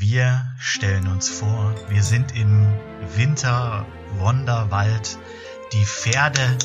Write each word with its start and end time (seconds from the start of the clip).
Wir 0.00 0.46
stellen 0.60 1.08
uns 1.08 1.28
vor, 1.28 1.74
wir 1.88 2.04
sind 2.04 2.36
im 2.36 2.72
Winter-Wonderwald. 3.16 5.18
Die 5.72 5.84
Pferde 5.84 6.56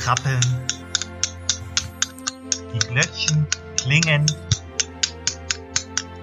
trappeln, 0.00 0.40
die 2.72 2.78
Glöckchen 2.78 3.48
klingen 3.76 4.26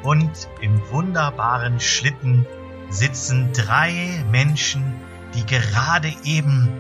und 0.02 0.32
im 0.62 0.82
wunderbaren 0.92 1.82
Schlitten 1.82 2.48
sitzen 2.90 3.52
drei 3.52 4.24
Menschen, 4.32 4.94
die 5.34 5.46
gerade 5.46 6.14
eben 6.24 6.72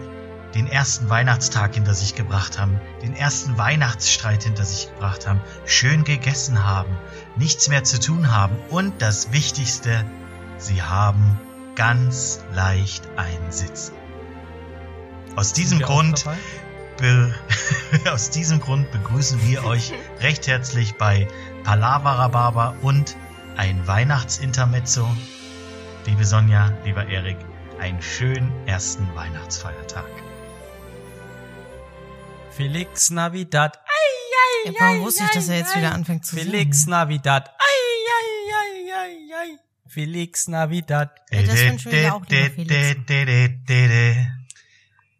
den 0.53 0.67
ersten 0.67 1.09
Weihnachtstag 1.09 1.75
hinter 1.75 1.93
sich 1.93 2.15
gebracht 2.15 2.57
haben, 2.57 2.79
den 3.01 3.13
ersten 3.13 3.57
Weihnachtsstreit 3.57 4.43
hinter 4.43 4.63
sich 4.63 4.89
gebracht 4.89 5.27
haben, 5.27 5.41
schön 5.65 6.05
gegessen 6.05 6.63
haben, 6.63 6.95
nichts 7.35 7.69
mehr 7.69 7.83
zu 7.83 7.99
tun 7.99 8.31
haben 8.31 8.55
und 8.69 9.01
das 9.01 9.31
Wichtigste, 9.31 10.05
sie 10.57 10.81
haben 10.81 11.39
ganz 11.75 12.43
leicht 12.53 13.07
einen 13.17 13.51
Sitz. 13.51 13.91
Aus 15.35 15.53
diesem 15.53 15.79
Grund 15.79 16.25
aus 18.11 18.29
diesem 18.29 18.59
Grund 18.59 18.91
begrüßen 18.91 19.45
wir 19.45 19.65
euch 19.65 19.93
recht 20.21 20.47
herzlich 20.47 20.95
bei 20.97 21.27
Palavarababa 21.63 22.75
und 22.81 23.17
ein 23.57 23.85
Weihnachtsintermezzo. 23.87 25.05
Liebe 26.05 26.25
Sonja, 26.25 26.71
lieber 26.83 27.07
Erik, 27.07 27.37
einen 27.79 28.01
schönen 28.01 28.51
ersten 28.65 29.13
Weihnachtsfeiertag. 29.15 30.05
Felix 32.51 33.09
Navidad. 33.09 33.84
Ei, 34.35 34.69
ei, 34.69 34.71
ja, 34.73 34.79
warum 34.79 35.01
wusste 35.01 35.23
ich, 35.23 35.29
dass 35.31 35.49
er 35.49 35.57
jetzt 35.57 35.75
wieder 35.75 35.93
anfängt 35.93 36.25
zu 36.25 36.35
Felix 36.35 36.79
singen? 36.81 36.91
Navidad. 36.91 37.49
Ei, 37.49 37.53
ei, 38.19 38.53
ei, 38.55 38.93
ei, 38.93 39.53
ei. 39.53 39.59
Felix 39.87 40.47
Navidad. 40.47 41.11
Ja, 41.31 41.43
das 41.43 41.59
wünschen 41.59 41.91
wir 41.91 42.15
auch, 42.15 42.25
lieber 42.27 42.51
Felix. 42.51 42.97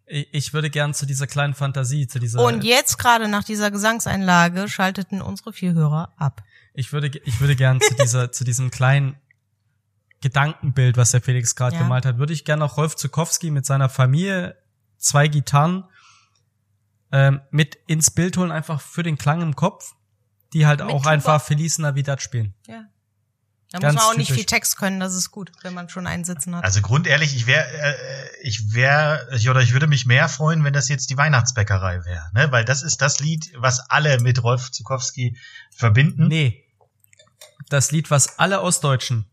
Ich 0.07 0.53
würde 0.53 0.69
gern 0.69 0.94
zu 0.94 1.05
dieser 1.05 1.25
kleinen 1.27 1.55
Fantasie, 1.55 2.07
zu 2.07 2.19
dieser. 2.19 2.44
Und 2.44 2.63
jetzt 2.63 2.97
gerade 2.99 3.27
nach 3.27 3.44
dieser 3.44 3.72
Gesangseinlage 3.72 4.67
schalteten 4.67 5.22
unsere 5.22 5.52
vier 5.52 5.73
Hörer 5.73 6.13
ab. 6.17 6.44
Ich 6.73 6.94
würde, 6.94 7.07
ich 7.07 7.39
würde 7.39 7.55
gern 7.55 7.81
zu 7.81 7.94
dieser, 8.00 8.31
zu 8.31 8.44
diesem 8.44 8.69
kleinen 8.69 9.16
Gedankenbild, 10.22 10.97
was 10.97 11.11
der 11.11 11.22
Felix 11.22 11.55
gerade 11.55 11.75
Ja. 11.75 11.81
gemalt 11.81 12.05
hat, 12.05 12.17
würde 12.17 12.33
ich 12.33 12.45
gern 12.45 12.61
auch 12.61 12.77
Rolf 12.77 12.95
Zukowski 12.95 13.50
mit 13.52 13.66
seiner 13.66 13.89
Familie, 13.89 14.57
zwei 14.97 15.27
Gitarren, 15.27 15.85
ähm, 17.16 17.39
mit 17.49 17.77
ins 17.88 18.11
Bild 18.11 18.35
holen, 18.35 18.52
einfach 18.52 18.81
für 18.81 19.02
den 19.02 19.17
Klang 19.17 19.41
im 19.41 19.55
Kopf, 19.55 19.95
die 20.52 20.67
halt 20.67 20.81
Mit 20.81 20.89
auch 20.89 21.03
Tuba. 21.03 21.11
einfach 21.11 21.41
Feliz 21.41 21.77
Navidad 21.77 22.22
spielen. 22.22 22.53
Ja. 22.67 22.83
Da 23.72 23.80
Ganz 23.80 23.94
muss 23.94 24.03
man 24.03 24.11
auch 24.11 24.17
nicht 24.17 24.27
typisch. 24.27 24.41
viel 24.41 24.45
Text 24.45 24.77
können, 24.77 24.99
das 24.99 25.16
ist 25.16 25.31
gut, 25.31 25.49
wenn 25.61 25.73
man 25.73 25.88
schon 25.88 26.07
einen 26.07 26.25
Sitzen 26.25 26.53
hat. 26.55 26.66
Also 26.66 26.81
grundehrlich, 26.81 27.33
ich 27.33 27.47
wäre, 27.47 27.66
äh, 27.67 27.95
ich 28.41 28.73
wäre, 28.73 29.30
ich, 29.33 29.49
oder 29.49 29.61
ich 29.61 29.72
würde 29.72 29.88
mich 29.88 30.05
mehr 30.05 30.27
freuen, 30.27 30.66
wenn 30.66 30.73
das 30.73 30.89
jetzt 30.89 31.09
die 31.09 31.16
Weihnachtsbäckerei 31.16 32.03
wäre, 32.03 32.30
ne? 32.33 32.52
Weil 32.52 32.66
das 32.66 32.83
ist 32.83 33.02
das 33.02 33.22
Lied, 33.22 33.50
was 33.55 33.79
alle 33.89 34.19
mit 34.19 34.44
Rolf 34.44 34.72
Zukowski 34.72 35.38
verbinden. 35.72 36.27
Nee. 36.27 36.66
Das 37.69 37.91
Lied, 37.91 38.11
was 38.11 38.39
alle 38.39 38.61
Ostdeutschen 38.61 39.25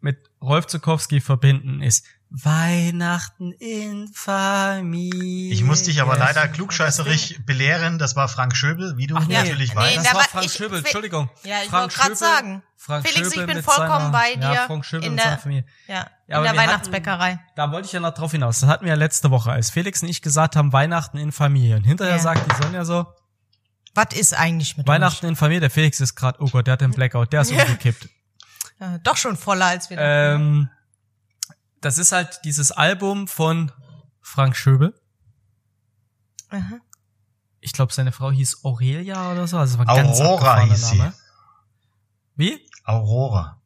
mit 0.00 0.18
Rolf 0.42 0.66
Zukowski 0.66 1.22
verbinden, 1.22 1.80
ist 1.80 2.04
Weihnachten 2.30 3.52
in 3.52 4.08
Familie. 4.14 5.52
Ich 5.52 5.64
muss 5.64 5.82
dich 5.82 6.00
aber 6.00 6.16
leider 6.16 6.46
klugscheißerig 6.48 7.44
belehren, 7.44 7.98
das 7.98 8.14
war 8.14 8.28
Frank 8.28 8.56
Schöbel, 8.56 8.96
wie 8.96 9.08
du 9.08 9.16
Ach 9.16 9.26
nee, 9.26 9.34
natürlich 9.34 9.70
nee, 9.74 9.76
weißt. 9.80 9.96
das 9.96 10.04
da 10.04 10.14
war 10.14 10.24
Frank 10.24 10.46
ich- 10.46 10.52
Schöbel, 10.52 10.78
Entschuldigung. 10.78 11.28
Ja, 11.42 11.56
ich 11.62 11.68
Frank 11.70 11.82
wollte 11.82 11.94
gerade 11.96 12.04
Schöbel- 12.10 12.16
sagen. 12.16 12.62
Frank 12.76 13.06
Felix, 13.08 13.28
ich 13.28 13.34
Schöbel 13.34 13.46
bin 13.48 13.56
mit 13.56 13.64
vollkommen 13.64 13.90
seiner, 13.90 14.10
bei 14.12 14.34
dir 14.36 14.54
Ja, 14.54 14.66
Frank 14.66 14.84
Schöbel 14.84 15.04
in 15.06 15.10
und 15.12 15.16
der- 15.18 15.24
seiner 15.24 15.38
Familie. 15.38 15.64
Ja, 15.88 15.94
Ja, 15.94 16.02
in 16.04 16.08
der 16.28 16.40
wir 16.42 16.48
hatten- 16.48 16.58
Weihnachtsbäckerei. 16.58 17.40
Da 17.56 17.72
wollte 17.72 17.86
ich 17.86 17.92
ja 17.92 18.00
noch 18.00 18.14
drauf 18.14 18.30
hinaus. 18.30 18.60
Das 18.60 18.68
hatten 18.70 18.84
wir 18.84 18.90
ja 18.90 18.96
letzte 18.96 19.30
Woche, 19.30 19.50
als 19.50 19.70
Felix 19.70 20.00
und 20.02 20.08
ich 20.08 20.22
gesagt 20.22 20.54
haben, 20.56 20.72
Weihnachten 20.72 21.18
in 21.18 21.32
Familie. 21.32 21.76
Und 21.76 21.84
hinterher 21.84 22.16
Ja. 22.16 22.22
sagt 22.22 22.50
die 22.50 22.62
Sonja 22.62 22.84
so, 22.84 23.06
Was 23.96 24.14
ist 24.14 24.34
eigentlich 24.34 24.76
mit 24.76 24.86
Weihnachten 24.86 25.26
in 25.26 25.34
Familie. 25.34 25.58
Der 25.60 25.70
Felix 25.70 25.98
ist 25.98 26.14
gerade, 26.14 26.40
oh 26.40 26.46
Gott, 26.48 26.68
der 26.68 26.74
hat 26.74 26.80
den 26.80 26.92
Blackout, 26.92 27.32
der 27.32 27.40
ist 27.40 27.50
umgekippt. 27.82 28.08
Ja, 28.78 28.98
doch 28.98 29.16
schon 29.16 29.36
voller 29.36 29.66
als 29.66 29.90
wir. 29.90 29.98
Ähm, 29.98 30.70
das 31.80 31.98
ist 31.98 32.12
halt 32.12 32.40
dieses 32.44 32.72
Album 32.72 33.28
von 33.28 33.72
Frank 34.20 34.56
Schöbel. 34.56 34.94
Aha. 36.50 36.80
Ich 37.60 37.72
glaube, 37.72 37.92
seine 37.92 38.12
Frau 38.12 38.30
hieß 38.30 38.64
Aurelia 38.64 39.32
oder 39.32 39.46
so. 39.46 39.58
Also 39.58 39.78
war 39.78 39.88
ein 39.88 39.96
ganz 39.96 40.20
Aurora 40.20 40.34
abgefahrener 40.34 40.72
hieß 40.72 40.88
sie. 40.88 40.98
Name. 40.98 41.14
Wie? 42.36 42.66
Aurora. 42.84 43.62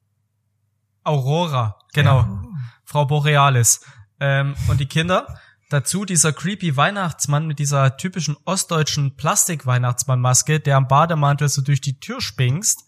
Aurora, 1.05 1.79
genau. 1.93 2.21
Oh. 2.23 2.49
Frau 2.85 3.07
Borealis. 3.07 3.81
Ähm, 4.21 4.55
und 4.69 4.81
die 4.81 4.87
Kinder. 4.87 5.27
Dazu 5.71 6.05
dieser 6.05 6.33
creepy 6.33 6.77
Weihnachtsmann 6.77 7.47
mit 7.47 7.59
dieser 7.59 7.97
typischen 7.97 8.37
ostdeutschen 8.45 9.17
Plastik-Weihnachtsmann-Maske, 9.17 10.61
der 10.61 10.77
am 10.77 10.87
Bademantel 10.87 11.49
so 11.49 11.63
durch 11.63 11.81
die 11.81 11.99
Tür 11.99 12.21
springst. 12.21 12.85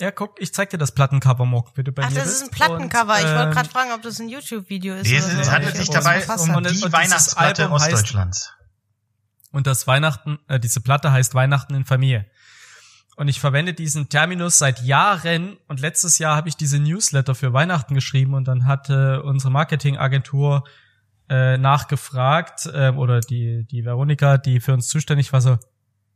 Ja, 0.00 0.10
guck, 0.10 0.40
ich 0.40 0.52
zeig 0.52 0.68
dir 0.70 0.78
das 0.78 0.92
Plattencover 0.92 1.46
morgen, 1.46 1.70
bitte 1.74 1.90
bei 1.90 2.02
Ach, 2.04 2.10
mir 2.10 2.16
das 2.16 2.26
ist 2.26 2.42
ein 2.42 2.50
Plattencover. 2.50 3.18
ich 3.18 3.24
Und, 3.24 3.30
wollte 3.30 3.42
ähm, 3.48 3.50
gerade 3.52 3.68
fragen, 3.70 3.92
ob 3.92 4.02
das 4.02 4.20
ein 4.20 4.28
YouTube-Video 4.28 4.94
ist. 4.96 5.08
Nee, 5.10 5.16
es, 5.16 5.24
so. 5.46 5.50
handelt 5.52 5.72
Ich 5.74 5.80
sich 5.80 5.90
dabei 5.90 6.22
um 6.26 6.54
Und- 6.54 6.66
die 6.66 6.72
dieses 6.72 6.92
Weihnachtsplatte 6.92 7.62
Album 7.64 7.78
heißt- 7.78 7.82
Ostdeutschlands. 7.94 8.52
Und 9.52 9.66
das 9.66 9.86
Weihnachten, 9.86 10.38
äh, 10.48 10.60
diese 10.60 10.80
Platte 10.82 11.12
heißt 11.12 11.34
Weihnachten 11.34 11.74
in 11.74 11.86
Familie. 11.86 12.26
Und 13.16 13.28
ich 13.28 13.40
verwende 13.40 13.72
diesen 13.72 14.10
Terminus 14.10 14.58
seit 14.58 14.82
Jahren 14.82 15.56
und 15.68 15.80
letztes 15.80 16.18
Jahr 16.18 16.36
habe 16.36 16.50
ich 16.50 16.56
diese 16.56 16.78
Newsletter 16.78 17.34
für 17.34 17.54
Weihnachten 17.54 17.94
geschrieben 17.94 18.34
und 18.34 18.46
dann 18.46 18.66
hatte 18.66 19.22
unsere 19.22 19.50
Marketingagentur 19.50 20.64
äh, 21.30 21.56
nachgefragt 21.56 22.66
äh, 22.66 22.90
oder 22.90 23.20
die 23.20 23.64
die 23.70 23.86
Veronika, 23.86 24.36
die 24.36 24.60
für 24.60 24.74
uns 24.74 24.88
zuständig 24.88 25.32
war, 25.32 25.40
so, 25.40 25.58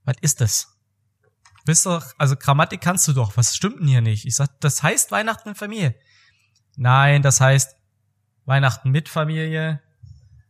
was 0.04 0.16
ist 0.20 0.42
das? 0.42 0.76
Bist 1.64 1.86
doch, 1.86 2.12
also 2.18 2.36
Grammatik 2.36 2.80
kannst 2.80 3.06
du 3.08 3.12
doch, 3.12 3.36
was 3.36 3.54
stimmt 3.54 3.80
denn 3.80 3.88
hier 3.88 4.00
nicht? 4.00 4.26
Ich 4.26 4.34
sag, 4.34 4.60
das 4.60 4.82
heißt 4.82 5.10
Weihnachten 5.10 5.50
in 5.50 5.54
Familie. 5.54 5.94
Nein, 6.76 7.22
das 7.22 7.40
heißt 7.40 7.76
Weihnachten 8.46 8.90
mit 8.90 9.08
Familie, 9.08 9.80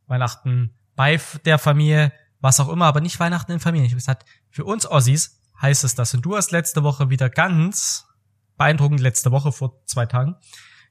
Weihnachten 0.07 0.75
bei 0.97 1.21
der 1.45 1.59
Familie, 1.59 2.13
was 2.41 2.61
auch 2.61 2.69
immer, 2.69 2.87
aber 2.87 3.01
nicht 3.01 3.19
Weihnachten 3.21 3.53
in 3.53 3.61
Familie. 3.61 3.87
Ich 3.87 3.93
habe 3.93 4.01
gesagt, 4.01 4.27
für 4.51 4.65
uns 4.65 4.87
Ossis 4.87 5.41
heißt 5.61 5.85
es 5.85 5.95
das. 5.95 6.15
Und 6.15 6.23
du 6.23 6.37
hast 6.37 6.53
letzte 6.53 6.83
Woche 6.83 7.11
wieder 7.11 7.29
ganz 7.29 8.07
beeindruckend, 8.57 9.01
letzte 9.01 9.31
Woche 9.31 9.53
vor 9.53 9.83
zwei 9.87 10.07
Tagen, 10.07 10.37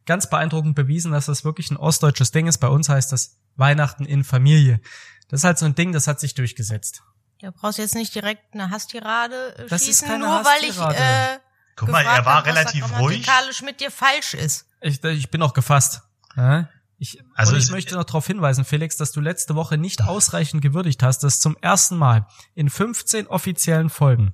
ganz 0.05 0.29
beeindruckend 0.29 0.75
bewiesen, 0.75 1.11
dass 1.11 1.27
das 1.27 1.45
wirklich 1.45 1.71
ein 1.71 1.77
ostdeutsches 1.77 2.31
Ding 2.31 2.47
ist. 2.47 2.57
Bei 2.59 2.67
uns 2.67 2.89
heißt 2.89 3.11
das 3.11 3.39
Weihnachten 3.55 4.05
in 4.05 4.23
Familie. 4.23 4.81
Das 5.27 5.41
ist 5.41 5.43
halt 5.43 5.59
so 5.59 5.65
ein 5.65 5.75
Ding, 5.75 5.91
das 5.91 6.07
hat 6.07 6.19
sich 6.19 6.33
durchgesetzt. 6.33 7.03
Da 7.41 7.51
brauchst 7.51 7.77
jetzt 7.77 7.95
nicht 7.95 8.13
direkt 8.13 8.53
eine 8.53 8.69
Hasstirade 8.69 9.55
äh, 9.57 9.67
Das 9.67 9.81
ist 9.81 9.87
schießen, 9.87 10.07
keine 10.07 10.25
nur 10.25 10.43
weil 10.43 10.63
ich 10.63 10.77
äh, 10.77 11.39
Guck 11.75 11.89
mal, 11.89 12.03
er 12.03 12.25
war 12.25 12.37
hab, 12.37 12.45
relativ 12.45 12.99
ruhig. 12.99 13.25
mit 13.63 13.79
dir 13.79 13.89
falsch 13.89 14.33
ist. 14.33 14.65
Ich, 14.81 15.01
ich 15.03 15.31
bin 15.31 15.41
auch 15.41 15.53
gefasst. 15.53 16.01
Ja? 16.35 16.67
Ich, 16.97 17.23
Also 17.35 17.53
und 17.53 17.59
ich 17.59 17.71
möchte 17.71 17.95
noch 17.95 18.03
darauf 18.03 18.27
hinweisen, 18.27 18.65
Felix, 18.65 18.97
dass 18.97 19.13
du 19.13 19.21
letzte 19.21 19.55
Woche 19.55 19.77
nicht 19.77 20.03
ausreichend 20.03 20.61
gewürdigt 20.61 21.01
hast, 21.01 21.19
dass 21.23 21.39
zum 21.39 21.55
ersten 21.61 21.95
Mal 21.95 22.27
in 22.55 22.69
15 22.69 23.27
offiziellen 23.27 23.89
Folgen, 23.89 24.33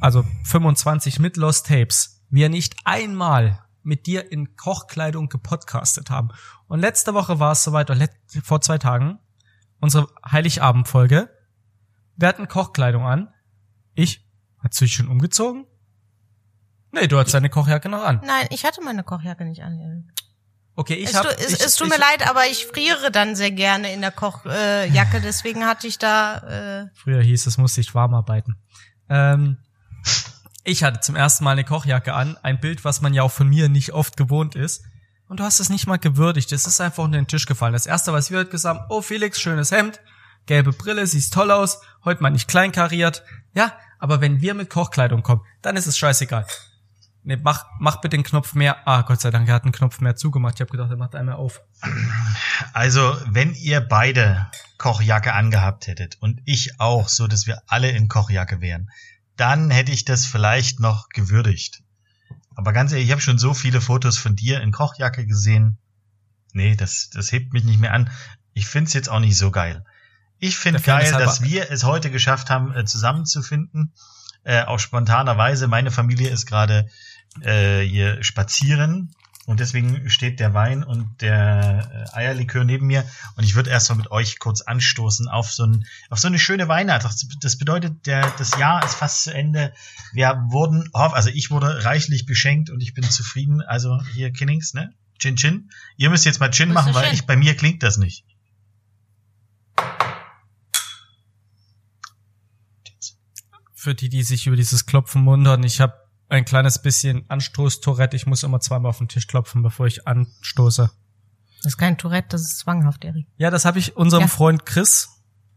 also 0.00 0.24
25 0.44 1.20
mit 1.20 1.36
Lost 1.36 1.68
Tapes, 1.68 2.24
wir 2.28 2.48
nicht 2.48 2.74
einmal 2.84 3.64
mit 3.84 4.06
dir 4.06 4.32
in 4.32 4.56
Kochkleidung 4.56 5.28
gepodcastet 5.28 6.10
haben. 6.10 6.30
Und 6.66 6.80
letzte 6.80 7.14
Woche 7.14 7.38
war 7.38 7.52
es 7.52 7.62
soweit, 7.62 7.92
vor 8.42 8.60
zwei 8.60 8.78
Tagen, 8.78 9.20
unsere 9.80 10.08
Heiligabendfolge. 10.28 11.30
Wir 12.22 12.28
hatten 12.28 12.46
Kochkleidung 12.46 13.04
an. 13.04 13.34
Ich, 13.94 14.24
hast 14.62 14.80
du 14.80 14.84
dich 14.84 14.94
schon 14.94 15.08
umgezogen? 15.08 15.66
Nee, 16.92 17.08
du 17.08 17.18
hast 17.18 17.34
deine 17.34 17.50
Kochjacke 17.50 17.88
noch 17.88 18.04
an. 18.04 18.20
Nein, 18.24 18.46
ich 18.50 18.64
hatte 18.64 18.80
meine 18.80 19.02
Kochjacke 19.02 19.44
nicht 19.44 19.64
an. 19.64 19.76
Erik. 19.80 20.04
Okay, 20.76 20.94
ich 20.94 21.08
es, 21.08 21.16
hab, 21.16 21.24
tu, 21.24 21.30
es, 21.30 21.52
es 21.54 21.74
tut 21.74 21.88
mir 21.88 21.98
leid, 21.98 22.30
aber 22.30 22.46
ich 22.46 22.66
friere 22.66 23.10
dann 23.10 23.34
sehr 23.34 23.50
gerne 23.50 23.92
in 23.92 24.02
der 24.02 24.12
Kochjacke, 24.12 25.16
äh, 25.16 25.20
deswegen 25.20 25.66
hatte 25.66 25.88
ich 25.88 25.98
da 25.98 26.82
äh, 26.84 26.86
Früher 26.94 27.20
hieß 27.20 27.48
es, 27.48 27.58
musste 27.58 27.80
ich 27.80 27.92
warm 27.92 28.14
arbeiten. 28.14 28.54
Ähm, 29.08 29.56
ich 30.62 30.84
hatte 30.84 31.00
zum 31.00 31.16
ersten 31.16 31.42
Mal 31.42 31.50
eine 31.50 31.64
Kochjacke 31.64 32.14
an, 32.14 32.38
ein 32.44 32.60
Bild, 32.60 32.84
was 32.84 33.00
man 33.00 33.14
ja 33.14 33.24
auch 33.24 33.32
von 33.32 33.48
mir 33.48 33.68
nicht 33.68 33.94
oft 33.94 34.16
gewohnt 34.16 34.54
ist. 34.54 34.84
Und 35.26 35.40
du 35.40 35.44
hast 35.44 35.58
es 35.58 35.70
nicht 35.70 35.88
mal 35.88 35.98
gewürdigt. 35.98 36.52
Es 36.52 36.68
ist 36.68 36.80
einfach 36.80 37.02
unter 37.02 37.18
den 37.18 37.26
Tisch 37.26 37.46
gefallen. 37.46 37.72
Das 37.72 37.86
erste, 37.86 38.12
was 38.12 38.30
wir 38.30 38.38
heute 38.38 38.50
gesagt 38.50 38.78
haben, 38.78 38.86
oh 38.90 39.02
Felix, 39.02 39.40
schönes 39.40 39.72
Hemd, 39.72 39.98
gelbe 40.46 40.72
Brille, 40.72 41.06
siehst 41.06 41.32
toll 41.32 41.50
aus, 41.50 41.80
heute 42.04 42.22
mal 42.22 42.30
nicht 42.30 42.48
kleinkariert. 42.48 43.22
Ja, 43.54 43.72
aber 43.98 44.20
wenn 44.20 44.40
wir 44.40 44.54
mit 44.54 44.70
Kochkleidung 44.70 45.22
kommen, 45.22 45.42
dann 45.62 45.76
ist 45.76 45.86
es 45.86 45.96
scheißegal. 45.98 46.46
Nee, 47.24 47.36
mach, 47.36 47.66
mach 47.78 48.00
bitte 48.00 48.16
den 48.16 48.24
Knopf 48.24 48.54
mehr. 48.54 48.88
Ah, 48.88 49.02
Gott 49.02 49.20
sei 49.20 49.30
Dank, 49.30 49.48
er 49.48 49.54
hat 49.54 49.62
einen 49.62 49.72
Knopf 49.72 50.00
mehr 50.00 50.16
zugemacht. 50.16 50.56
Ich 50.56 50.60
habe 50.60 50.72
gedacht, 50.72 50.90
er 50.90 50.96
macht 50.96 51.14
einmal 51.14 51.36
auf. 51.36 51.60
Also, 52.72 53.16
wenn 53.26 53.54
ihr 53.54 53.80
beide 53.80 54.50
Kochjacke 54.78 55.32
angehabt 55.32 55.86
hättet 55.86 56.16
und 56.20 56.40
ich 56.44 56.80
auch, 56.80 57.08
so 57.08 57.28
dass 57.28 57.46
wir 57.46 57.62
alle 57.68 57.90
in 57.90 58.08
Kochjacke 58.08 58.60
wären, 58.60 58.90
dann 59.36 59.70
hätte 59.70 59.92
ich 59.92 60.04
das 60.04 60.26
vielleicht 60.26 60.80
noch 60.80 61.08
gewürdigt. 61.10 61.82
Aber 62.56 62.72
ganz 62.72 62.92
ehrlich, 62.92 63.06
ich 63.06 63.12
habe 63.12 63.20
schon 63.20 63.38
so 63.38 63.54
viele 63.54 63.80
Fotos 63.80 64.18
von 64.18 64.34
dir 64.34 64.60
in 64.60 64.72
Kochjacke 64.72 65.24
gesehen. 65.26 65.78
Nee, 66.52 66.74
das, 66.74 67.10
das 67.10 67.30
hebt 67.30 67.52
mich 67.52 67.64
nicht 67.64 67.78
mehr 67.78 67.94
an. 67.94 68.10
Ich 68.52 68.66
find's 68.66 68.92
jetzt 68.94 69.08
auch 69.08 69.20
nicht 69.20 69.36
so 69.36 69.50
geil. 69.50 69.84
Ich 70.42 70.56
finde 70.56 70.80
geil, 70.80 71.04
dass 71.24 71.40
wir 71.42 71.70
es 71.70 71.84
heute 71.84 72.10
geschafft 72.10 72.50
haben, 72.50 72.74
äh, 72.74 72.84
zusammenzufinden. 72.84 73.92
Äh, 74.44 74.64
auf 74.64 74.80
spontaner 74.80 75.38
Weise. 75.38 75.68
Meine 75.68 75.92
Familie 75.92 76.28
ist 76.30 76.46
gerade 76.46 76.88
äh, 77.42 77.82
hier 77.82 78.24
spazieren 78.24 79.14
und 79.46 79.60
deswegen 79.60 80.10
steht 80.10 80.40
der 80.40 80.52
Wein 80.52 80.82
und 80.82 81.20
der 81.20 82.08
äh, 82.12 82.16
Eierlikör 82.16 82.64
neben 82.64 82.88
mir 82.88 83.04
und 83.36 83.44
ich 83.44 83.54
würde 83.54 83.70
erstmal 83.70 83.98
mit 83.98 84.10
euch 84.10 84.40
kurz 84.40 84.62
anstoßen 84.62 85.28
auf 85.28 85.52
so, 85.52 85.64
ein, 85.64 85.86
auf 86.10 86.18
so 86.18 86.26
eine 86.26 86.40
schöne 86.40 86.66
Weihnacht. 86.66 87.04
Das, 87.04 87.24
das 87.40 87.56
bedeutet, 87.56 88.04
der, 88.06 88.28
das 88.36 88.58
Jahr 88.58 88.84
ist 88.84 88.96
fast 88.96 89.22
zu 89.22 89.32
Ende. 89.32 89.72
Wir 90.12 90.42
wurden, 90.48 90.90
hoff- 90.92 91.14
also 91.14 91.30
ich 91.32 91.52
wurde 91.52 91.84
reichlich 91.84 92.26
beschenkt 92.26 92.68
und 92.68 92.80
ich 92.80 92.94
bin 92.94 93.04
zufrieden. 93.08 93.62
Also 93.62 94.00
hier 94.12 94.32
Kinnings, 94.32 94.74
ne? 94.74 94.92
Chin 95.20 95.36
Chin. 95.36 95.70
Ihr 95.96 96.10
müsst 96.10 96.24
jetzt 96.24 96.40
mal 96.40 96.50
Chin 96.50 96.72
machen, 96.72 96.94
weil 96.94 97.14
ich 97.14 97.26
bei 97.26 97.36
mir 97.36 97.56
klingt 97.56 97.84
das 97.84 97.96
nicht. 97.96 98.24
Für 103.82 103.96
die, 103.96 104.08
die 104.08 104.22
sich 104.22 104.46
über 104.46 104.54
dieses 104.54 104.86
Klopfen 104.86 105.26
wundern, 105.26 105.64
ich 105.64 105.80
habe 105.80 105.94
ein 106.28 106.44
kleines 106.44 106.80
bisschen 106.80 107.28
Anstoß-Tourette. 107.28 108.14
Ich 108.14 108.26
muss 108.26 108.44
immer 108.44 108.60
zweimal 108.60 108.90
auf 108.90 108.98
den 108.98 109.08
Tisch 109.08 109.26
klopfen, 109.26 109.64
bevor 109.64 109.88
ich 109.88 110.06
anstoße. 110.06 110.88
Das 111.64 111.66
ist 111.72 111.78
kein 111.78 111.98
Tourette, 111.98 112.28
das 112.28 112.42
ist 112.42 112.58
zwanghaft, 112.60 113.04
Erik. 113.04 113.26
Ja, 113.38 113.50
das 113.50 113.64
habe 113.64 113.80
ich 113.80 113.96
unserem 113.96 114.22
Ja. 114.22 114.28
Freund 114.28 114.66
Chris 114.66 115.08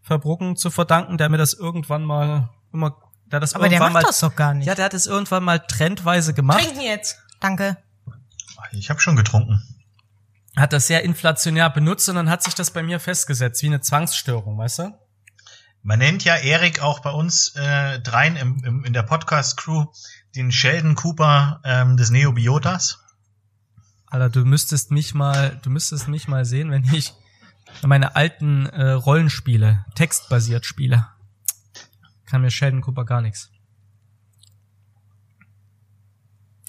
Verbrucken 0.01 0.55
zu 0.55 0.71
verdanken, 0.71 1.19
der 1.19 1.29
mir 1.29 1.37
das 1.37 1.53
irgendwann 1.53 2.03
mal 2.03 2.49
immer, 2.73 2.97
der 3.31 3.39
das 3.41 3.53
Aber 3.53 3.65
der 3.69 3.73
irgendwann 3.73 3.93
macht 3.93 4.03
mal, 4.05 4.07
das 4.09 4.19
doch 4.21 4.35
gar 4.35 4.55
nicht. 4.55 4.65
ja, 4.65 4.73
der 4.73 4.85
hat 4.85 4.95
es 4.95 5.05
irgendwann 5.05 5.43
mal 5.43 5.59
trendweise 5.59 6.33
gemacht, 6.33 6.63
Trinken 6.63 6.81
jetzt. 6.81 7.19
Danke. 7.39 7.77
Ich 8.71 8.89
habe 8.89 8.99
schon 8.99 9.15
getrunken. 9.15 9.61
hat 10.55 10.73
das 10.73 10.87
sehr 10.87 11.03
inflationär 11.03 11.69
benutzt 11.69 12.09
und 12.09 12.15
dann 12.15 12.31
hat 12.31 12.41
sich 12.41 12.55
das 12.55 12.71
bei 12.71 12.81
mir 12.81 12.99
festgesetzt, 12.99 13.61
wie 13.61 13.67
eine 13.67 13.81
Zwangsstörung, 13.81 14.57
weißt 14.57 14.79
du? 14.79 15.04
Man 15.87 15.99
nennt 15.99 16.23
ja 16.23 16.35
Erik 16.35 16.81
auch 16.81 17.01
bei 17.01 17.11
uns 17.11 17.55
äh, 17.55 17.99
dreien 17.99 18.35
im, 18.37 18.63
im, 18.65 18.85
in 18.85 18.93
der 18.93 19.03
Podcast-Crew 19.03 19.85
den 20.35 20.51
Sheldon 20.51 20.95
Cooper 20.95 21.61
ähm, 21.63 21.95
des 21.95 22.09
Neobiotas. 22.09 23.03
Alter, 24.07 24.29
du 24.31 24.45
müsstest 24.45 24.89
mich 24.89 25.13
mal, 25.13 25.59
du 25.61 25.69
müsstest 25.69 26.07
mich 26.07 26.27
mal 26.27 26.43
sehen, 26.43 26.71
wenn 26.71 26.85
ich 26.91 27.13
meine 27.83 28.15
alten 28.15 28.65
äh, 28.65 28.93
Rollenspiele, 28.93 29.85
textbasiert 29.93 30.65
spiele. 30.65 31.07
Kann 32.25 32.41
mir 32.41 32.49
Sheldon 32.49 32.81
Cooper 32.81 33.05
gar 33.05 33.21
nichts. 33.21 33.51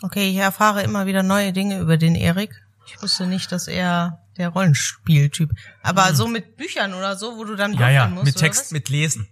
Okay, 0.03 0.29
ich 0.29 0.37
erfahre 0.37 0.83
immer 0.83 1.07
wieder 1.07 1.23
neue 1.23 1.55
Dinge 1.55 1.79
über 1.79 1.97
den 1.97 2.17
Erik. 2.17 2.66
Ich 2.87 3.03
wusste 3.03 3.27
nicht, 3.27 3.51
dass 3.53 3.69
er 3.69 4.21
der 4.37 4.49
Rollenspieltyp. 4.49 5.51
Aber 5.83 6.15
so 6.15 6.29
mit 6.29 6.57
Büchern 6.57 6.95
oder 6.95 7.17
so, 7.17 7.37
wo 7.37 7.45
du 7.45 7.57
dann. 7.57 7.73
Ja, 7.75 7.91
ja, 7.91 8.07
musst, 8.07 8.27
mit 8.27 8.37
Text, 8.37 8.67
was? 8.67 8.71
mit 8.71 8.89
Lesen. 8.89 9.29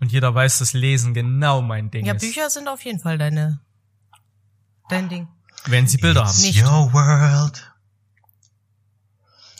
Und 0.00 0.12
jeder 0.12 0.34
weiß, 0.34 0.58
dass 0.58 0.72
Lesen 0.72 1.12
genau 1.12 1.60
mein 1.60 1.90
Ding 1.90 2.06
Ja, 2.06 2.14
ist. 2.14 2.20
Bücher 2.20 2.50
sind 2.50 2.68
auf 2.68 2.84
jeden 2.84 3.00
Fall 3.00 3.18
deine 3.18 3.60
dein 4.88 5.08
Ding. 5.08 5.28
Wenn 5.66 5.86
sie 5.86 5.98
Bilder 5.98 6.22
It's 6.22 6.36
haben. 6.36 6.42
Nicht. 6.42 6.62
Your 6.62 6.92
world. 6.92 7.64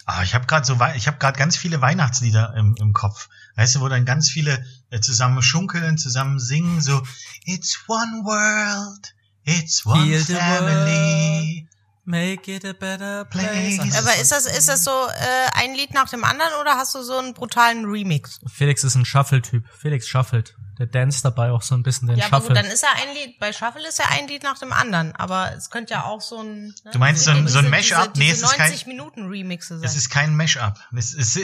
Ah, 0.06 0.22
ich 0.22 0.34
habe 0.34 0.46
gerade 0.46 0.64
so, 0.64 0.78
ich 0.94 1.06
habe 1.06 1.19
gerade 1.19 1.38
ganz 1.38 1.56
viele 1.56 1.82
Weihnachtslieder 1.82 2.54
im, 2.56 2.75
im 2.80 2.94
Kopf. 2.94 3.28
Weißt 3.56 3.75
du, 3.75 3.80
wo 3.80 3.88
dann 3.88 4.06
ganz 4.06 4.30
viele 4.30 4.64
äh, 4.90 5.00
zusammen 5.00 5.42
schunkeln, 5.42 5.98
zusammen 5.98 6.38
singen, 6.38 6.80
so 6.80 7.02
It's 7.44 7.84
one 7.88 8.25
world, 8.25 9.14
it's 9.44 9.84
one 9.84 10.19
the 10.19 10.34
family. 10.34 11.69
Make 12.10 12.50
it 12.50 12.64
a 12.64 12.72
better 12.72 13.26
place. 13.26 13.78
Aber 13.99 14.16
ist 14.16 14.32
das 14.32 14.46
ist 14.46 14.66
das 14.69 14.82
so 14.82 14.90
äh, 14.90 15.50
ein 15.55 15.75
Lied 15.75 15.93
nach 15.93 16.08
dem 16.08 16.25
anderen 16.25 16.52
oder 16.60 16.76
hast 16.76 16.94
du 16.94 17.02
so 17.02 17.19
einen 17.19 17.34
brutalen 17.34 17.84
Remix? 17.84 18.38
Felix 18.50 18.82
ist 18.82 18.94
ein 18.94 19.05
Shuffle-Typ. 19.05 19.64
Felix 19.78 20.08
shuffelt. 20.08 20.55
Der 20.78 20.87
dance 20.87 21.22
dabei 21.22 21.50
auch 21.50 21.60
so 21.60 21.75
ein 21.75 21.82
bisschen 21.82 22.08
den 22.08 22.16
Ja, 22.16 22.26
aber 22.26 22.37
Shuffle. 22.38 22.55
gut, 22.55 22.56
dann 22.64 22.72
ist 22.72 22.82
ja 22.82 22.88
ein 22.94 23.12
Lied, 23.14 23.38
bei 23.40 23.52
Shuffle 23.52 23.87
ist 23.87 23.99
ja 23.99 24.06
ein 24.10 24.26
Lied 24.28 24.43
nach 24.44 24.58
dem 24.58 24.72
anderen, 24.72 25.14
aber 25.16 25.52
es 25.55 25.69
könnte 25.70 25.93
ja 25.94 26.05
auch 26.05 26.20
so 26.22 26.40
ein 26.40 26.69
ne? 26.84 26.90
Du 26.93 26.99
meinst 26.99 27.25
so 27.25 27.32
ein- 27.32 27.46
so 27.49 27.58
ein 27.58 27.69
Mashup? 27.69 28.16
Nee, 28.16 28.31
es 28.31 28.40
ist 28.43 28.52
kein- 28.54 28.70
90 28.70 28.87
Minuten 28.87 29.28
Remixe 29.28 29.75
Es 29.82 29.94
ist 29.96 30.08
kein 30.08 30.34
Mashup. 30.37 30.78
Es, 30.96 31.12
ist, 31.12 31.38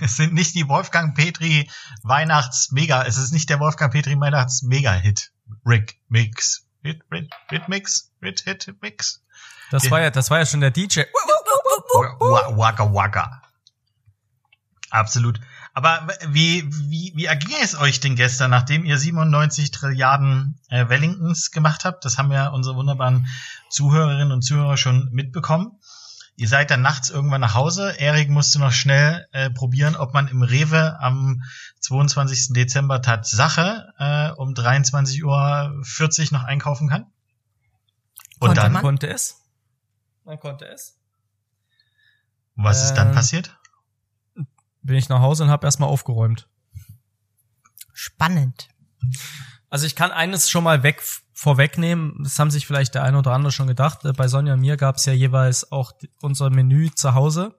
es 0.00 0.16
sind 0.16 0.32
nicht 0.32 0.54
die 0.54 0.66
Wolfgang 0.68 1.14
Petri 1.16 1.68
Weihnachts-Mega, 2.04 3.04
es 3.04 3.18
ist 3.18 3.32
nicht 3.32 3.50
der 3.50 3.60
Wolfgang 3.60 3.92
Petri 3.92 4.18
Weihnachts-Mega-Hit. 4.18 5.32
Rick 5.66 5.98
Mix. 6.08 6.64
Hit, 6.82 7.02
Hit, 7.12 7.30
Hit 7.50 7.68
Mix. 7.68 8.10
Hit, 8.22 8.40
Hit, 8.44 8.64
Hit 8.64 8.80
Mix. 8.80 9.22
Das 9.70 9.90
war 9.90 10.00
ja, 10.00 10.10
das 10.10 10.30
war 10.30 10.38
ja 10.38 10.46
schon 10.46 10.60
der 10.60 10.70
DJ. 10.70 11.00
Wa- 12.20 12.56
Waka 12.56 12.92
Waka. 12.92 13.42
Absolut. 14.90 15.40
Aber 15.74 16.08
wie, 16.28 16.64
wie, 16.88 17.12
wie 17.14 17.26
erging 17.26 17.54
es 17.62 17.78
euch 17.78 18.00
denn 18.00 18.16
gestern, 18.16 18.50
nachdem 18.50 18.84
ihr 18.84 18.98
97 18.98 19.70
Trilliarden 19.70 20.58
äh, 20.70 20.88
Wellingtons 20.88 21.50
gemacht 21.50 21.84
habt? 21.84 22.04
Das 22.04 22.18
haben 22.18 22.32
ja 22.32 22.48
unsere 22.48 22.74
wunderbaren 22.76 23.26
Zuhörerinnen 23.70 24.32
und 24.32 24.42
Zuhörer 24.42 24.76
schon 24.76 25.08
mitbekommen. 25.12 25.78
Ihr 26.36 26.48
seid 26.48 26.70
dann 26.70 26.82
nachts 26.82 27.10
irgendwann 27.10 27.40
nach 27.40 27.54
Hause. 27.54 27.90
Erik 27.98 28.28
musste 28.30 28.58
noch 28.60 28.72
schnell 28.72 29.26
äh, 29.32 29.50
probieren, 29.50 29.94
ob 29.96 30.14
man 30.14 30.28
im 30.28 30.42
Rewe 30.42 30.98
am 31.00 31.42
22. 31.80 32.54
Dezember 32.54 33.02
Tatsache 33.02 33.88
äh, 33.98 34.30
um 34.30 34.54
23.40 34.54 35.24
Uhr 35.24 36.38
noch 36.38 36.44
einkaufen 36.44 36.88
kann. 36.88 37.06
Und 38.40 38.48
Konnte 38.48 38.60
dann, 38.60 38.72
man? 38.72 38.82
Konnte 38.82 39.08
es? 39.08 39.42
Man 40.24 40.38
konnte 40.38 40.66
es. 40.66 40.98
was 42.54 42.84
ist 42.84 42.94
dann 42.94 43.08
Ähm, 43.08 43.14
passiert? 43.14 43.56
Bin 44.82 44.96
ich 44.96 45.08
nach 45.08 45.20
Hause 45.20 45.44
und 45.44 45.50
habe 45.50 45.66
erstmal 45.66 45.88
aufgeräumt. 45.88 46.48
Spannend. 47.92 48.68
Also 49.70 49.86
ich 49.86 49.96
kann 49.96 50.10
eines 50.12 50.48
schon 50.50 50.64
mal 50.64 50.82
weg 50.82 51.02
vorwegnehmen. 51.34 52.14
Das 52.22 52.38
haben 52.38 52.50
sich 52.50 52.66
vielleicht 52.66 52.94
der 52.94 53.04
eine 53.04 53.18
oder 53.18 53.32
andere 53.32 53.52
schon 53.52 53.66
gedacht. 53.66 54.04
Äh, 54.04 54.12
Bei 54.12 54.28
Sonja 54.28 54.54
und 54.54 54.60
mir 54.60 54.76
gab 54.76 54.96
es 54.96 55.04
ja 55.06 55.12
jeweils 55.12 55.70
auch 55.72 55.92
unser 56.22 56.50
Menü 56.50 56.90
zu 56.90 57.14
Hause. 57.14 57.54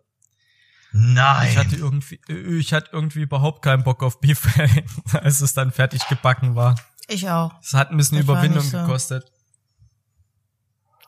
Nein. 0.91 1.49
Ich 1.49 1.57
hatte 1.57 1.75
irgendwie, 1.75 2.19
äh, 2.29 2.57
ich 2.57 2.73
hatte 2.73 2.89
irgendwie 2.93 3.21
überhaupt 3.21 3.61
keinen 3.63 3.83
Bock 3.83 4.01
auf 4.01 4.19
Beef, 4.21 4.47
als 5.13 5.41
es 5.41 5.53
dann 5.53 5.71
fertig 5.71 6.07
gebacken 6.07 6.55
war. 6.55 6.75
Ich 7.07 7.29
auch. 7.29 7.53
Es 7.61 7.73
hat 7.73 7.91
ein 7.91 7.97
bisschen 7.97 8.17
Das 8.17 8.23
Überwindung 8.23 8.63
so. 8.63 8.77
gekostet. 8.79 9.31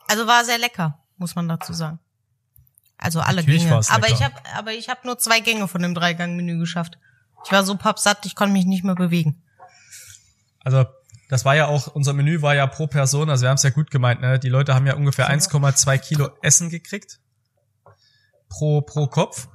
Also 0.08 0.26
war 0.26 0.44
sehr 0.44 0.58
lecker, 0.58 0.98
muss 1.16 1.34
man 1.34 1.48
dazu 1.48 1.72
sagen. 1.72 1.98
Also 2.98 3.20
alle 3.20 3.42
Natürlich 3.42 3.64
Gänge. 3.64 3.80
Aber 3.88 4.08
ich 4.08 4.22
habe 4.22 4.34
aber 4.54 4.72
ich 4.72 4.88
habe 4.88 5.00
nur 5.04 5.18
zwei 5.18 5.40
Gänge 5.40 5.66
von 5.66 5.82
dem 5.82 5.94
Dreigang-Menü 5.94 6.58
geschafft. 6.58 6.98
Ich 7.44 7.50
war 7.50 7.64
so 7.64 7.76
pappsatt, 7.76 8.24
ich 8.26 8.36
konnte 8.36 8.52
mich 8.52 8.64
nicht 8.64 8.84
mehr 8.84 8.94
bewegen. 8.94 9.42
Also 10.60 10.84
das 11.28 11.44
war 11.44 11.56
ja 11.56 11.66
auch, 11.66 11.88
unser 11.88 12.12
Menü 12.12 12.42
war 12.42 12.54
ja 12.54 12.66
pro 12.66 12.86
Person, 12.86 13.30
also 13.30 13.42
wir 13.42 13.48
haben 13.48 13.56
es 13.56 13.62
ja 13.62 13.70
gut 13.70 13.90
gemeint, 13.90 14.20
ne? 14.20 14.38
Die 14.38 14.48
Leute 14.48 14.74
haben 14.74 14.86
ja 14.86 14.94
ungefähr 14.94 15.30
1,2 15.30 15.98
Kilo 15.98 16.30
Essen 16.42 16.68
gekriegt. 16.68 17.20
Pro, 18.48 18.82
pro 18.82 19.06
Kopf. 19.06 19.48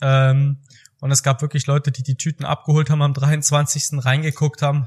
Ähm, 0.00 0.62
und 1.00 1.10
es 1.10 1.22
gab 1.22 1.40
wirklich 1.40 1.66
Leute, 1.66 1.90
die 1.90 2.02
die 2.02 2.16
Tüten 2.16 2.44
abgeholt 2.44 2.90
haben 2.90 3.02
am 3.02 3.14
23. 3.14 4.04
reingeguckt 4.04 4.62
haben 4.62 4.86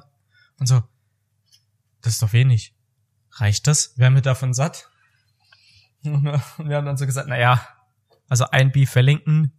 und 0.60 0.67
so, 0.67 0.84
das 2.01 2.13
ist 2.13 2.22
doch 2.22 2.34
wenig. 2.34 2.75
Reicht 3.34 3.67
das? 3.67 3.93
Wer 3.98 4.12
mit 4.12 4.25
davon 4.25 4.53
satt? 4.53 4.89
Und 6.13 6.23
wir 6.69 6.77
haben 6.77 6.85
dann 6.85 6.97
so 6.97 7.05
gesagt, 7.05 7.27
na 7.29 7.37
ja, 7.37 7.61
also 8.29 8.45
ein 8.49 8.71
Beef 8.71 8.95
Wellington, 8.95 9.51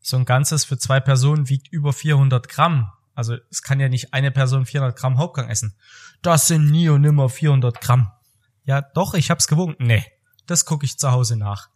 so 0.00 0.16
ein 0.16 0.24
ganzes 0.24 0.64
für 0.64 0.78
zwei 0.78 1.00
Personen 1.00 1.48
wiegt 1.48 1.68
über 1.68 1.92
400 1.92 2.48
Gramm. 2.48 2.90
Also 3.14 3.36
es 3.50 3.62
kann 3.62 3.80
ja 3.80 3.88
nicht 3.88 4.14
eine 4.14 4.30
Person 4.30 4.66
400 4.66 4.96
Gramm 4.96 5.18
Hauptgang 5.18 5.48
essen. 5.48 5.76
Das 6.22 6.46
sind 6.46 6.70
nie 6.70 6.88
und 6.88 7.02
nimmer 7.02 7.28
400 7.28 7.80
Gramm. 7.80 8.10
Ja, 8.64 8.80
doch, 8.80 9.14
ich 9.14 9.30
hab's 9.30 9.46
gewogen. 9.46 9.76
Nee, 9.78 10.04
das 10.46 10.64
gucke 10.64 10.86
ich 10.86 10.98
zu 10.98 11.10
Hause 11.12 11.36
nach. 11.36 11.68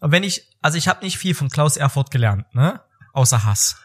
Und 0.00 0.10
wenn 0.12 0.22
ich, 0.22 0.50
also 0.60 0.76
ich 0.76 0.88
habe 0.88 1.04
nicht 1.04 1.16
viel 1.16 1.34
von 1.34 1.48
Klaus 1.48 1.76
Erfurt 1.76 2.10
gelernt, 2.10 2.52
ne? 2.54 2.80
Außer 3.12 3.44
Hass. 3.44 3.76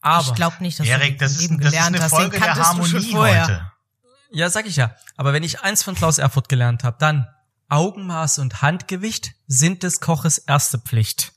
Aber, 0.00 0.26
ich 0.28 0.34
glaube 0.34 0.56
nicht, 0.60 0.78
dass 0.80 0.86
Erik, 0.86 1.18
du 1.18 1.24
das 1.24 1.32
das 1.32 1.40
ist, 1.42 1.42
Leben 1.42 1.58
das 1.58 1.66
ist 1.66 1.72
gelernt 1.72 1.96
eine 1.96 2.04
hast. 2.04 2.10
Folge 2.10 2.30
Den 2.30 2.40
der 2.40 2.48
kanntest 2.54 2.72
du 2.72 2.84
schon 2.84 3.00
Harmonie 3.00 3.12
vorher. 3.12 3.42
heute. 3.44 3.72
ja, 4.30 4.50
sag 4.50 4.66
ich 4.66 4.76
ja. 4.76 4.94
Aber 5.16 5.32
wenn 5.32 5.42
ich 5.42 5.60
eins 5.60 5.82
von 5.82 5.94
Klaus 5.94 6.18
Erfurt 6.18 6.48
gelernt 6.48 6.84
habe, 6.84 6.96
dann 6.98 7.28
Augenmaß 7.72 8.38
und 8.38 8.60
Handgewicht 8.60 9.32
sind 9.46 9.82
des 9.82 10.00
Koches 10.00 10.36
erste 10.38 10.78
Pflicht. 10.78 11.32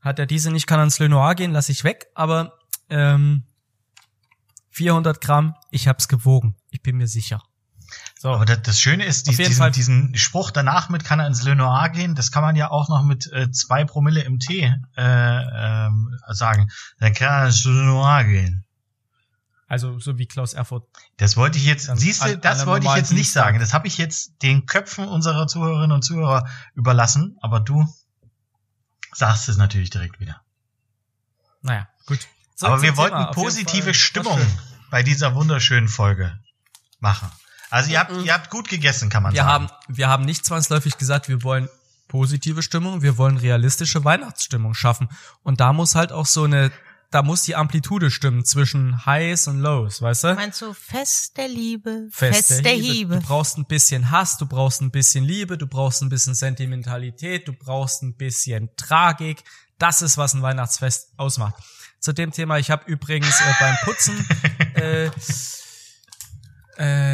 Hat 0.00 0.18
er 0.18 0.26
diese 0.26 0.50
nicht, 0.50 0.66
kann 0.66 0.80
er 0.80 0.84
ins 0.84 0.98
Le 0.98 1.08
Noir 1.08 1.34
gehen, 1.34 1.52
lasse 1.52 1.72
ich 1.72 1.84
weg. 1.84 2.06
Aber 2.14 2.58
ähm, 2.88 3.44
400 4.70 5.20
Gramm, 5.20 5.54
ich 5.70 5.88
hab's 5.88 6.08
gewogen. 6.08 6.56
Ich 6.70 6.82
bin 6.82 6.96
mir 6.96 7.06
sicher. 7.06 7.42
So, 8.18 8.30
Aber 8.30 8.46
das, 8.46 8.62
das 8.62 8.80
Schöne 8.80 9.04
ist, 9.04 9.26
jeden 9.26 9.44
diesen, 9.44 9.72
diesen 9.72 10.16
Spruch 10.16 10.50
danach 10.50 10.88
mit 10.88 11.04
kann 11.04 11.20
er 11.20 11.26
ins 11.26 11.42
Le 11.42 11.54
Noir 11.54 11.90
gehen, 11.90 12.14
das 12.14 12.32
kann 12.32 12.42
man 12.42 12.56
ja 12.56 12.70
auch 12.70 12.88
noch 12.88 13.04
mit 13.04 13.30
äh, 13.30 13.50
zwei 13.50 13.84
Promille 13.84 14.22
im 14.22 14.38
Tee 14.38 14.74
äh, 14.96 15.02
ähm, 15.02 16.18
sagen. 16.28 16.70
Dann 16.98 17.12
kann 17.12 17.42
er 17.42 17.46
ins 17.46 17.64
Le 17.64 17.72
Noir 17.72 18.24
gehen. 18.24 18.63
Also 19.66 19.98
so 19.98 20.18
wie 20.18 20.26
Klaus 20.26 20.52
Erfurt. 20.52 20.86
Das 21.16 21.36
wollte 21.36 21.56
ich 21.58 21.64
jetzt, 21.64 21.90
siehst 21.96 22.24
du, 22.24 22.36
das 22.38 22.66
wollte 22.66 22.86
ich 22.86 22.94
jetzt 22.94 23.12
nicht 23.12 23.32
sagen. 23.32 23.58
Das 23.58 23.72
habe 23.72 23.86
ich 23.86 23.96
jetzt 23.98 24.42
den 24.42 24.66
Köpfen 24.66 25.08
unserer 25.08 25.46
Zuhörerinnen 25.46 25.92
und 25.92 26.02
Zuhörer 26.02 26.46
überlassen, 26.74 27.38
aber 27.40 27.60
du 27.60 27.86
sagst 29.14 29.48
es 29.48 29.56
natürlich 29.56 29.90
direkt 29.90 30.20
wieder. 30.20 30.42
Naja, 31.62 31.88
gut. 32.06 32.20
Zurück 32.54 32.72
aber 32.74 32.82
wir 32.82 32.90
Thema. 32.94 32.96
wollten 32.98 33.34
positive 33.34 33.94
Stimmung 33.94 34.38
bei 34.90 35.02
dieser 35.02 35.34
wunderschönen 35.34 35.88
Folge 35.88 36.38
machen. 37.00 37.30
Also 37.70 37.90
ihr 37.90 37.98
habt, 37.98 38.12
Mhm. 38.12 38.24
ihr 38.24 38.34
habt 38.34 38.50
gut 38.50 38.68
gegessen, 38.68 39.08
kann 39.08 39.22
man 39.22 39.32
Wir 39.32 39.42
sagen. 39.44 39.68
haben, 39.68 39.68
wir 39.88 40.08
haben 40.08 40.24
nicht 40.24 40.44
zwangsläufig 40.44 40.98
gesagt, 40.98 41.28
wir 41.28 41.42
wollen 41.42 41.68
positive 42.08 42.62
Stimmung, 42.62 43.02
wir 43.02 43.16
wollen 43.18 43.36
realistische 43.38 44.04
Weihnachtsstimmung 44.04 44.74
schaffen. 44.74 45.08
Und 45.42 45.58
da 45.60 45.72
muss 45.72 45.94
halt 45.94 46.12
auch 46.12 46.26
so 46.26 46.44
eine, 46.44 46.70
da 47.14 47.22
muss 47.22 47.42
die 47.42 47.54
Amplitude 47.54 48.10
stimmen 48.10 48.44
zwischen 48.44 49.06
Highs 49.06 49.46
und 49.46 49.60
Lows, 49.60 50.02
weißt 50.02 50.24
du? 50.24 50.34
Meinst 50.34 50.60
du 50.60 50.74
Fest 50.74 51.36
der 51.36 51.46
Liebe, 51.46 52.08
Fest 52.10 52.48
Fest, 52.48 52.64
der 52.64 52.72
Hiebe? 52.72 53.20
Du 53.20 53.20
brauchst 53.20 53.56
ein 53.56 53.66
bisschen 53.66 54.10
Hass, 54.10 54.36
du 54.36 54.46
brauchst 54.46 54.80
ein 54.80 54.90
bisschen 54.90 55.24
Liebe, 55.24 55.56
du 55.56 55.68
brauchst 55.68 56.02
ein 56.02 56.08
bisschen 56.08 56.34
Sentimentalität, 56.34 57.46
du 57.46 57.52
brauchst 57.52 58.02
ein 58.02 58.16
bisschen 58.16 58.68
Tragik. 58.76 59.44
Das 59.78 60.02
ist, 60.02 60.18
was 60.18 60.34
ein 60.34 60.42
Weihnachtsfest 60.42 61.12
ausmacht. 61.16 61.54
Zu 62.00 62.12
dem 62.12 62.32
Thema, 62.32 62.58
ich 62.58 62.72
habe 62.72 62.82
übrigens 62.90 63.40
äh, 63.40 63.54
beim 63.60 63.76
Putzen 63.84 64.28
äh, 64.74 65.10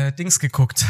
äh, 0.06 0.12
Dings 0.12 0.40
geguckt. 0.40 0.86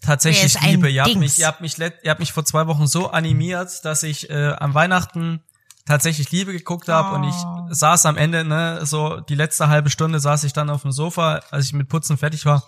Tatsächlich 0.00 0.58
Liebe. 0.62 0.88
Ihr 0.88 1.02
habt 1.02 1.10
Dings? 1.10 1.20
mich, 1.20 1.38
ihr 1.38 1.48
habt 1.48 1.60
mich, 1.60 1.78
ihr 1.78 1.92
habt 2.06 2.20
mich 2.20 2.32
vor 2.32 2.46
zwei 2.46 2.66
Wochen 2.66 2.86
so 2.86 3.10
animiert, 3.10 3.84
dass 3.84 4.02
ich 4.02 4.30
äh, 4.30 4.54
am 4.58 4.72
Weihnachten 4.72 5.42
tatsächlich 5.86 6.30
Liebe 6.30 6.52
geguckt 6.52 6.88
habe 6.88 7.14
und 7.14 7.24
Oh. 7.24 7.28
ich 7.68 7.76
saß 7.76 8.06
am 8.06 8.16
Ende, 8.16 8.44
ne, 8.44 8.80
so 8.86 9.20
die 9.20 9.34
letzte 9.34 9.68
halbe 9.68 9.90
Stunde 9.90 10.20
saß 10.20 10.44
ich 10.44 10.52
dann 10.52 10.70
auf 10.70 10.82
dem 10.82 10.92
Sofa, 10.92 11.40
als 11.50 11.66
ich 11.66 11.72
mit 11.72 11.88
Putzen 11.88 12.16
fertig 12.16 12.46
war 12.46 12.62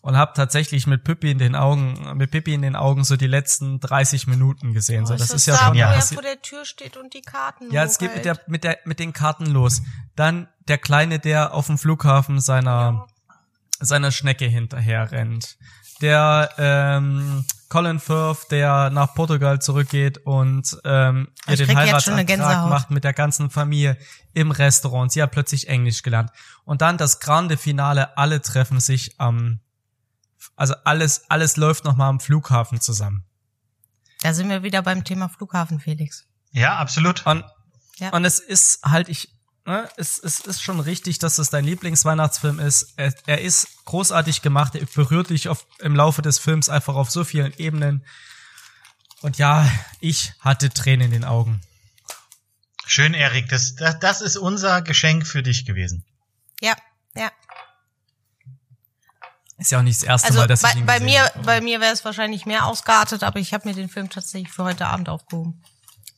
und 0.00 0.16
habe 0.16 0.32
tatsächlich 0.34 0.86
mit 0.86 1.02
Pippi 1.04 1.30
in 1.30 1.38
den 1.38 1.56
Augen, 1.56 2.16
mit 2.16 2.30
Pippi 2.30 2.54
in 2.54 2.62
den 2.62 2.76
Augen 2.76 3.04
so 3.04 3.16
die 3.16 3.26
letzten 3.26 3.80
30 3.80 4.26
Minuten 4.26 4.72
gesehen. 4.74 5.06
So, 5.06 5.16
das 5.16 5.30
ist 5.30 5.46
ja 5.46 5.56
schon 5.56 5.74
wo 5.74 5.78
ja, 5.78 5.88
er 5.90 5.96
passiert. 5.96 6.20
vor 6.20 6.30
der 6.30 6.40
Tür 6.42 6.64
steht 6.64 6.96
und 6.96 7.14
die 7.14 7.22
Karten 7.22 7.70
Ja, 7.72 7.84
es 7.84 7.98
geht 7.98 8.14
mit 8.14 8.24
der 8.24 8.38
mit 8.46 8.64
der 8.64 8.78
mit 8.84 8.98
den 9.00 9.12
Karten 9.12 9.46
los. 9.46 9.82
Dann 10.14 10.48
der 10.68 10.78
kleine, 10.78 11.18
der 11.18 11.54
auf 11.54 11.66
dem 11.66 11.78
Flughafen 11.78 12.40
seiner 12.40 13.06
seiner 13.80 14.10
Schnecke 14.10 14.44
hinterher 14.46 15.10
rennt. 15.12 15.56
Der 16.00 16.50
ähm, 16.58 17.44
Colin 17.68 18.00
Firth, 18.00 18.50
der 18.50 18.90
nach 18.90 19.14
Portugal 19.14 19.60
zurückgeht 19.60 20.18
und 20.18 20.78
ähm, 20.84 21.28
ihr 21.46 21.56
den 21.56 21.76
Heiratsantrag 21.76 22.68
macht 22.68 22.90
mit 22.90 23.04
der 23.04 23.12
ganzen 23.12 23.50
Familie 23.50 23.98
im 24.32 24.50
Restaurant. 24.50 25.12
Sie 25.12 25.22
hat 25.22 25.32
plötzlich 25.32 25.68
Englisch 25.68 26.02
gelernt. 26.02 26.30
Und 26.64 26.80
dann 26.82 26.96
das 26.96 27.20
grande 27.20 27.56
Finale, 27.56 28.16
alle 28.16 28.40
treffen 28.40 28.80
sich 28.80 29.20
am 29.20 29.60
also 30.56 30.74
alles 30.84 31.30
alles 31.30 31.56
läuft 31.56 31.84
nochmal 31.84 32.08
am 32.08 32.20
Flughafen 32.20 32.80
zusammen. 32.80 33.24
Da 34.22 34.34
sind 34.34 34.48
wir 34.48 34.62
wieder 34.62 34.82
beim 34.82 35.04
Thema 35.04 35.28
Flughafen, 35.28 35.78
Felix. 35.78 36.26
Ja, 36.52 36.76
absolut. 36.76 37.24
Und, 37.26 37.44
Ja. 37.98 38.10
und 38.10 38.24
es 38.24 38.38
ist 38.40 38.82
halt, 38.84 39.08
ich, 39.08 39.37
ne, 39.68 39.88
es, 39.96 40.18
es 40.18 40.40
ist 40.40 40.62
schon 40.62 40.80
richtig, 40.80 41.18
dass 41.18 41.38
es 41.38 41.50
dein 41.50 41.64
Lieblingsweihnachtsfilm 41.64 42.58
ist. 42.58 42.94
Er, 42.96 43.14
er 43.26 43.40
ist 43.40 43.84
großartig 43.84 44.42
gemacht, 44.42 44.74
er 44.74 44.86
berührt 44.86 45.30
dich 45.30 45.48
auf, 45.48 45.66
im 45.78 45.94
Laufe 45.94 46.22
des 46.22 46.38
Films 46.38 46.68
einfach 46.68 46.96
auf 46.96 47.10
so 47.10 47.22
vielen 47.22 47.52
Ebenen. 47.58 48.04
Und 49.20 49.38
ja, 49.38 49.70
ich 50.00 50.32
hatte 50.40 50.70
Tränen 50.70 51.06
in 51.06 51.12
den 51.12 51.24
Augen. 51.24 51.60
Schön, 52.86 53.14
Erik. 53.14 53.48
Das, 53.48 53.74
das, 53.76 53.98
das 53.98 54.20
ist 54.22 54.36
unser 54.36 54.80
Geschenk 54.82 55.26
für 55.26 55.42
dich 55.42 55.66
gewesen. 55.66 56.04
Ja, 56.60 56.74
ja. 57.14 57.30
Ist 59.58 59.72
ja 59.72 59.78
auch 59.78 59.82
nicht 59.82 60.00
das 60.00 60.08
erste 60.08 60.28
Also 60.28 60.38
Mal, 60.38 60.46
dass 60.46 60.62
bei, 60.62 60.70
ich 60.70 60.76
ihn 60.76 60.86
bei 60.86 60.98
gesehen 61.00 61.12
mir, 61.12 61.24
habe. 61.24 61.40
bei 61.40 61.60
mir 61.60 61.80
wäre 61.80 61.92
es 61.92 62.04
wahrscheinlich 62.04 62.46
mehr 62.46 62.64
ausgeartet, 62.64 63.24
aber 63.24 63.40
ich 63.40 63.52
habe 63.52 63.68
mir 63.68 63.74
den 63.74 63.88
Film 63.88 64.08
tatsächlich 64.08 64.52
für 64.52 64.64
heute 64.64 64.86
Abend 64.86 65.08
aufgehoben. 65.08 65.62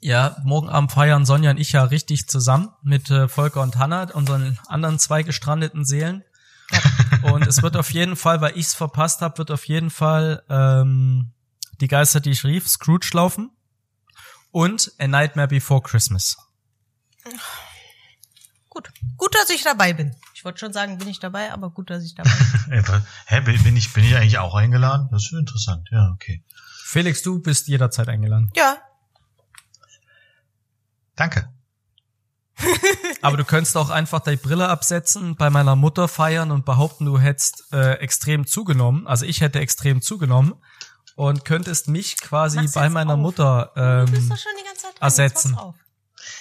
Ja, 0.03 0.37
morgen 0.45 0.71
Abend 0.71 0.93
feiern 0.93 1.27
Sonja 1.27 1.51
und 1.51 1.59
ich 1.59 1.73
ja 1.73 1.85
richtig 1.85 2.27
zusammen 2.27 2.71
mit 2.83 3.11
äh, 3.11 3.29
Volker 3.29 3.61
und 3.61 3.77
Hanna, 3.77 4.11
unseren 4.15 4.59
anderen 4.67 4.99
zwei 4.99 5.23
gestrandeten 5.23 5.85
Seelen. 5.85 6.25
und 7.23 7.47
es 7.47 7.63
wird 7.63 7.77
auf 7.77 7.93
jeden 7.93 8.17
Fall, 8.17 8.41
weil 8.41 8.57
ich 8.57 8.67
es 8.67 8.75
verpasst 8.75 9.21
habe, 9.21 9.37
wird 9.39 9.51
auf 9.51 9.67
jeden 9.67 9.91
Fall 9.91 10.43
ähm, 10.49 11.33
die 11.83 11.89
Geister, 11.89 12.21
die 12.21 12.31
ich 12.31 12.45
rief, 12.45 12.67
Scrooge 12.67 13.11
laufen 13.13 13.51
und 14.53 14.93
A 14.99 15.07
Nightmare 15.07 15.49
Before 15.49 15.83
Christmas. 15.83 16.39
Gut. 18.71 18.89
Gut, 19.19 19.35
dass 19.35 19.51
ich 19.51 19.63
dabei 19.65 19.93
bin. 19.93 20.15
Ich 20.35 20.45
wollte 20.47 20.61
schon 20.61 20.73
sagen, 20.73 20.97
bin 20.97 21.09
ich 21.09 21.21
dabei, 21.21 21.53
aber 21.53 21.69
gut, 21.69 21.91
dass 21.91 22.05
ich 22.05 22.15
dabei 22.15 22.31
bin. 22.69 22.85
Hä, 23.27 23.41
bin 23.41 23.77
ich, 23.77 23.93
bin 23.93 24.05
ich 24.05 24.17
eigentlich 24.17 24.39
auch 24.39 24.55
eingeladen? 24.55 25.09
Das 25.11 25.27
ist 25.27 25.33
interessant. 25.33 25.89
Ja, 25.91 26.11
okay. 26.15 26.43
Felix, 26.85 27.23
du 27.23 27.41
bist 27.41 27.69
jederzeit 27.69 28.09
eingeladen. 28.09 28.51
ja, 28.57 28.79
Danke. 31.21 31.51
Aber 33.23 33.37
du 33.37 33.45
könntest 33.45 33.77
auch 33.77 33.91
einfach 33.91 34.21
die 34.21 34.37
Brille 34.37 34.69
absetzen, 34.69 35.37
bei 35.37 35.51
meiner 35.51 35.77
Mutter 35.77 36.09
feiern 36.09 36.51
und 36.51 36.65
behaupten, 36.65 37.05
du 37.05 37.19
hättest 37.19 37.65
äh, 37.75 37.93
extrem 37.97 38.47
zugenommen. 38.47 39.07
Also 39.07 39.27
ich 39.27 39.43
hätte 39.43 39.61
extrem 39.61 40.01
zugenommen 40.01 40.55
und 41.17 41.45
könntest 41.45 41.89
mich 41.89 42.19
quasi 42.19 42.57
Mach's 42.63 42.73
bei 42.73 42.89
meiner 42.89 43.15
auf. 43.15 43.19
Mutter 43.21 43.73
du 44.07 44.13
bist 44.13 44.31
ähm, 44.31 44.37
schon 44.37 44.53
die 44.59 44.65
ganze 44.65 44.83
Zeit 44.83 44.93
dran. 44.95 45.03
ersetzen. 45.03 45.57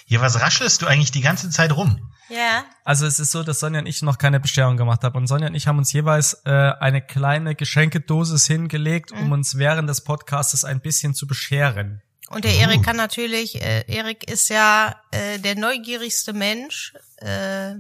Ja, 0.05 0.21
was 0.21 0.39
raschelst 0.39 0.81
du 0.81 0.88
eigentlich 0.88 1.12
die 1.12 1.21
ganze 1.21 1.50
Zeit 1.50 1.75
rum? 1.75 2.13
Ja. 2.29 2.63
Also 2.86 3.05
es 3.05 3.19
ist 3.19 3.31
so, 3.31 3.43
dass 3.43 3.59
Sonja 3.59 3.81
und 3.81 3.86
ich 3.86 4.01
noch 4.01 4.17
keine 4.17 4.39
Bescherung 4.39 4.77
gemacht 4.77 5.03
haben. 5.03 5.17
Und 5.17 5.27
Sonja 5.27 5.48
und 5.48 5.55
ich 5.55 5.67
haben 5.67 5.77
uns 5.77 5.91
jeweils 5.91 6.41
äh, 6.45 6.51
eine 6.79 7.01
kleine 7.01 7.53
Geschenkedosis 7.55 8.48
hingelegt, 8.48 9.12
Mhm. 9.12 9.19
um 9.24 9.31
uns 9.33 9.57
während 9.57 9.89
des 9.89 10.05
Podcastes 10.05 10.63
ein 10.63 10.79
bisschen 10.79 11.13
zu 11.13 11.27
bescheren. 11.27 12.01
Und 12.30 12.46
der 12.46 12.54
Erik 12.56 12.84
kann 12.84 12.96
natürlich, 12.96 13.62
äh, 13.62 13.86
Erik 13.88 14.30
ist 14.30 14.50
ja 14.50 15.02
äh, 15.12 15.40
der 15.40 15.56
neugierigste 15.56 16.32
Mensch. 16.32 16.94
Äh, 17.18 17.76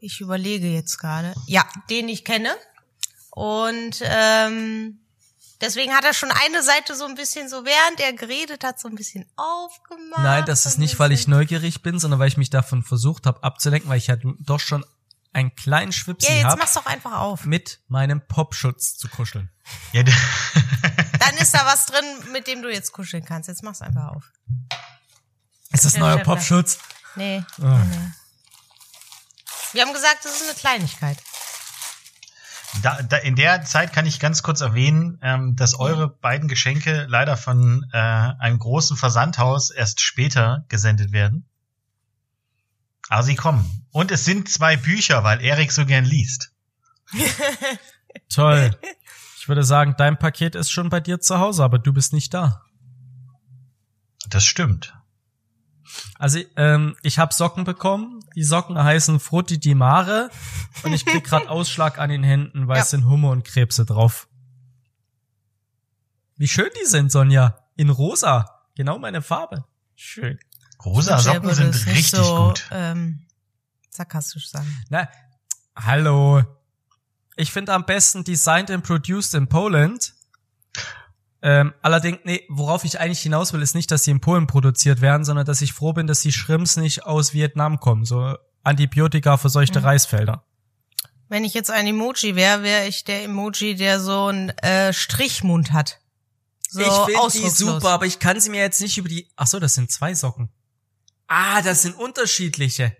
ich 0.00 0.20
überlege 0.20 0.68
jetzt 0.68 0.98
gerade. 0.98 1.34
Ja, 1.46 1.64
den 1.90 2.08
ich 2.08 2.24
kenne. 2.24 2.54
Und 3.30 4.00
ähm, 4.02 5.00
deswegen 5.60 5.92
hat 5.92 6.04
er 6.04 6.12
schon 6.12 6.30
eine 6.30 6.62
Seite 6.62 6.94
so 6.94 7.04
ein 7.04 7.14
bisschen 7.14 7.48
so, 7.48 7.64
während 7.64 8.00
er 8.00 8.12
geredet 8.12 8.62
hat, 8.62 8.78
so 8.78 8.88
ein 8.88 8.94
bisschen 8.94 9.24
aufgemacht. 9.36 10.22
Nein, 10.22 10.44
das 10.44 10.66
ist 10.66 10.78
nicht, 10.78 10.98
weil 10.98 11.12
ich 11.12 11.28
neugierig 11.28 11.82
bin, 11.82 11.98
sondern 11.98 12.20
weil 12.20 12.28
ich 12.28 12.36
mich 12.36 12.50
davon 12.50 12.82
versucht 12.82 13.26
habe 13.26 13.42
abzulenken, 13.42 13.88
weil 13.88 13.98
ich 13.98 14.08
ja 14.08 14.16
doch 14.40 14.60
schon 14.60 14.84
einen 15.32 15.54
kleinen 15.54 15.92
Ja, 15.92 15.96
Schwipsi 15.98 16.32
jetzt 16.32 16.44
habe, 16.44 16.58
mach's 16.60 16.74
doch 16.74 16.86
einfach 16.86 17.12
auf. 17.20 17.44
mit 17.44 17.80
meinem 17.88 18.20
Popschutz 18.26 18.96
zu 18.96 19.08
kuscheln. 19.08 19.50
Ja, 19.92 20.02
Dann 21.20 21.36
ist 21.38 21.54
da 21.54 21.64
was 21.66 21.86
drin, 21.86 22.04
mit 22.32 22.46
dem 22.46 22.62
du 22.62 22.70
jetzt 22.72 22.92
kuscheln 22.92 23.24
kannst. 23.24 23.48
Jetzt 23.48 23.62
mach's 23.62 23.80
einfach 23.80 24.08
auf. 24.08 24.30
Ist 25.72 25.84
das 25.84 25.94
Ja, 25.94 26.00
neuer 26.00 26.16
ne? 26.16 26.22
Popschutz? 26.22 26.78
Nee, 27.16 27.44
Ah. 27.62 27.78
nee, 27.78 27.96
nee. 27.96 28.12
Wir 29.72 29.82
haben 29.82 29.92
gesagt, 29.94 30.24
das 30.24 30.32
ist 30.40 30.42
eine 30.44 30.54
Kleinigkeit. 30.58 31.16
da, 32.82 33.00
da, 33.02 33.16
in 33.18 33.36
der 33.36 33.64
Zeit 33.64 33.92
kann 33.92 34.04
ich 34.06 34.18
ganz 34.20 34.42
kurz 34.42 34.60
erwähnen, 34.60 35.18
ähm, 35.22 35.56
dass 35.56 35.74
eure 35.78 36.08
beiden 36.08 36.48
Geschenke 36.48 37.06
leider 37.08 37.36
von 37.36 37.86
äh, 37.92 37.96
einem 37.98 38.58
großen 38.58 38.96
Versandhaus 38.96 39.70
erst 39.70 40.00
später 40.00 40.64
gesendet 40.68 41.12
werden. 41.12 41.48
Aber 43.12 43.24
sie 43.24 43.34
kommen. 43.34 43.86
Und 43.90 44.10
es 44.10 44.24
sind 44.24 44.48
zwei 44.48 44.74
Bücher, 44.78 45.22
weil 45.22 45.42
Erik 45.44 45.70
so 45.70 45.84
gern 45.84 46.06
liest. 46.06 46.50
Toll. 48.32 48.70
Ich 49.38 49.48
würde 49.48 49.64
sagen, 49.64 49.96
dein 49.98 50.18
Paket 50.18 50.54
ist 50.54 50.70
schon 50.70 50.88
bei 50.88 50.98
dir 51.00 51.20
zu 51.20 51.38
Hause, 51.38 51.62
aber 51.62 51.78
du 51.78 51.92
bist 51.92 52.14
nicht 52.14 52.32
da. 52.32 52.62
Das 54.30 54.46
stimmt. 54.46 54.94
Also 56.18 56.38
ähm, 56.56 56.96
ich 57.02 57.18
habe 57.18 57.34
Socken 57.34 57.64
bekommen. 57.64 58.20
Die 58.34 58.44
Socken 58.44 58.82
heißen 58.82 59.20
Frutti 59.20 59.60
di 59.60 59.74
Mare 59.74 60.30
und 60.82 60.94
ich 60.94 61.04
krieg 61.04 61.22
gerade 61.24 61.50
Ausschlag 61.50 61.98
an 61.98 62.08
den 62.08 62.22
Händen, 62.22 62.66
weil 62.66 62.78
Ja. 62.78 62.82
es 62.82 62.88
sind 62.90 63.04
Hummer 63.04 63.28
und 63.30 63.44
Krebse 63.44 63.84
drauf. 63.84 64.26
Wie 66.38 66.48
schön 66.48 66.70
die 66.82 66.86
sind, 66.86 67.12
Sonja. 67.12 67.58
In 67.76 67.90
rosa. 67.90 68.62
Genau 68.74 68.98
meine 68.98 69.20
Farbe. 69.20 69.66
Schön. 69.96 70.38
Rosa 70.84 71.18
Socken 71.18 71.54
sind 71.54 71.74
richtig 71.86 72.10
so, 72.10 72.46
gut. 72.48 72.64
Ähm, 72.70 73.26
sarkastisch 73.90 74.48
sagen. 74.50 74.66
Na, 74.90 75.08
hallo. 75.76 76.42
Ich 77.36 77.50
finde 77.52 77.72
am 77.72 77.86
besten 77.86 78.24
designed 78.24 78.70
and 78.70 78.84
produced 78.84 79.34
in 79.34 79.48
Poland. 79.48 80.14
Ähm, 81.44 81.72
allerdings, 81.82 82.18
nee, 82.24 82.44
worauf 82.48 82.84
ich 82.84 83.00
eigentlich 83.00 83.20
hinaus 83.20 83.52
will, 83.52 83.62
ist 83.62 83.74
nicht, 83.74 83.90
dass 83.90 84.04
sie 84.04 84.12
in 84.12 84.20
Polen 84.20 84.46
produziert 84.46 85.00
werden, 85.00 85.24
sondern 85.24 85.44
dass 85.44 85.60
ich 85.60 85.72
froh 85.72 85.92
bin, 85.92 86.06
dass 86.06 86.20
die 86.20 86.30
Shrimps 86.32 86.76
nicht 86.76 87.04
aus 87.04 87.32
Vietnam 87.32 87.80
kommen. 87.80 88.04
So 88.04 88.36
Antibiotika 88.62 89.36
verseuchte 89.36 89.80
Mhm. 89.80 89.86
Reisfelder. 89.86 90.44
Wenn 91.28 91.44
ich 91.44 91.54
jetzt 91.54 91.70
ein 91.70 91.86
Emoji 91.86 92.36
wäre, 92.36 92.62
wäre 92.62 92.86
ich 92.86 93.04
der 93.04 93.24
Emoji, 93.24 93.74
der 93.74 93.98
so 93.98 94.26
einen 94.26 94.50
äh, 94.58 94.92
Strichmund 94.92 95.72
hat. 95.72 95.98
So 96.68 96.82
ausdruckslos. 96.84 97.84
aber 97.84 98.06
ich 98.06 98.18
kann 98.18 98.38
sie 98.40 98.50
mir 98.50 98.60
jetzt 98.60 98.80
nicht 98.80 98.96
über 98.98 99.08
die. 99.08 99.28
Ach 99.36 99.46
so, 99.46 99.58
das 99.58 99.74
sind 99.74 99.90
zwei 99.90 100.14
Socken. 100.14 100.48
Ah, 101.34 101.62
das 101.62 101.80
sind 101.82 101.96
unterschiedliche. 101.96 102.94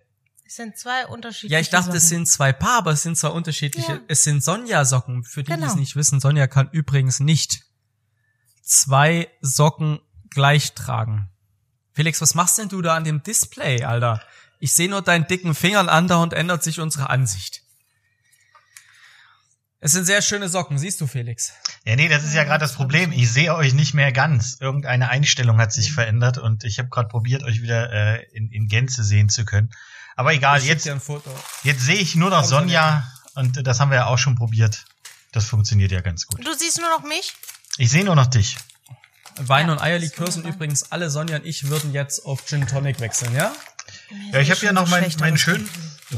Es 0.46 0.56
sind 0.56 0.78
zwei 0.78 1.06
unterschiedliche 1.06 1.52
Ja, 1.52 1.60
ich 1.60 1.68
dachte, 1.68 1.96
es 1.96 2.04
Socken. 2.04 2.24
sind 2.24 2.26
zwei 2.28 2.52
Paar, 2.52 2.78
aber 2.78 2.92
es 2.92 3.02
sind 3.02 3.18
zwei 3.18 3.28
unterschiedliche. 3.28 3.92
Ja. 3.92 4.00
Es 4.08 4.22
sind 4.22 4.42
Sonja-Socken. 4.42 5.22
Für 5.24 5.42
die, 5.42 5.48
die 5.48 5.52
es 5.52 5.60
Genau. 5.60 5.74
nicht 5.74 5.96
wissen, 5.96 6.18
Sonja 6.18 6.46
kann 6.46 6.70
übrigens 6.72 7.20
nicht 7.20 7.64
zwei 8.62 9.28
Socken 9.40 10.00
gleich 10.30 10.72
tragen. 10.74 11.28
Felix, 11.92 12.20
was 12.22 12.34
machst 12.34 12.56
denn 12.58 12.68
du 12.68 12.80
da 12.80 12.96
an 12.96 13.04
dem 13.04 13.22
Display, 13.22 13.84
Alter? 13.84 14.22
Ich 14.60 14.72
sehe 14.72 14.88
nur 14.88 15.02
deinen 15.02 15.26
dicken 15.26 15.54
Fingern 15.54 15.88
andauernd 15.90 16.32
ändert 16.32 16.62
sich 16.62 16.80
unsere 16.80 17.10
Ansicht. 17.10 17.61
Es 19.84 19.90
sind 19.90 20.04
sehr 20.04 20.22
schöne 20.22 20.48
Socken, 20.48 20.78
siehst 20.78 21.00
du, 21.00 21.08
Felix? 21.08 21.52
Ja, 21.84 21.96
nee, 21.96 22.08
das 22.08 22.22
ist 22.22 22.34
ja 22.34 22.44
gerade 22.44 22.60
das 22.60 22.74
Problem. 22.74 23.10
Ich 23.10 23.32
sehe 23.32 23.52
euch 23.52 23.74
nicht 23.74 23.94
mehr 23.94 24.12
ganz. 24.12 24.56
Irgendeine 24.60 25.08
Einstellung 25.08 25.58
hat 25.58 25.72
sich 25.72 25.92
verändert 25.92 26.38
und 26.38 26.62
ich 26.62 26.78
habe 26.78 26.88
gerade 26.88 27.08
probiert, 27.08 27.42
euch 27.42 27.62
wieder 27.62 27.92
äh, 27.92 28.24
in, 28.32 28.48
in 28.52 28.68
Gänze 28.68 29.02
sehen 29.02 29.28
zu 29.28 29.44
können. 29.44 29.70
Aber 30.14 30.32
egal, 30.32 30.60
Ich 30.60 30.66
jetzt, 30.66 30.84
dir 30.84 30.92
ein 30.92 31.00
Foto. 31.00 31.28
jetzt 31.64 31.80
sehe 31.80 31.96
ich 31.96 32.14
nur 32.14 32.30
noch 32.30 32.44
Sonja 32.44 33.10
und 33.34 33.66
das 33.66 33.80
haben 33.80 33.90
wir 33.90 33.96
ja 33.98 34.06
auch 34.06 34.18
schon 34.18 34.36
probiert. 34.36 34.84
Das 35.32 35.46
funktioniert 35.46 35.90
ja 35.90 36.00
ganz 36.00 36.28
gut. 36.28 36.46
Du 36.46 36.54
siehst 36.56 36.78
nur 36.80 36.88
noch 36.90 37.02
mich? 37.02 37.34
Ich 37.76 37.90
sehe 37.90 38.04
nur 38.04 38.14
noch 38.14 38.26
dich. 38.26 38.56
Wein 39.36 39.66
Ja, 39.66 39.72
und 39.72 39.80
Eierlikör 39.82 40.30
sind 40.30 40.46
übrigens 40.46 40.92
alle 40.92 41.10
Sonja 41.10 41.38
und 41.38 41.46
ich 41.46 41.68
würden 41.68 41.92
jetzt 41.92 42.24
auf 42.24 42.46
Gin 42.46 42.68
Tonic 42.68 43.00
wechseln, 43.00 43.34
ja? 43.34 43.52
Ja, 44.30 44.38
ich 44.38 44.50
habe 44.52 44.64
ja 44.64 44.72
noch 44.72 44.86
meinen 44.88 45.12
aber- 45.20 45.36
schönen 45.38 45.68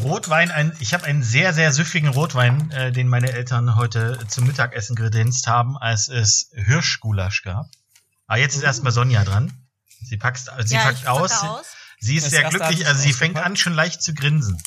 Rotwein. 0.02 0.50
Ein, 0.50 0.76
ich 0.80 0.94
habe 0.94 1.04
einen 1.04 1.22
sehr, 1.22 1.52
sehr 1.52 1.72
süffigen 1.72 2.08
Rotwein, 2.08 2.70
äh, 2.70 2.92
den 2.92 3.08
meine 3.08 3.32
Eltern 3.32 3.76
heute 3.76 4.18
zum 4.28 4.46
Mittagessen 4.46 4.96
kredenzt 4.96 5.46
haben, 5.46 5.76
als 5.76 6.08
es 6.08 6.50
Hirschgulasch 6.54 7.42
gab. 7.42 7.66
Aber 8.26 8.38
jetzt 8.38 8.56
ist 8.56 8.62
erstmal 8.62 8.92
Sonja 8.92 9.24
dran. 9.24 9.52
Sie 10.02 10.16
packt, 10.16 10.38
sie 10.38 10.74
Oh. 10.74 10.78
ja, 10.78 10.84
packt 10.84 11.06
aus. 11.06 11.42
aus. 11.42 11.66
Sie 12.00 12.16
ist 12.16 12.24
Das 12.24 12.30
sehr 12.32 12.48
glücklich, 12.50 12.86
also 12.86 13.00
sie 13.00 13.12
fängt 13.12 13.38
an 13.38 13.56
schon 13.56 13.72
leicht 13.72 14.02
zu 14.02 14.12
grinsen. 14.14 14.60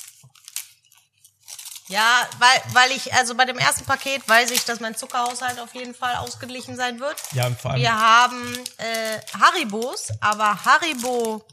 Ja, 1.89 2.27
weil, 2.39 2.74
weil 2.74 2.91
ich, 2.91 3.13
also 3.13 3.36
bei 3.36 3.46
dem 3.46 3.57
ersten 3.57 3.86
Paket 3.86 4.27
weiß 4.27 4.51
ich, 4.51 4.65
dass 4.65 4.79
mein 4.81 4.96
Zuckerhaushalt 4.96 5.60
auf 5.60 5.74
jeden 5.74 5.93
Fall 5.96 6.15
ausgeglichen 6.15 6.75
sein 6.75 7.00
wird. 7.00 7.15
Ja, 7.31 7.46
und 7.48 7.60
vor 7.60 7.72
allem 7.72 7.81
Wir 7.81 7.93
haben 7.98 8.57
äh, 8.77 9.19
Haribos, 9.39 10.10
aber 10.19 10.65
Haribo 10.65 11.46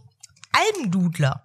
Almdudler. 0.52 1.44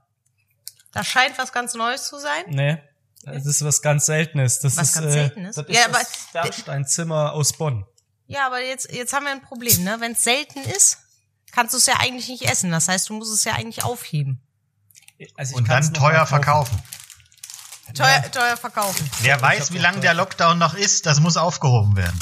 Das 0.92 1.08
scheint 1.08 1.38
was 1.38 1.52
ganz 1.52 1.74
Neues 1.76 2.08
zu 2.08 2.20
sein. 2.20 2.44
Nee, 2.48 2.82
das 3.24 3.46
ist 3.46 3.64
was 3.64 3.82
ganz 3.82 4.06
Seltenes. 4.06 4.60
Das 4.60 4.78
Was 4.78 4.90
ist, 4.90 4.94
ganz 4.96 5.06
äh, 5.08 5.12
Seltenes? 5.12 5.56
Das 5.56 5.66
ist 5.68 5.76
Ja, 5.76 5.88
das 5.88 5.96
aber- 5.96 6.08
Bernsteinzimmer 6.44 7.34
aus 7.34 7.54
Bonn. 7.54 7.86
Ja, 8.28 8.46
aber 8.48 8.60
jetzt, 8.64 8.92
jetzt 8.92 9.14
haben 9.14 9.26
wir 9.26 9.32
ein 9.32 9.42
Problem, 9.42 9.84
ne? 9.84 9.98
Wenn 10.00 10.12
es 10.14 10.24
selten 10.24 10.60
ist, 10.62 10.98
kannst 11.52 11.74
du 11.74 11.78
es 11.78 11.86
ja 11.88 11.96
eigentlich 12.00 12.28
nicht 12.28 12.44
essen. 12.44 12.72
Das 12.72 12.88
heißt, 12.88 13.10
du 13.10 13.14
musst 13.14 13.34
es 13.34 13.44
ja 13.44 13.54
eigentlich 13.54 13.84
aufheben. 13.84 14.42
Also 15.36 15.52
ich 15.52 15.58
Und 15.58 15.68
kann's 15.68 15.88
dann 15.88 15.96
teuer 15.96 16.20
kaufen. 16.20 16.28
verkaufen. 16.30 16.84
Teuer, 17.96 18.32
teuer 18.32 18.56
verkaufen. 18.56 19.10
Wer 19.22 19.42
weiß, 19.42 19.72
wie 19.74 19.80
gehört. 19.80 20.04
der 20.04 20.14
Lockdown 20.14 20.60
noch 20.60 20.76
ist, 20.76 21.08
das 21.08 21.20
muss 21.20 21.38
aufgehoben 21.38 21.96
werden. 21.98 22.20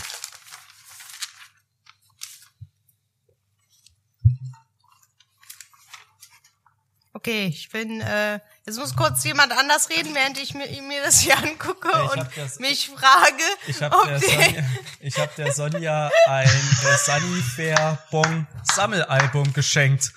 Okay, 7.13 7.47
ich 7.47 7.69
bin, 7.69 8.01
äh, 8.01 8.39
jetzt 8.67 8.77
muss 8.77 8.95
kurz 8.95 9.23
jemand 9.23 9.51
anders 9.57 9.89
reden, 9.89 10.13
während 10.13 10.37
ich 10.39 10.53
mir, 10.53 10.67
mir 10.83 11.01
das 11.03 11.19
hier 11.21 11.37
angucke 11.37 11.89
Ja, 11.91 12.01
und 12.03 12.19
hab 12.19 12.35
das- 12.35 12.59
mich 12.59 12.87
frage, 12.89 13.43
Ich 13.67 13.81
habe 13.81 13.95
ob 13.95 14.05
der, 14.05 14.19
Sonja, 14.19 14.63
ich 14.99 15.17
hab 15.19 15.35
der 15.35 15.51
Sonja 15.53 16.11
ein 16.27 16.47
äh, 16.47 16.97
Sunnyfair 16.97 17.97
Bon 18.11 18.45
Sammelalbum 18.75 19.53
geschenkt. 19.53 20.13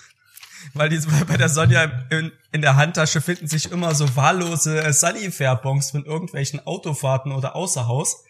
Weil, 0.74 0.90
die, 0.90 0.98
bei 1.26 1.36
der 1.38 1.48
Sonja 1.48 1.84
in, 2.10 2.32
in 2.52 2.60
der 2.60 2.76
Handtasche 2.76 3.20
finden 3.22 3.48
sich 3.48 3.70
immer 3.72 3.94
so 3.94 4.14
wahllose 4.14 4.82
äh, 4.82 4.92
Sunnyfair 4.92 5.56
Bons 5.56 5.90
von 5.92 6.04
irgendwelchen 6.04 6.64
Autofahrten 6.66 7.32
oder 7.32 7.56
außer 7.56 7.86
Haus. 7.86 8.24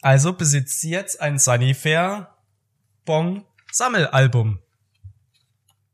Also 0.00 0.32
besitzt 0.32 0.80
sie 0.80 0.90
jetzt 0.90 1.20
ein 1.20 1.38
Sunnyfair 1.38 2.34
Bon 3.04 3.44
Sammelalbum. 3.72 4.58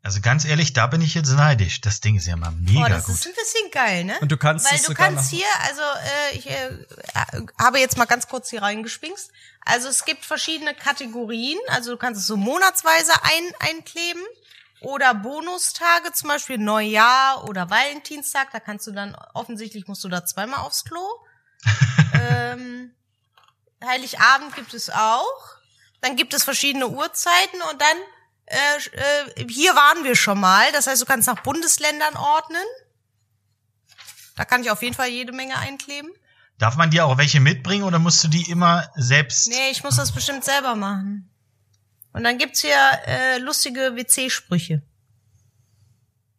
Also 0.06 0.20
ganz 0.20 0.44
ehrlich, 0.44 0.72
da 0.72 0.86
bin 0.86 1.00
ich 1.00 1.14
jetzt 1.14 1.32
neidisch. 1.32 1.80
Das 1.80 2.00
Ding 2.00 2.14
ist 2.14 2.26
ja 2.28 2.36
mal 2.36 2.52
mega 2.52 2.86
oh, 2.86 2.88
das 2.88 3.06
gut. 3.06 3.16
ist 3.16 3.26
ein 3.26 3.32
bisschen 3.34 3.70
geil, 3.72 4.04
ne? 4.04 4.16
Und 4.20 4.30
du 4.30 4.36
kannst 4.36 4.70
Weil 4.70 4.78
du 4.78 4.94
kannst 4.94 5.32
noch- 5.32 5.36
hier, 5.36 5.48
also 5.66 5.82
äh, 5.82 6.36
ich 6.36 6.48
äh, 6.48 6.70
habe 7.60 7.80
jetzt 7.80 7.98
mal 7.98 8.04
ganz 8.04 8.28
kurz 8.28 8.50
hier 8.50 8.62
reingespinkst. 8.62 9.32
Also 9.64 9.88
es 9.88 10.04
gibt 10.04 10.24
verschiedene 10.24 10.76
Kategorien. 10.76 11.58
Also 11.70 11.90
du 11.90 11.96
kannst 11.96 12.20
es 12.20 12.28
so 12.28 12.36
monatsweise 12.36 13.10
ein, 13.20 13.68
einkleben 13.68 14.22
oder 14.80 15.12
Bonustage, 15.12 16.12
zum 16.12 16.28
Beispiel 16.28 16.58
Neujahr 16.58 17.42
oder 17.48 17.68
Valentinstag. 17.68 18.52
Da 18.52 18.60
kannst 18.60 18.86
du 18.86 18.92
dann 18.92 19.16
offensichtlich 19.34 19.88
musst 19.88 20.04
du 20.04 20.08
da 20.08 20.24
zweimal 20.24 20.60
aufs 20.60 20.84
Klo. 20.84 21.04
ähm, 22.14 22.92
Heiligabend 23.84 24.54
gibt 24.54 24.72
es 24.72 24.88
auch. 24.88 25.56
Dann 26.00 26.14
gibt 26.14 26.32
es 26.32 26.44
verschiedene 26.44 26.86
Uhrzeiten 26.86 27.60
und 27.72 27.80
dann 27.80 27.96
äh, 28.46 29.40
äh, 29.40 29.46
hier 29.48 29.74
waren 29.74 30.04
wir 30.04 30.16
schon 30.16 30.40
mal. 30.40 30.70
Das 30.72 30.86
heißt, 30.86 31.02
du 31.02 31.06
kannst 31.06 31.26
nach 31.28 31.42
Bundesländern 31.42 32.16
ordnen. 32.16 32.64
Da 34.36 34.44
kann 34.44 34.62
ich 34.62 34.70
auf 34.70 34.82
jeden 34.82 34.94
Fall 34.94 35.08
jede 35.08 35.32
Menge 35.32 35.58
einkleben. 35.58 36.10
Darf 36.58 36.76
man 36.76 36.90
dir 36.90 37.06
auch 37.06 37.18
welche 37.18 37.40
mitbringen 37.40 37.84
oder 37.84 37.98
musst 37.98 38.24
du 38.24 38.28
die 38.28 38.50
immer 38.50 38.88
selbst? 38.94 39.48
Nee, 39.48 39.70
ich 39.70 39.84
muss 39.84 39.96
das 39.96 40.12
bestimmt 40.12 40.44
selber 40.44 40.74
machen. 40.74 41.30
Und 42.12 42.24
dann 42.24 42.38
gibt's 42.38 42.60
hier 42.60 42.78
äh, 43.06 43.38
lustige 43.38 43.94
WC-Sprüche. 43.94 44.82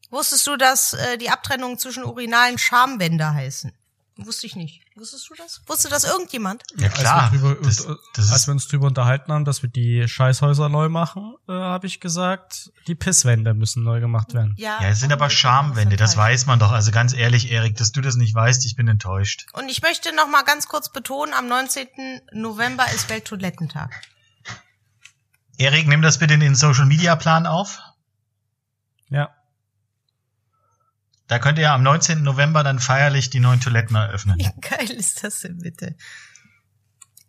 Wusstest 0.10 0.48
du, 0.48 0.56
dass 0.56 0.93
äh, 0.93 1.17
die 1.17 1.30
Abtrennung 1.30 1.78
zwischen 1.78 2.04
urinalen 2.04 2.58
Schamwände 2.58 3.34
heißen? 3.34 3.74
Wusste 4.17 4.47
ich 4.47 4.56
nicht. 4.56 4.82
Wusstest 4.95 5.30
du 5.30 5.36
das? 5.36 5.62
Wusste 5.67 5.89
das 5.89 6.03
irgendjemand? 6.03 6.63
Ja 6.77 6.89
klar. 6.89 7.23
Als 7.23 7.34
wir, 7.34 7.39
drüber, 7.39 7.65
das, 7.65 7.88
das 8.15 8.32
als 8.32 8.47
wir 8.47 8.53
uns 8.53 8.67
drüber 8.67 8.88
unterhalten 8.88 9.32
haben, 9.32 9.45
dass 9.45 9.62
wir 9.62 9.69
die 9.69 10.08
Scheißhäuser 10.08 10.69
neu 10.69 10.89
machen, 10.89 11.36
äh, 11.47 11.51
habe 11.51 11.86
ich 11.86 11.99
gesagt, 11.99 12.71
die 12.88 12.95
Pisswände 12.95 13.53
müssen 13.53 13.84
neu 13.84 13.99
gemacht 13.99 14.34
werden. 14.34 14.56
ja, 14.58 14.80
es 14.82 14.99
sind 14.99 15.13
aber 15.13 15.30
Schamwände, 15.30 15.97
das 15.97 16.17
weiß 16.17 16.47
man 16.47 16.58
doch. 16.58 16.71
Also 16.71 16.91
ganz 16.91 17.13
ehrlich, 17.13 17.51
Erik, 17.51 17.77
dass 17.77 17.91
du 17.91 18.01
das 18.01 18.15
nicht 18.15 18.34
weißt, 18.34 18.65
ich 18.65 18.75
bin 18.75 18.88
enttäuscht. 18.88 19.45
Und 19.53 19.69
ich 19.69 19.84
möchte 19.84 20.15
noch 20.15 20.27
mal 20.27 20.43
ganz 20.43 20.67
kurz 20.67 20.91
betonen, 20.91 21.34
am 21.34 21.47
19. 21.47 21.88
November 22.34 22.86
ist 22.93 23.10
Welttoilettentag. 23.10 24.01
Erik, 25.60 25.88
nimm 25.88 26.01
das 26.01 26.17
bitte 26.17 26.34
in 26.34 26.39
den 26.39 26.56
Social 26.56 26.86
Media 26.86 27.15
Plan 27.15 27.45
auf. 27.45 27.80
Ja. 29.10 29.30
Da 31.27 31.39
könnt 31.39 31.59
ihr 31.59 31.71
am 31.71 31.83
19. 31.83 32.23
November 32.23 32.63
dann 32.63 32.79
feierlich 32.79 33.29
die 33.29 33.39
neuen 33.39 33.59
Toiletten 33.59 33.95
eröffnen. 33.95 34.37
Wie 34.37 34.49
geil 34.61 34.89
ist 34.91 35.23
das 35.23 35.41
denn 35.41 35.57
bitte? 35.59 35.95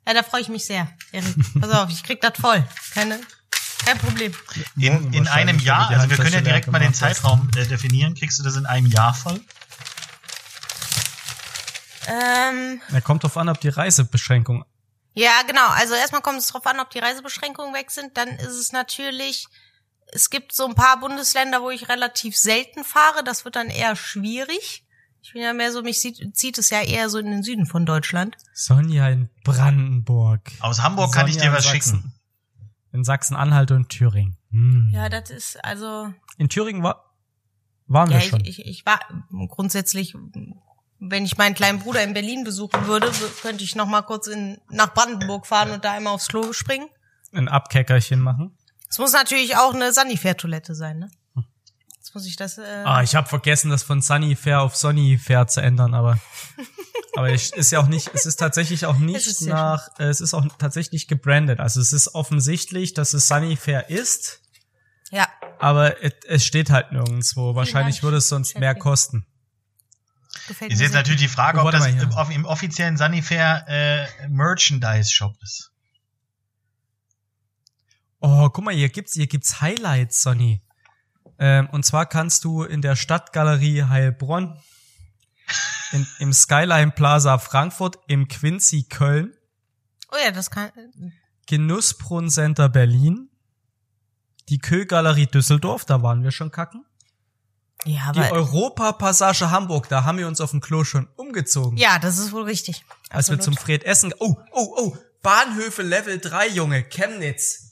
Ja, 0.06 0.14
da 0.14 0.22
freue 0.22 0.40
ich 0.40 0.48
mich 0.48 0.64
sehr, 0.64 0.88
Erik. 1.12 1.34
Pass 1.60 1.70
auf, 1.70 1.90
ich 1.90 2.02
krieg 2.04 2.20
das 2.20 2.38
voll. 2.38 2.64
Keine, 2.94 3.20
kein 3.84 3.98
Problem. 3.98 4.32
In, 4.76 5.12
in 5.12 5.28
einem 5.28 5.58
Jahr, 5.58 5.90
also 5.90 6.08
wir 6.08 6.16
können 6.16 6.32
ja 6.32 6.40
direkt 6.40 6.68
mal 6.68 6.78
den. 6.78 6.94
Zeitraum 6.94 7.50
äh, 7.56 7.66
definieren. 7.66 8.14
Kriegst 8.14 8.38
du 8.38 8.42
das 8.44 8.56
in 8.56 8.66
einem 8.66 8.86
Jahr 8.86 9.12
voll? 9.14 9.40
Ähm, 12.06 12.80
Er 12.92 13.00
kommt 13.02 13.22
drauf 13.24 13.36
an, 13.36 13.48
ob 13.48 13.60
die 13.60 13.68
Reisebeschränkung. 13.68 14.64
ja, 15.14 15.42
genau. 15.46 15.66
Also 15.70 15.94
erstmal 15.94 16.22
kommt 16.22 16.38
es 16.38 16.46
drauf 16.48 16.66
an, 16.66 16.80
ob 16.80 16.90
die 16.90 17.00
Reisebeschränkungen 17.00 17.74
weg 17.74 17.90
sind. 17.90 18.16
Dann 18.16 18.28
ist 18.28 18.54
es 18.54 18.72
natürlich, 18.72 19.46
es 20.12 20.30
gibt 20.30 20.52
so 20.52 20.66
ein 20.66 20.74
paar 20.74 21.00
Bundesländer, 21.00 21.62
wo 21.62 21.70
ich 21.70 21.88
relativ 21.88 22.36
selten 22.36 22.84
fahre. 22.84 23.22
Das 23.24 23.44
wird 23.44 23.56
dann 23.56 23.68
eher 23.68 23.96
schwierig. 23.96 24.84
Ich 25.20 25.32
bin 25.32 25.42
ja 25.42 25.52
mehr 25.52 25.72
so, 25.72 25.82
mich 25.82 26.00
zieht, 26.00 26.36
zieht 26.36 26.58
es 26.58 26.70
ja 26.70 26.80
eher 26.80 27.10
so 27.10 27.18
in 27.18 27.26
den 27.26 27.42
Süden 27.42 27.66
von 27.66 27.84
Deutschland. 27.84 28.36
Sonja 28.54 29.08
in 29.08 29.28
Brandenburg. 29.44 30.50
Aus 30.60 30.82
Hamburg 30.82 31.12
kann 31.12 31.26
ich 31.26 31.34
Sonja 31.34 31.50
dir 31.50 31.56
was 31.56 31.64
Sachsen. 31.64 31.96
schicken. 31.96 32.12
In 32.92 33.04
Sachsen-Anhalt 33.04 33.70
und 33.72 33.90
Thüringen. 33.90 34.38
Hm. 34.50 34.90
Ja, 34.94 35.08
das 35.08 35.30
ist 35.30 35.62
also. 35.64 36.12
In 36.38 36.48
Thüringen 36.48 36.82
war, 36.82 37.14
waren 37.86 38.10
Ja, 38.10 38.16
wir 38.16 38.24
ich, 38.24 38.30
schon. 38.30 38.44
ich, 38.44 38.64
ich 38.64 38.86
war 38.86 39.00
grundsätzlich, 39.48 40.14
wenn 40.98 41.24
ich 41.26 41.36
meinen 41.36 41.54
kleinen 41.54 41.80
Bruder 41.80 42.02
in 42.02 42.14
Berlin 42.14 42.44
besuchen 42.44 42.86
würde, 42.86 43.10
könnte 43.42 43.64
ich 43.64 43.76
noch 43.76 43.86
mal 43.86 44.02
kurz 44.02 44.26
in, 44.28 44.58
nach 44.70 44.94
Brandenburg 44.94 45.46
fahren 45.46 45.70
und 45.72 45.84
da 45.84 45.92
einmal 45.92 46.14
aufs 46.14 46.28
Klo 46.28 46.52
springen. 46.54 46.88
Ein 47.32 47.48
Abkeckerchen 47.48 48.20
machen. 48.20 48.56
Es 48.90 48.98
muss 48.98 49.12
natürlich 49.12 49.56
auch 49.56 49.74
eine 49.74 49.92
Sanifair-Toilette 49.92 50.74
sein, 50.74 50.98
ne? 50.98 51.10
Jetzt 51.96 52.14
muss 52.14 52.26
ich 52.26 52.36
das. 52.36 52.56
Äh, 52.56 52.82
Ah, 52.84 53.02
ich 53.02 53.14
habe 53.14 53.28
vergessen, 53.28 53.70
das 53.70 53.82
von 53.82 54.00
Sunnyfair 54.00 54.62
auf 54.62 54.76
Sonnyfair 54.76 55.46
zu 55.46 55.60
ändern, 55.60 55.92
aber 55.94 56.18
aber 57.16 57.30
ich, 57.30 57.52
ist 57.52 57.70
ja 57.70 57.80
auch 57.80 57.86
nicht, 57.86 58.10
es 58.14 58.24
ist 58.24 58.36
tatsächlich 58.36 58.86
auch 58.86 58.94
Es 58.94 59.00
nicht 59.00 59.40
nach, 59.42 59.88
äh, 59.98 60.04
es 60.04 60.20
ist 60.22 60.32
auch 60.32 60.46
tatsächlich 60.58 61.06
gebrandet. 61.06 61.60
Also 61.60 61.80
es 61.80 61.92
ist 61.92 62.14
offensichtlich, 62.14 62.94
dass 62.94 63.12
es 63.12 63.28
Sunnyfair 63.28 63.90
ist, 63.90 64.40
ja, 65.10 65.28
aber 65.58 66.02
es, 66.02 66.12
es 66.26 66.46
steht 66.46 66.70
halt 66.70 66.92
nirgendwo. 66.92 67.54
Wahrscheinlich 67.54 68.02
würde 68.02 68.16
es 68.18 68.28
sonst 68.28 68.58
mehr 68.58 68.74
kosten. 68.74 69.26
gefällt 70.46 70.72
Ist 70.72 70.78
mir 70.78 70.84
jetzt 70.84 70.94
natürlich 70.94 71.20
die 71.20 71.28
Frage, 71.28 71.60
Oh, 71.60 71.66
ob 71.66 71.72
das 71.72 71.80
mal 71.80 72.30
im, 72.30 72.46
offiziellen 72.46 72.96
Sanifair 72.96 73.64
äh, 73.68 74.28
Merchandise 74.28 75.10
Shop 75.12 75.34
ist. 75.42 75.72
Oh, 78.20 78.48
guck 78.50 78.64
mal, 78.64 78.74
hier 78.74 78.88
gibt's, 78.88 79.14
hier 79.14 79.26
gibt's 79.26 79.60
Highlights, 79.60 80.22
Sonny. 80.22 80.62
Ähm, 81.38 81.68
und 81.70 81.84
zwar 81.84 82.06
kannst 82.06 82.44
du 82.44 82.64
in 82.64 82.82
der 82.82 82.96
Stadtgalerie 82.96 83.84
Heilbronn 83.84 84.58
in, 85.92 86.06
im 86.18 86.32
Skyline 86.32 86.90
Plaza 86.90 87.38
Frankfurt, 87.38 87.98
im 88.08 88.28
Quincy 88.28 88.84
Köln, 88.84 89.34
Oh 90.10 90.16
ja, 90.24 90.30
das 90.30 90.50
kann. 90.50 90.70
Genussbrunn 91.46 92.30
Center 92.30 92.68
Berlin, 92.68 93.28
die 94.48 94.58
Kögalerie 94.58 95.26
Düsseldorf, 95.26 95.84
da 95.84 96.02
waren 96.02 96.22
wir 96.22 96.30
schon 96.30 96.50
kacken. 96.50 96.84
Ja, 97.84 98.12
Die 98.12 98.20
aber. 98.20 98.32
Europapassage 98.32 99.50
Hamburg, 99.50 99.88
da 99.88 100.04
haben 100.04 100.18
wir 100.18 100.26
uns 100.26 100.40
auf 100.40 100.50
dem 100.50 100.60
Klo 100.60 100.82
schon 100.84 101.08
umgezogen. 101.16 101.76
Ja, 101.78 101.98
das 101.98 102.18
ist 102.18 102.32
wohl 102.32 102.42
richtig. 102.42 102.84
Als 103.10 103.28
wir 103.28 103.34
Absolut. 103.36 103.44
zum 103.44 103.56
Fred 103.56 103.84
Essen. 103.84 104.12
Oh, 104.18 104.36
oh, 104.52 104.74
oh, 104.76 104.96
Bahnhöfe 105.22 105.82
Level 105.82 106.18
3, 106.18 106.48
Junge, 106.48 106.82
Chemnitz. 106.84 107.67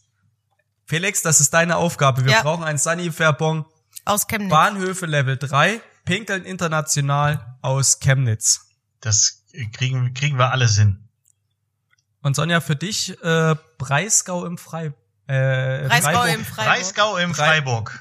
Felix, 0.87 1.23
das 1.23 1.41
ist 1.41 1.53
deine 1.53 1.77
Aufgabe. 1.77 2.25
Wir 2.25 2.33
Ja. 2.33 2.43
brauchen 2.43 2.65
einen 2.65 2.79
Sunny-Fairbon. 2.79 3.65
Aus 4.05 4.27
Chemnitz. 4.29 4.51
Bahnhöfe 4.51 5.07
Level 5.07 5.37
3, 5.37 5.81
Pinkeln 6.05 6.45
International 6.45 7.57
aus 7.61 7.99
Chemnitz. 7.99 8.67
Das 9.01 9.43
kriegen, 9.73 10.15
kriegen 10.15 10.39
wir 10.39 10.53
alles 10.53 10.77
hin. 10.77 11.09
Und 12.23 12.37
Sonja, 12.37 12.61
für 12.61 12.77
dich 12.77 13.21
äh, 13.23 13.57
Breisgau 13.79 14.47
im 14.47 14.59
Frei. 14.59 14.93
Äh, 15.27 15.89
Breisgau 15.89 16.13
Freiburg. 16.13 16.35
im 16.35 16.45
Freiburg. 16.45 16.67
Breisgau 16.75 17.17
im 17.17 17.35
Frei- 17.35 17.47
Freiburg. 17.49 18.01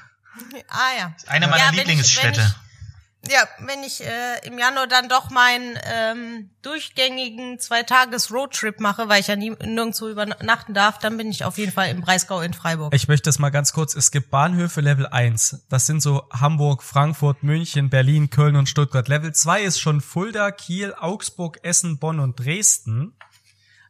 Ah 0.68 0.78
ja. 0.98 1.14
Eine 1.26 1.48
meiner 1.48 1.58
Ja, 1.64 1.68
wenn 1.70 1.74
ich- 1.74 1.78
Lieblingsstädte. 1.86 2.40
wenn 2.40 2.46
ich- 2.46 2.54
Ja, 3.30 3.48
wenn 3.60 3.82
ich 3.82 4.02
äh, 4.04 4.46
im 4.46 4.58
Januar 4.58 4.86
dann 4.86 5.08
doch 5.08 5.30
meinen 5.30 5.78
ähm, 5.84 6.50
durchgängigen 6.62 7.58
Zwei-Tages-Roadtrip 7.58 8.80
mache, 8.80 9.08
weil 9.08 9.20
ich 9.20 9.26
ja 9.26 9.36
nie, 9.36 9.50
nirgendwo 9.64 10.08
übernachten 10.08 10.74
darf, 10.74 10.98
dann 10.98 11.16
bin 11.16 11.30
ich 11.30 11.44
auf 11.44 11.58
jeden 11.58 11.72
Fall 11.72 11.90
im 11.90 12.00
Breisgau 12.00 12.40
in 12.40 12.54
Freiburg. 12.54 12.94
Ich 12.94 13.08
möchte 13.08 13.28
das 13.28 13.38
mal 13.38 13.50
ganz 13.50 13.72
kurz. 13.72 13.94
Es 13.94 14.10
gibt 14.10 14.30
Bahnhöfe 14.30 14.80
Level 14.80 15.06
1. 15.06 15.66
Das 15.68 15.86
sind 15.86 16.00
so 16.00 16.28
Hamburg, 16.30 16.82
Frankfurt, 16.82 17.42
München, 17.42 17.90
Berlin, 17.90 18.30
Köln 18.30 18.56
und 18.56 18.68
Stuttgart. 18.68 19.08
Level 19.08 19.32
2 19.32 19.62
ist 19.62 19.80
schon 19.80 20.00
Fulda, 20.00 20.50
Kiel, 20.50 20.94
Augsburg, 20.98 21.58
Essen, 21.62 21.98
Bonn 21.98 22.20
und 22.20 22.38
Dresden. 22.38 23.16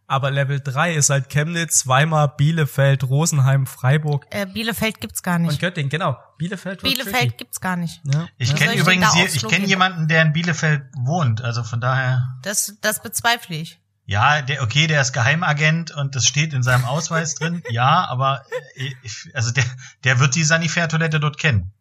Aber 0.08 0.30
Level 0.30 0.60
3 0.60 0.94
ist 0.94 1.10
halt 1.10 1.28
Chemnitz, 1.30 1.86
Weimar, 1.88 2.36
Bielefeld, 2.36 3.02
Rosenheim, 3.04 3.66
Freiburg 3.66 4.26
Äh, 4.30 4.46
Bielefeld 4.46 5.00
gibt's 5.00 5.22
gar 5.22 5.36
und 5.36 5.42
nicht. 5.42 5.60
Göttingen. 5.60 5.90
Genau. 5.90 6.16
Bielefeld 6.38 6.82
Bielefeld 6.82 7.14
tricky. 7.14 7.36
gibt's 7.38 7.60
gar 7.60 7.76
nicht. 7.76 8.00
Ja. 8.04 8.28
Ich 8.38 8.54
kenne 8.54 8.74
übrigens 8.74 9.12
hier, 9.14 9.26
ich 9.26 9.46
kenne 9.48 9.66
jemanden, 9.66 10.06
der 10.06 10.22
in 10.22 10.32
Bielefeld 10.32 10.84
wohnt. 10.96 11.42
Also 11.42 11.64
von 11.64 11.80
daher, 11.80 12.36
Das, 12.42 12.76
das 12.82 13.02
bezweifle 13.02 13.56
ich. 13.56 13.80
ja, 14.04 14.42
der, 14.42 14.62
okay, 14.62 14.86
der 14.86 15.00
ist 15.00 15.12
Geheimagent 15.12 15.90
und 15.90 16.14
das 16.14 16.24
steht 16.26 16.52
in 16.54 16.62
seinem 16.62 16.84
Ausweis 16.84 17.34
drin. 17.34 17.62
Ja, 17.70 18.06
aber 18.08 18.44
äh, 18.76 18.92
ich, 19.02 19.28
also 19.34 19.50
der, 19.50 19.64
der 20.04 20.20
wird 20.20 20.36
die 20.36 20.44
Sanifair-Toilette 20.44 21.18
dort 21.18 21.36
kennen. 21.38 21.72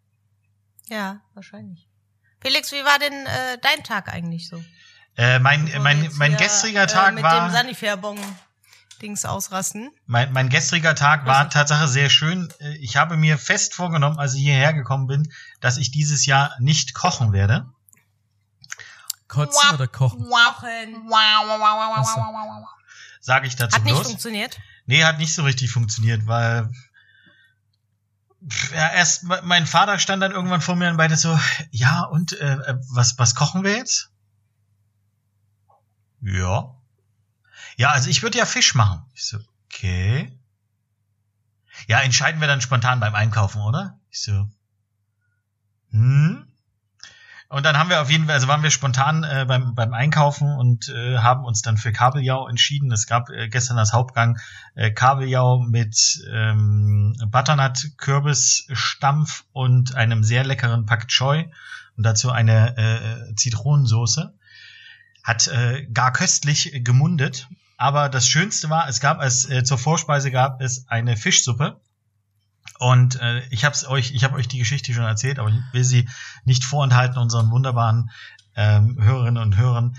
Ja, 0.89 1.21
wahrscheinlich. 1.35 1.87
Felix, 2.41 2.71
wie 2.71 2.83
war 2.83 2.97
denn 2.99 3.13
äh, 3.27 3.57
dein 3.61 3.83
Tag 3.83 4.11
eigentlich 4.11 4.47
so? 4.49 4.63
Äh, 5.17 5.39
mein, 5.39 5.71
mein, 5.81 6.09
mein 6.15 6.31
hier, 6.31 6.39
gestriger 6.39 6.87
Tag 6.87 7.09
äh, 7.11 7.15
mit 7.15 7.23
war. 7.23 7.47
dem 7.47 7.53
Sanifair-Bon 7.53 8.19
Dings 9.01 9.25
ausrasten. 9.25 9.91
Mein, 10.05 10.31
mein 10.33 10.49
gestriger 10.49 10.95
Tag 10.95 11.25
war 11.25 11.45
Was? 11.45 11.53
Tatsache 11.53 11.87
sehr 11.87 12.09
schön. 12.09 12.51
Äh, 12.59 12.75
Ich 12.77 12.97
habe 12.97 13.17
mir 13.17 13.37
fest 13.37 13.73
vorgenommen, 13.73 14.19
als 14.19 14.33
ich 14.35 14.41
hierher 14.41 14.73
gekommen 14.73 15.07
bin, 15.07 15.31
dass 15.61 15.77
ich 15.77 15.91
dieses 15.91 16.25
Jahr 16.25 16.55
nicht 16.59 16.93
kochen 16.93 17.31
werde. 17.33 17.65
Kotzen 19.27 19.73
oder 19.73 19.87
kochen? 19.87 20.21
Wochen. 20.29 21.05
Sage 23.19 23.47
ich 23.47 23.55
dazu 23.55 23.75
Hat 23.75 23.83
nicht 23.83 23.93
bloß. 23.95 24.07
funktioniert. 24.07 24.59
Nee, 24.85 25.03
hat 25.03 25.17
nicht 25.17 25.33
so 25.33 25.43
richtig 25.43 25.71
funktioniert, 25.71 26.27
weil 26.27 26.69
ja, 28.73 28.91
erst 28.91 29.23
me- 29.23 29.41
mein 29.43 29.65
Vater 29.65 29.97
stand 29.97 30.21
dann 30.21 30.31
irgendwann 30.31 30.61
vor 30.61 30.75
mir 30.75 30.89
und 30.89 30.97
beide 30.97 31.15
so, 31.17 31.37
ja, 31.71 32.03
und 32.03 32.33
äh, 32.39 32.53
äh, 32.53 32.75
was, 32.91 33.17
was 33.17 33.33
kochen 33.33 33.63
wir 33.63 33.75
jetzt? 33.77 34.11
Ja. 36.25 36.75
Ja, 37.77 37.91
also 37.91 38.09
ich 38.09 38.23
würde 38.23 38.37
ja 38.37 38.45
Fisch 38.45 38.75
machen. 38.75 39.05
Ich 39.13 39.25
so, 39.25 39.37
okay. 39.65 40.37
Ja, 41.87 41.99
entscheiden 42.01 42.41
wir 42.41 42.47
dann 42.47 42.61
spontan 42.61 42.99
beim 42.99 43.15
Einkaufen, 43.15 43.61
oder? 43.61 43.99
Ich 44.09 44.21
so, 44.21 44.49
hm. 45.95 46.45
Und 47.47 47.63
dann 47.63 47.77
haben 47.77 47.89
wir 47.89 48.01
auf 48.01 48.09
jeden 48.09 48.25
Fall, 48.25 48.33
also 48.33 48.47
waren 48.47 48.63
wir 48.63 48.71
spontan 48.71 49.23
äh, 49.23 49.45
beim, 49.47 49.75
beim 49.75 49.93
Einkaufen 49.93 50.51
und 50.57 50.89
äh, 50.89 51.19
haben 51.19 51.45
uns 51.45 51.61
dann 51.61 51.77
für 51.77 51.93
Kabeljau 51.93 52.47
entschieden. 52.47 52.91
Es 52.91 53.07
gab 53.07 53.29
äh, 53.29 53.47
gestern 53.47 53.77
als 53.77 53.93
Hauptgang 53.93 54.37
äh, 54.73 54.91
Kabeljau 54.91 55.59
mit 55.59 56.21
ähm, 56.33 57.15
Butternut, 57.27 57.91
Kürbisstampf 57.97 59.45
und 59.53 59.95
einem 59.95 60.23
sehr 60.23 60.43
leckeren 60.43 60.85
Pak 60.85 61.07
Choi 61.07 61.45
und 61.95 62.03
dazu 62.03 62.31
eine 62.31 62.77
äh, 62.77 63.35
Zitronensoße. 63.35 64.33
Hat 65.25 65.47
äh, 65.47 65.87
gar 65.91 66.13
köstlich 66.13 66.71
gemundet. 66.83 67.49
Aber 67.77 68.09
das 68.09 68.29
Schönste 68.29 68.69
war, 68.69 68.87
es 68.87 68.99
gab 68.99 69.21
es 69.21 69.49
äh, 69.49 69.63
zur 69.63 69.77
Vorspeise 69.79 70.31
gab 70.31 70.61
es 70.61 70.87
eine 70.87 71.17
Fischsuppe. 71.17 71.81
Und 72.79 73.19
äh, 73.19 73.41
ich 73.49 73.65
habe 73.65 73.75
euch, 73.89 74.11
ich 74.13 74.23
habe 74.23 74.35
euch 74.35 74.47
die 74.47 74.59
Geschichte 74.59 74.93
schon 74.93 75.03
erzählt, 75.03 75.39
aber 75.39 75.49
ich 75.49 75.55
will 75.71 75.83
sie 75.83 76.07
nicht 76.43 76.63
vorenthalten 76.63 77.17
unseren 77.17 77.49
wunderbaren 77.49 78.11
ähm, 78.55 78.97
Hörerinnen 79.01 79.41
und 79.41 79.57
Hörern. 79.57 79.95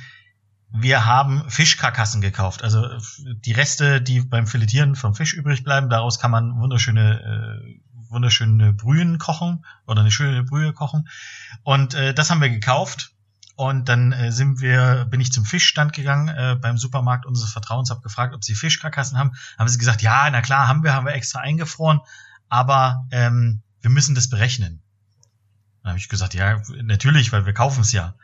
Wir 0.70 1.06
haben 1.06 1.48
Fischkarkassen 1.50 2.20
gekauft, 2.20 2.62
also 2.62 2.84
äh, 2.84 2.98
die 3.44 3.52
Reste, 3.52 4.00
die 4.00 4.20
beim 4.20 4.46
Filetieren 4.46 4.94
vom 4.94 5.14
Fisch 5.14 5.34
übrig 5.34 5.64
bleiben. 5.64 5.88
Daraus 5.88 6.18
kann 6.18 6.30
man 6.30 6.60
wunderschöne, 6.60 7.20
äh, 7.64 8.10
wunderschöne 8.10 8.74
Brühen 8.74 9.18
kochen 9.18 9.64
oder 9.86 10.00
eine 10.00 10.10
schöne 10.12 10.44
Brühe 10.44 10.72
kochen. 10.72 11.08
Und 11.62 11.94
äh, 11.94 12.14
das 12.14 12.30
haben 12.30 12.40
wir 12.40 12.50
gekauft. 12.50 13.15
Und 13.56 13.88
dann 13.88 14.12
äh, 14.12 14.32
sind 14.32 14.60
wir, 14.60 15.06
bin 15.06 15.18
ich 15.20 15.32
zum 15.32 15.46
Fischstand 15.46 15.94
gegangen 15.94 16.28
äh, 16.28 16.56
beim 16.60 16.76
Supermarkt 16.76 17.24
unseres 17.24 17.52
Vertrauens, 17.52 17.88
habe 17.88 18.02
gefragt, 18.02 18.34
ob 18.34 18.44
sie 18.44 18.54
Fischkarkassen 18.54 19.16
haben. 19.16 19.32
Haben 19.58 19.68
sie 19.68 19.78
gesagt, 19.78 20.02
ja, 20.02 20.28
na 20.30 20.42
klar, 20.42 20.68
haben 20.68 20.84
wir, 20.84 20.92
haben 20.92 21.06
wir 21.06 21.14
extra 21.14 21.40
eingefroren, 21.40 22.00
aber 22.50 23.06
ähm, 23.10 23.62
wir 23.80 23.88
müssen 23.88 24.14
das 24.14 24.28
berechnen. 24.28 24.82
Dann 25.82 25.92
habe 25.92 25.98
ich 25.98 26.10
gesagt, 26.10 26.34
ja, 26.34 26.60
natürlich, 26.82 27.32
weil 27.32 27.46
wir 27.46 27.54
kaufen 27.54 27.80
es 27.80 27.92
ja. 27.92 28.14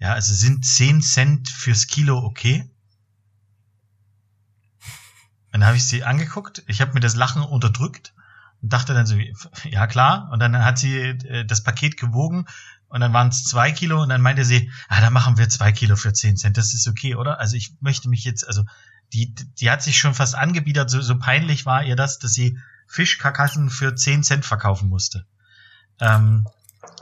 Ja, 0.00 0.14
also 0.14 0.34
sind 0.34 0.66
10 0.66 1.00
Cent 1.00 1.48
fürs 1.48 1.86
Kilo 1.86 2.18
okay? 2.18 2.68
Dann 5.52 5.64
habe 5.64 5.76
ich 5.76 5.84
sie 5.84 6.02
angeguckt, 6.02 6.64
ich 6.66 6.80
habe 6.80 6.94
mir 6.94 7.00
das 7.00 7.14
Lachen 7.14 7.42
unterdrückt 7.42 8.14
und 8.62 8.72
dachte 8.72 8.94
dann 8.94 9.06
so, 9.06 9.16
ja 9.64 9.86
klar. 9.86 10.28
Und 10.32 10.40
dann 10.40 10.64
hat 10.64 10.78
sie 10.78 10.96
äh, 10.98 11.44
das 11.44 11.62
Paket 11.62 11.96
gewogen 11.98 12.46
und 12.92 13.00
dann 13.00 13.14
waren 13.14 13.28
es 13.28 13.44
zwei 13.44 13.72
Kilo 13.72 14.02
und 14.02 14.10
dann 14.10 14.20
meinte 14.20 14.44
sie, 14.44 14.70
ah, 14.86 15.00
dann 15.00 15.14
machen 15.14 15.38
wir 15.38 15.48
zwei 15.48 15.72
Kilo 15.72 15.96
für 15.96 16.12
10 16.12 16.36
Cent. 16.36 16.58
Das 16.58 16.74
ist 16.74 16.86
okay, 16.86 17.14
oder? 17.14 17.40
Also 17.40 17.56
ich 17.56 17.74
möchte 17.80 18.10
mich 18.10 18.22
jetzt, 18.22 18.46
also 18.46 18.66
die, 19.14 19.34
die 19.34 19.70
hat 19.70 19.82
sich 19.82 19.96
schon 19.98 20.12
fast 20.12 20.34
angebiedert, 20.34 20.90
so, 20.90 21.00
so 21.00 21.18
peinlich 21.18 21.64
war 21.64 21.82
ihr 21.84 21.96
das, 21.96 22.18
dass 22.18 22.34
sie 22.34 22.58
Fischkarkassen 22.86 23.70
für 23.70 23.94
10 23.94 24.24
Cent 24.24 24.44
verkaufen 24.44 24.90
musste. 24.90 25.24
Ähm, 26.00 26.46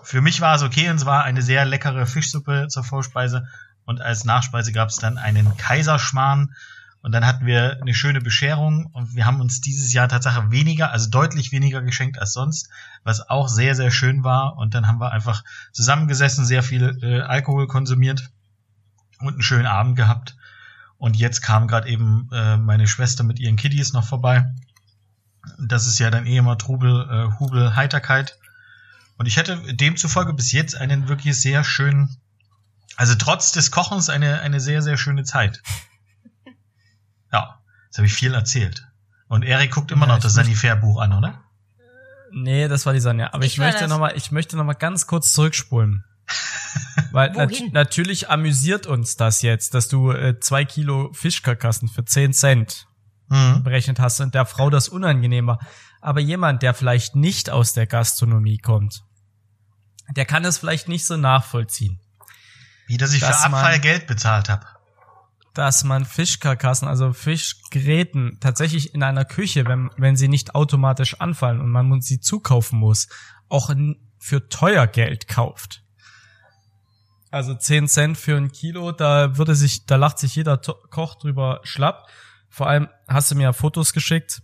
für 0.04 0.20
mich 0.20 0.40
war 0.40 0.54
es 0.54 0.62
okay 0.62 0.88
und 0.90 0.96
es 0.96 1.06
war 1.06 1.24
eine 1.24 1.42
sehr 1.42 1.64
leckere 1.64 2.06
Fischsuppe 2.06 2.68
zur 2.68 2.84
Vorspeise 2.84 3.48
und 3.84 4.00
als 4.00 4.24
Nachspeise 4.24 4.70
gab 4.70 4.90
es 4.90 4.96
dann 4.96 5.18
einen 5.18 5.56
Kaiserschmarrn 5.56 6.54
und 7.02 7.12
dann 7.12 7.26
hatten 7.26 7.46
wir 7.46 7.78
eine 7.80 7.94
schöne 7.94 8.20
Bescherung 8.20 8.86
und 8.86 9.14
wir 9.14 9.24
haben 9.26 9.40
uns 9.40 9.60
dieses 9.60 9.92
Jahr 9.92 10.08
tatsächlich 10.08 10.50
weniger, 10.50 10.92
also 10.92 11.08
deutlich 11.08 11.52
weniger 11.52 11.82
geschenkt 11.82 12.18
als 12.18 12.32
sonst, 12.32 12.68
was 13.04 13.28
auch 13.28 13.48
sehr, 13.48 13.74
sehr 13.74 13.90
schön 13.90 14.22
war 14.24 14.56
und 14.56 14.74
dann 14.74 14.86
haben 14.86 15.00
wir 15.00 15.12
einfach 15.12 15.42
zusammengesessen, 15.72 16.44
sehr 16.44 16.62
viel 16.62 16.98
äh, 17.02 17.20
Alkohol 17.20 17.66
konsumiert 17.66 18.30
und 19.20 19.34
einen 19.34 19.42
schönen 19.42 19.66
Abend 19.66 19.96
gehabt 19.96 20.36
und 21.00 21.16
jetzt 21.16 21.40
kam 21.40 21.66
gerade 21.66 21.88
eben 21.88 22.28
äh, 22.30 22.58
meine 22.58 22.86
Schwester 22.86 23.24
mit 23.24 23.40
ihren 23.40 23.56
Kiddies 23.56 23.94
noch 23.94 24.04
vorbei. 24.04 24.52
Das 25.58 25.86
ist 25.86 25.98
ja 25.98 26.10
dann 26.10 26.26
eh 26.26 26.36
immer 26.36 26.58
Trubel, 26.58 27.08
äh, 27.10 27.38
Hubel, 27.38 27.74
Heiterkeit. 27.74 28.38
Und 29.16 29.24
ich 29.24 29.38
hätte 29.38 29.56
demzufolge 29.74 30.34
bis 30.34 30.52
jetzt 30.52 30.76
einen 30.76 31.08
wirklich 31.08 31.40
sehr 31.40 31.64
schönen, 31.64 32.18
also 32.96 33.14
trotz 33.14 33.50
des 33.52 33.70
Kochens 33.70 34.10
eine, 34.10 34.40
eine 34.40 34.60
sehr, 34.60 34.82
sehr 34.82 34.98
schöne 34.98 35.24
Zeit. 35.24 35.62
Ja, 37.32 37.60
jetzt 37.86 37.98
habe 37.98 38.06
ich 38.06 38.14
viel 38.14 38.34
erzählt. 38.34 38.86
Und 39.28 39.44
Erik 39.44 39.70
guckt 39.72 39.90
immer 39.92 40.06
Ja, 40.08 40.14
noch 40.14 40.22
das 40.22 40.34
Sanifair-Buch 40.34 41.00
an, 41.00 41.12
oder? 41.12 41.42
Nee, 42.32 42.68
das 42.68 42.86
war 42.86 42.92
die 42.92 43.00
Sonja. 43.00 43.32
Aber 43.32 43.44
ich, 43.44 43.52
Ich 43.54 43.58
möchte 43.58 43.80
das. 43.80 43.90
noch 43.90 43.98
mal, 43.98 44.12
ich 44.16 44.30
möchte 44.32 44.56
noch 44.56 44.64
mal 44.64 44.74
ganz 44.74 45.06
kurz 45.06 45.32
zurückspulen. 45.32 46.04
Weil 47.12 47.30
nat 47.32 47.50
natürlich 47.72 48.30
amüsiert 48.30 48.86
uns 48.86 49.16
das 49.16 49.42
jetzt, 49.42 49.74
dass 49.74 49.88
du 49.88 50.12
äh, 50.12 50.38
zwei 50.38 50.64
Kilo 50.64 51.12
Fischkarkassen 51.12 51.88
für 51.88 52.04
10 52.04 52.32
Cent 52.32 52.86
Mhm. 53.32 53.62
berechnet 53.62 54.00
hast 54.00 54.18
und 54.20 54.34
der 54.34 54.44
Frau 54.44 54.70
das 54.70 54.88
unangenehm 54.88 55.46
war. 55.46 55.60
Aber 56.00 56.18
jemand, 56.18 56.62
der 56.62 56.74
vielleicht 56.74 57.14
nicht 57.14 57.48
aus 57.48 57.72
der 57.74 57.86
Gastronomie 57.86 58.58
kommt, 58.58 59.04
der 60.16 60.24
kann 60.26 60.44
es 60.44 60.58
vielleicht 60.58 60.88
nicht 60.88 61.06
so 61.06 61.16
nachvollziehen, 61.16 62.00
Wie, 62.88 62.96
dass 62.96 63.12
ich 63.12 63.20
Dass 63.20 63.38
für 63.38 63.44
Abfall 63.46 63.78
Geld 63.78 64.08
bezahlt 64.08 64.48
habe. 64.48 64.66
Dass 65.54 65.84
man 65.84 66.04
Fischkarkassen, 66.04 66.86
also 66.86 67.12
Fischgräten, 67.12 68.38
tatsächlich 68.40 68.94
in 68.94 69.02
einer 69.02 69.24
Küche, 69.24 69.66
wenn, 69.66 69.90
wenn 69.96 70.16
sie 70.16 70.28
nicht 70.28 70.54
automatisch 70.54 71.20
anfallen 71.20 71.60
und 71.60 71.70
man 71.70 72.00
sie 72.00 72.20
zukaufen 72.20 72.78
muss, 72.78 73.08
auch 73.48 73.70
für 74.18 74.48
teuer 74.48 74.86
Geld 74.86 75.28
kauft. 75.28 75.82
Also 77.30 77.54
10 77.54 77.88
Cent 77.88 78.18
für 78.18 78.36
ein 78.36 78.50
Kilo, 78.50 78.92
da 78.92 79.36
würde 79.36 79.54
sich, 79.54 79.86
da 79.86 79.96
lacht 79.96 80.18
sich 80.18 80.34
jeder 80.34 80.58
Koch 80.58 81.14
drüber 81.16 81.60
schlapp. 81.62 82.08
Vor 82.48 82.66
allem 82.68 82.88
hast 83.06 83.30
du 83.30 83.36
mir 83.36 83.44
ja 83.44 83.52
Fotos 83.52 83.92
geschickt, 83.92 84.42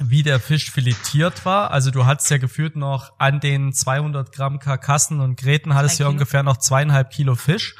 wie 0.00 0.24
der 0.24 0.40
Fisch 0.40 0.72
filetiert 0.72 1.44
war. 1.44 1.70
Also 1.70 1.92
du 1.92 2.04
hattest 2.04 2.30
ja 2.30 2.38
gefühlt 2.38 2.74
noch 2.74 3.12
an 3.18 3.38
den 3.38 3.72
200 3.72 4.32
Gramm 4.32 4.58
Karkassen 4.58 5.20
und 5.20 5.36
Gräten 5.36 5.74
hattest 5.74 6.00
ja 6.00 6.08
ungefähr 6.08 6.42
noch 6.42 6.56
zweieinhalb 6.56 7.10
Kilo 7.10 7.36
Fisch. 7.36 7.76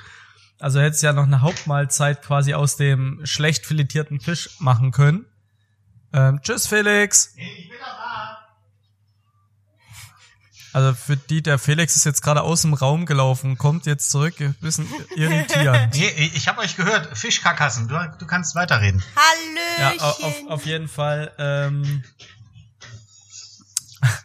Also 0.65 0.81
hättest 0.81 1.03
ja 1.03 1.13
noch 1.13 1.25
eine 1.25 1.43
Hauptmahlzeit 1.43 2.23
quasi 2.23 2.55
aus 2.55 2.77
dem 2.77 3.21
schlecht 3.25 3.67
filetierten 3.67 4.19
Fisch 4.19 4.49
machen 4.61 4.93
können. 4.93 5.27
Ähm, 6.15 6.41
tschüss 6.43 6.67
Felix. 6.67 7.35
Ich 7.37 7.69
bin 7.69 7.79
da. 7.79 8.39
Also 10.73 10.95
für 10.95 11.19
die, 11.19 11.43
der 11.43 11.59
Felix 11.59 11.97
ist 11.97 12.05
jetzt 12.05 12.23
gerade 12.23 12.41
aus 12.43 12.63
dem 12.63 12.73
Raum 12.73 13.05
gelaufen, 13.05 13.59
kommt 13.59 13.85
jetzt 13.85 14.11
zurück, 14.11 14.41
ein 14.41 14.55
bisschen 14.61 14.89
irritierend. 15.17 15.95
Nee, 15.99 16.31
ich 16.35 16.49
habe 16.49 16.63
euch 16.63 16.77
gehört. 16.77 17.17
Fischkarkassen. 17.17 17.87
Du, 17.87 17.95
du 18.19 18.27
kannst 18.27 18.55
weiterreden. 18.55 19.03
Ja, 19.79 19.91
Hallöchen. 19.91 20.01
au- 20.01 20.27
auf, 20.27 20.35
auf 20.49 20.67
jeden 20.67 20.89
Fall. 20.89 21.31
Ähm, 21.39 22.03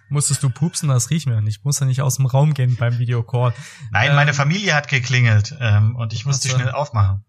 musstest 0.10 0.44
du 0.44 0.50
pupsen? 0.50 0.90
Das 0.90 1.10
riecht 1.10 1.28
mir 1.28 1.42
nicht. 1.42 1.58
Ich 1.60 1.64
muss 1.64 1.80
ja 1.80 1.86
nicht 1.86 2.02
aus 2.02 2.16
dem 2.18 2.26
Raum 2.26 2.54
gehen 2.54 2.76
beim 2.78 3.00
Videocall. 3.00 3.54
Nein, 3.92 4.10
Ähm, 4.10 4.16
meine 4.16 4.34
Familie 4.34 4.74
hat 4.76 4.88
geklingelt 4.88 5.56
ähm, 5.60 5.96
und 5.96 6.14
ich 6.14 6.26
musste 6.26 6.48
Ach 6.50 6.52
so. 6.54 6.60
schnell 6.60 6.72
aufmachen. 6.72 7.24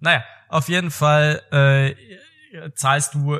Naja, 0.00 0.24
auf 0.48 0.68
jeden 0.68 0.90
Fall 0.90 1.42
äh, 1.52 2.70
zahlst 2.74 3.14
du 3.14 3.38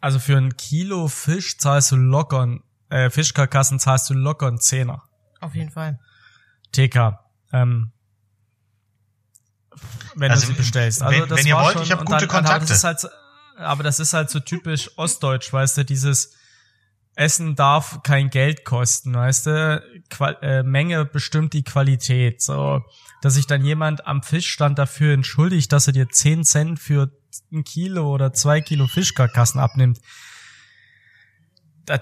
also 0.00 0.18
für 0.18 0.36
ein 0.36 0.56
Kilo 0.56 1.08
Fisch 1.08 1.56
zahlst 1.58 1.90
du 1.92 1.96
locker, 1.96 2.58
äh, 2.90 3.08
Fischkarkassen 3.08 3.78
zahlst 3.80 4.10
du 4.10 4.14
locker 4.14 4.48
einen 4.48 4.58
Zehner. 4.60 5.02
Auf 5.40 5.54
jeden 5.54 5.70
Fall. 5.70 5.98
TK. 6.72 7.18
Ähm, 7.52 7.92
wenn 10.14 10.30
Also, 10.30 10.46
du 10.46 10.52
sie 10.52 10.58
bestellst. 10.58 11.02
Also 11.02 11.20
wenn- 11.22 11.28
das 11.28 11.38
wenn 11.38 11.46
ihr 11.46 11.56
wollt, 11.56 11.72
schon, 11.74 11.82
ich 11.82 11.90
hab 11.92 12.00
und 12.00 12.06
gute 12.06 12.26
das, 12.26 12.28
Kontakte. 12.28 12.72
ist 12.72 12.84
halt, 12.84 13.00
so- 13.00 13.08
aber 13.56 13.82
das 13.82 14.00
ist 14.00 14.12
halt 14.12 14.30
so 14.30 14.40
typisch 14.40 14.90
ostdeutsch, 14.96 15.52
weißt 15.52 15.78
du, 15.78 15.84
dieses 15.84 16.34
Essen 17.16 17.54
darf 17.54 18.02
kein 18.02 18.30
Geld 18.30 18.64
kosten, 18.64 19.14
weißt 19.14 19.46
du, 19.46 19.82
Qual 20.10 20.36
äh, 20.42 20.62
Menge 20.62 21.04
bestimmt 21.04 21.52
die 21.52 21.62
Qualität, 21.62 22.42
so, 22.42 22.82
dass 23.22 23.34
sich 23.34 23.46
dann 23.46 23.64
jemand 23.64 24.06
am 24.06 24.22
Fischstand 24.22 24.78
dafür 24.78 25.14
entschuldigt, 25.14 25.72
dass 25.72 25.86
er 25.86 25.92
dir 25.92 26.08
10 26.08 26.44
Cent 26.44 26.80
für 26.80 27.12
ein 27.52 27.64
Kilo 27.64 28.12
oder 28.12 28.32
zwei 28.32 28.60
Kilo 28.60 28.86
Fischkarkassen 28.86 29.60
abnimmt. 29.60 30.00
Das 31.86 32.00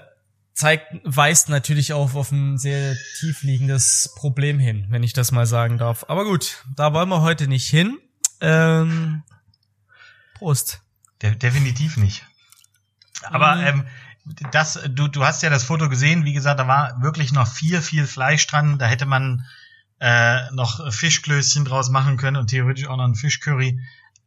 zeigt, 0.53 0.93
weist 1.03 1.49
natürlich 1.49 1.93
auch 1.93 2.13
auf 2.15 2.31
ein 2.31 2.57
sehr 2.57 2.95
tiefliegendes 3.19 4.13
Problem 4.15 4.59
hin, 4.59 4.87
wenn 4.89 5.03
ich 5.03 5.13
das 5.13 5.31
mal 5.31 5.45
sagen 5.45 5.77
darf. 5.77 6.05
Aber 6.07 6.25
gut, 6.25 6.63
da 6.75 6.93
wollen 6.93 7.09
wir 7.09 7.21
heute 7.21 7.47
nicht 7.47 7.69
hin. 7.69 7.99
Ähm, 8.41 9.23
Prost. 10.35 10.81
De 11.21 11.35
definitiv 11.35 11.97
nicht. 11.97 12.25
Aber 13.23 13.55
Mhm. 13.55 13.65
ähm, 13.65 13.87
das, 14.51 14.79
du, 14.89 15.07
du 15.07 15.25
hast 15.25 15.43
ja 15.43 15.49
das 15.49 15.63
Foto 15.63 15.89
gesehen, 15.89 16.23
wie 16.25 16.33
gesagt, 16.33 16.59
da 16.59 16.67
war 16.67 17.01
wirklich 17.01 17.33
noch 17.33 17.47
viel, 17.47 17.81
viel 17.81 18.07
Fleisch 18.07 18.47
dran. 18.47 18.77
Da 18.77 18.85
hätte 18.85 19.05
man 19.05 19.45
äh, 19.99 20.49
noch 20.51 20.91
Fischklößchen 20.93 21.65
draus 21.65 21.89
machen 21.89 22.17
können 22.17 22.37
und 22.37 22.47
theoretisch 22.47 22.87
auch 22.87 22.97
noch 22.97 23.05
ein 23.05 23.15
Fischcurry. 23.15 23.79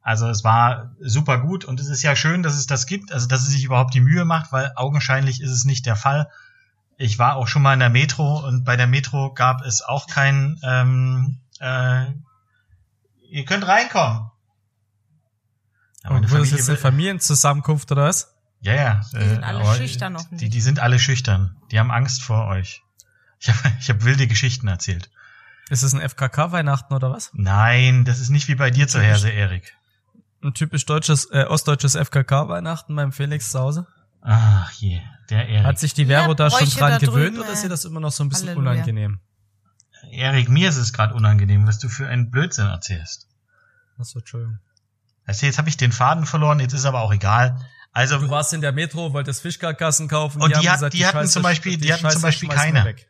Also 0.03 0.29
es 0.29 0.44
war 0.44 0.94
super 1.01 1.38
gut 1.38 1.64
und 1.64 1.81
es 1.81 1.88
ist 1.88 2.03
ja 2.03 2.14
schön, 2.14 2.42
dass 2.42 2.55
es 2.55 2.66
das 2.66 2.87
gibt, 2.87 3.11
also 3.12 3.27
dass 3.27 3.40
es 3.42 3.49
sich 3.49 3.64
überhaupt 3.64 3.92
die 3.92 4.01
Mühe 4.01 4.25
macht, 4.25 4.53
weil 4.53 4.70
augenscheinlich 4.77 5.40
ist 5.40 5.51
es 5.51 5.64
nicht 5.64 5.85
der 5.85 5.96
Fall. 5.96 6.31
Ich 6.96 7.18
war 7.18 7.37
auch 7.37 7.49
schon 7.49 7.62
mal 7.62 7.75
in 7.75 7.81
der 7.81 7.90
Metro 7.90 8.46
und 8.46 8.64
bei 8.64 8.77
der 8.77 8.87
Metro 8.87 9.35
gab 9.35 9.62
es 9.62 9.83
auch 9.83 10.07
kein 10.07 10.59
ähm, 10.62 11.40
äh, 11.59 12.05
Ihr 13.29 13.44
könnt 13.44 13.66
reinkommen. 13.66 14.31
Ja, 16.09 16.16
Und 16.16 16.31
wurde 16.31 16.40
das 16.42 16.51
jetzt 16.53 16.69
eine 16.69 16.79
Familienzusammenkunft 16.79 17.90
oder 17.92 18.05
was? 18.05 18.35
ja, 18.61 18.75
ja. 18.75 19.01
Die 19.12 19.29
sind 19.29 19.45
alle 19.45 19.61
aber 19.61 19.75
schüchtern 19.75 20.12
Die, 20.14 20.19
offensichtlich. 20.19 20.51
die 20.51 20.61
sind 20.61 20.81
alle 20.81 20.99
schüchtern. 20.99 21.57
Die 21.71 21.79
haben 21.79 21.90
Angst 21.90 22.23
vor 22.23 22.47
euch. 22.47 22.83
Ich 23.38 23.49
habe 23.51 23.59
ich 23.79 23.90
hab 23.90 24.03
wilde 24.03 24.27
Geschichten 24.27 24.66
erzählt. 24.66 25.11
Ist 25.69 25.83
es 25.83 25.92
ein 25.95 26.01
FKK-Weihnachten 26.01 26.95
oder 26.95 27.11
was? 27.11 27.31
Nein, 27.35 28.05
das 28.07 28.19
ist 28.19 28.31
nicht 28.31 28.49
wie 28.49 28.55
bei 28.55 28.71
dir 28.71 28.88
zu 28.88 28.99
Hause, 29.07 29.29
Erik. 29.31 29.77
Ein 30.42 30.55
typisch 30.55 30.87
deutsches, 30.87 31.27
äh, 31.31 31.45
ostdeutsches 31.45 31.97
FKK-Weihnachten 31.97 32.97
beim 32.97 33.12
Felix 33.12 33.51
zu 33.51 33.61
Hause? 33.61 33.87
Ach 34.23 34.71
je, 34.73 35.01
der 35.29 35.49
Erik. 35.49 35.66
Hat 35.66 35.79
sich 35.79 35.92
die 35.92 36.07
Vero 36.07 36.29
Ja, 36.29 36.35
da 36.35 36.51
schon 36.51 36.69
dran 36.71 36.92
da 36.92 36.99
gewöhnt 36.99 37.35
drüben, 37.37 37.40
oder 37.40 37.53
ist 37.53 37.61
äh, 37.61 37.66
ihr 37.66 37.69
das 37.69 37.85
immer 37.85 38.01
noch 38.01 38.11
so 38.12 38.25
ein 38.25 38.31
bisschen 38.31 38.49
Halleluja. 38.49 38.71
unangenehm? 38.73 39.21
Erik, 40.11 40.49
mir 40.49 40.69
ist 40.71 40.77
es 40.79 40.92
gerade 40.95 41.14
unangenehm, 41.14 41.66
was 41.66 41.79
du 41.79 41.88
für 41.90 42.09
einen 42.09 42.31
Blödsinn 42.31 42.66
erzählst. 42.69 43.27
Achso, 43.99 44.21
Entschuldigung. 44.21 44.61
Weißt 45.27 45.43
du, 45.43 45.47
jetzt 45.47 45.59
habe 45.59 45.69
ich 45.69 45.77
den 45.77 45.93
Faden 45.93 46.25
verloren, 46.27 46.61
jetzt 46.61 46.73
ist 46.73 46.85
aber 46.85 47.01
auch 47.01 47.12
egal. 47.12 47.59
Also, 47.93 48.19
Du 48.19 48.29
warst 48.31 48.53
in 48.53 48.61
der 48.61 48.73
Metro, 48.73 49.12
wolltest 49.12 49.43
Fischkarkassen 49.43 50.07
kaufen. 50.09 50.41
Und 50.43 50.51
die 50.51 50.57
haben 50.57 50.67
hat- 50.69 50.75
gesagt, 50.75 50.95
die 50.95 51.07
hatten 51.07 51.19
Scheiße- 51.19 51.31
zum 51.33 51.43
Beispiel- 51.43 51.77
die 51.79 51.93
hatten 51.93 52.09
zum 52.11 52.23
Beispiel 52.23 52.49
keine. 52.49 52.85
weg. 52.85 53.09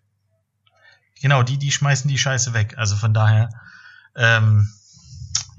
genau, 1.20 1.42
die, 1.42 1.58
die 1.58 1.72
schmeißen 1.72 2.08
die 2.08 2.18
Scheiße 2.18 2.52
weg. 2.54 2.74
Also 2.78 2.94
von 2.96 3.12
daher, 3.12 3.48
ähm, 4.14 4.68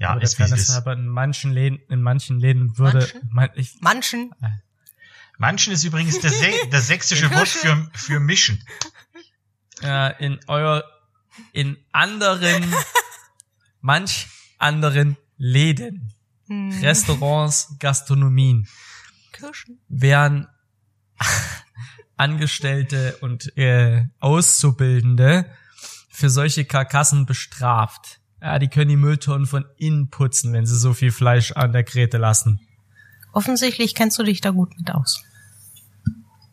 ja, 0.00 0.10
Aber 0.10 0.22
ist 0.22 0.38
wie 0.38 0.44
es 0.44 0.52
ist. 0.52 0.74
halber 0.74 0.92
in 0.94 1.06
manchen 1.08 1.52
Läden, 1.52 1.78
in 1.88 2.00
manchen 2.02 2.38
Läden 2.40 2.78
würde, 2.78 3.00
Manchen? 3.00 3.28
mein, 3.30 3.50
ich, 3.54 3.76
Manchen. 3.80 4.30
Manchen 5.36 5.72
ist 5.72 5.84
übrigens 5.84 6.18
das, 6.20 6.38
Se 6.38 6.50
das 6.70 6.86
sächsische 6.86 7.30
Wort 7.34 7.48
für, 7.48 7.88
für 7.94 8.18
mischen. 8.20 8.64
äh, 9.82 10.24
in 10.24 10.40
euer, 10.48 10.84
in 11.52 11.76
anderen, 11.92 12.72
manch 13.80 14.26
anderen 14.58 15.16
Läden, 15.36 16.12
Hm. 16.48 16.70
Restaurants, 16.80 17.76
Gastronomien 17.78 18.66
Kirschen. 19.32 19.78
werden 19.88 20.46
Angestellte 22.16 23.16
und 23.20 23.56
äh, 23.56 24.06
Auszubildende 24.18 25.46
für 26.10 26.30
solche 26.30 26.64
Karkassen 26.64 27.26
bestraft. 27.26 28.20
Ja, 28.40 28.58
die 28.58 28.68
können 28.68 28.88
die 28.88 28.96
Mülltonnen 28.96 29.46
von 29.46 29.64
innen 29.76 30.10
putzen, 30.10 30.52
wenn 30.52 30.66
sie 30.66 30.76
so 30.76 30.94
viel 30.94 31.12
Fleisch 31.12 31.52
an 31.52 31.72
der 31.72 31.84
Grete 31.84 32.18
lassen. 32.18 32.60
Offensichtlich 33.32 33.94
kennst 33.94 34.18
du 34.18 34.22
dich 34.22 34.40
da 34.40 34.50
gut 34.50 34.76
mit 34.78 34.90
aus. 34.90 35.22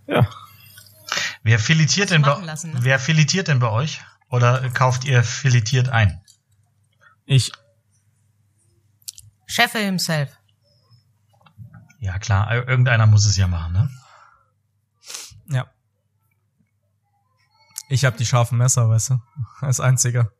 Ja. 0.08 0.29
Wer 1.43 1.60
filetiert 1.60 2.12
denn 2.12 2.21
bei, 2.21 2.39
lassen, 2.41 2.73
ne? 2.73 2.79
wer 2.81 2.99
filetiert 2.99 3.47
denn 3.47 3.60
bei 3.60 3.69
euch? 3.69 4.01
Oder 4.29 4.69
kauft 4.71 5.05
ihr 5.05 5.23
filetiert 5.23 5.89
ein? 5.89 6.19
Ich, 7.25 7.51
Cheffe 9.45 9.79
himself. 9.79 10.31
Ja, 11.99 12.19
klar, 12.19 12.51
ir- 12.51 12.67
irgendeiner 12.67 13.05
muss 13.08 13.25
es 13.25 13.38
ja 13.38 13.47
machen, 13.47 13.73
ne? 13.73 13.89
ja. 15.49 15.65
Ich 17.89 18.03
habe 18.05 18.17
die 18.17 18.25
scharfen 18.25 18.58
Messer, 18.58 18.89
weißt 18.89 19.12
du, 19.12 19.19
als 19.62 19.79
einziger. 19.79 20.31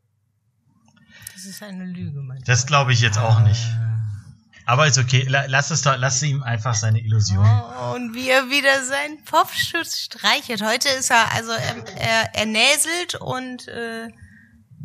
Das 1.34 1.46
ist 1.46 1.62
eine 1.62 1.86
Lüge, 1.86 2.22
mein 2.22 2.42
Das 2.46 2.66
glaube 2.66 2.92
ich 2.94 3.02
jetzt 3.02 3.18
auch 3.20 3.40
nicht. 3.42 3.62
Äh, 3.64 4.66
Aber 4.66 4.88
ist 4.88 4.98
okay, 4.98 5.24
La- 5.28 5.46
lass 5.46 5.70
es 5.70 5.84
doch, 5.84 5.96
lass 5.98 6.24
ihm 6.24 6.42
einfach 6.42 6.74
seine 6.74 7.00
Illusion. 7.02 7.46
Oh, 7.46 7.94
und 7.94 8.16
wie 8.16 8.30
er 8.30 8.50
wieder 8.50 8.84
seinen 8.84 9.24
Popschutz 9.26 10.00
streichelt. 10.00 10.64
Heute 10.64 10.90
ist 10.90 11.12
er, 11.12 11.32
also 11.34 11.52
er, 11.52 11.88
er, 11.98 12.36
er 12.36 12.46
näselt 12.48 13.14
und 13.16 13.68
äh, 13.68 14.08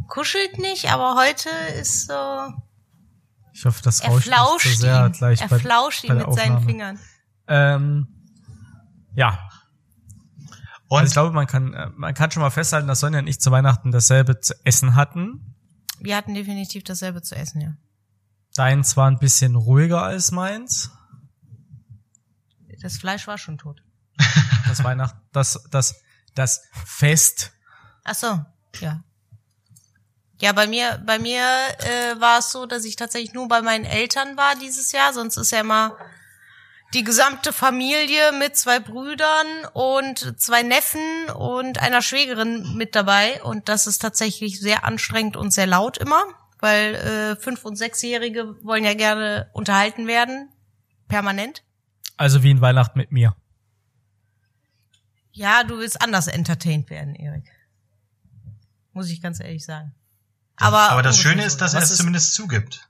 kuschelt 0.09 0.59
nicht, 0.59 0.91
aber 0.93 1.15
heute 1.17 1.49
ist 1.81 2.09
so, 2.09 2.53
Ich 3.61 3.67
hoffe, 3.67 3.83
das 3.83 4.01
er 4.01 4.09
rauscht 4.11 4.27
nicht 4.27 4.77
so 4.79 4.81
sehr 4.81 5.07
ihn. 5.07 5.13
gleich 5.13 5.41
Er 5.43 5.49
bei, 5.49 5.59
flauscht 5.59 6.03
bei 6.03 6.15
ihn 6.15 6.17
mit 6.17 6.33
seinen 6.33 6.57
Aufnahme. 6.57 6.67
Fingern. 6.67 6.99
Ähm, 7.47 8.09
ja, 9.15 9.39
Und 10.89 11.01
also 11.01 11.09
ich 11.09 11.13
glaube, 11.13 11.33
man 11.33 11.47
kann, 11.47 11.75
äh, 11.75 11.91
man 11.95 12.15
kann 12.15 12.31
schon 12.31 12.41
mal 12.43 12.51
festhalten, 12.51 12.89
dass 12.89 13.01
Sonja 13.01 13.19
und 13.19 13.27
ich 13.27 13.39
zu 13.39 13.51
Weihnachten 13.51 13.93
dasselbe 13.93 14.41
zu 14.41 14.55
essen 14.65 14.95
hatten. 14.95 15.55
Wir 16.01 16.17
hatten 16.17 16.33
definitiv 16.35 16.85
dasselbe 16.85 17.21
zu 17.21 17.37
essen, 17.37 17.61
ja. 17.61 17.77
Dein 18.55 18.83
zwar 18.83 19.11
ein 19.11 19.19
bisschen 19.19 19.57
ruhiger 19.57 20.03
als 20.03 20.33
meins. 20.33 20.91
Das 22.81 22.97
Fleisch 22.97 23.27
war 23.27 23.37
schon 23.37 23.59
tot. 23.59 23.83
Das 24.67 24.83
Weihnacht, 24.83 25.17
das, 25.33 25.63
das, 25.71 26.01
das 26.35 26.63
Fest. 26.87 27.53
Ach 28.05 28.15
so, 28.15 28.45
ja. 28.81 29.05
Ja, 30.41 30.53
bei 30.53 30.67
mir, 30.67 31.03
bei 31.05 31.19
mir 31.19 31.43
äh, 31.43 32.19
war 32.19 32.39
es 32.39 32.51
so, 32.51 32.65
dass 32.65 32.85
ich 32.87 32.97
tatsächlich 32.97 33.35
nur 33.35 33.47
bei 33.47 33.61
meinen 33.61 33.85
Eltern 33.85 34.39
war 34.39 34.57
dieses 34.57 34.91
Jahr. 34.93 35.13
Sonst 35.13 35.37
ist 35.37 35.53
ja 35.53 35.61
immer 35.61 35.99
die 36.95 37.05
gesamte 37.05 37.53
Familie 37.53 38.33
mit 38.33 38.57
zwei 38.57 38.81
Brüdern 38.81 39.47
und 39.75 40.41
zwei 40.41 40.63
Neffen 40.63 41.29
und 41.37 41.79
einer 41.79 42.01
Schwägerin 42.01 42.75
mit 42.75 42.95
dabei. 42.95 43.43
Und 43.43 43.69
das 43.69 43.87
ist 43.87 44.01
tatsächlich 44.01 44.61
sehr 44.61 44.85
anstrengend 44.85 45.37
und 45.37 45.53
sehr 45.53 45.67
laut 45.67 45.99
immer, 45.99 46.23
weil 46.59 46.95
äh, 46.95 47.37
fünf- 47.37 47.67
und 47.67 47.77
sechsjährige 47.77 48.57
wollen 48.65 48.85
ja 48.85 48.95
gerne 48.95 49.51
unterhalten 49.53 50.07
werden, 50.07 50.49
permanent. 51.07 51.63
Also 52.17 52.43
wie 52.43 52.53
ein 52.53 52.63
Weihnachten 52.63 52.99
mit 52.99 53.13
mir. 53.13 53.37
Ja, 55.33 55.65
du 55.65 55.79
willst 55.79 56.01
anders 56.01 56.29
entertained 56.29 56.89
werden, 56.89 57.15
Erik. 57.15 57.45
muss 58.93 59.11
ich 59.11 59.21
ganz 59.21 59.39
ehrlich 59.39 59.65
sagen. 59.65 59.95
Aber, 60.61 60.91
aber 60.91 61.03
das 61.03 61.17
ungefähr 61.17 61.33
Schöne 61.33 61.45
ist, 61.47 61.61
dass 61.61 61.75
er 61.75 61.83
es 61.83 61.91
ist- 61.91 61.99
zumindest 61.99 62.35
zugibt. 62.35 62.87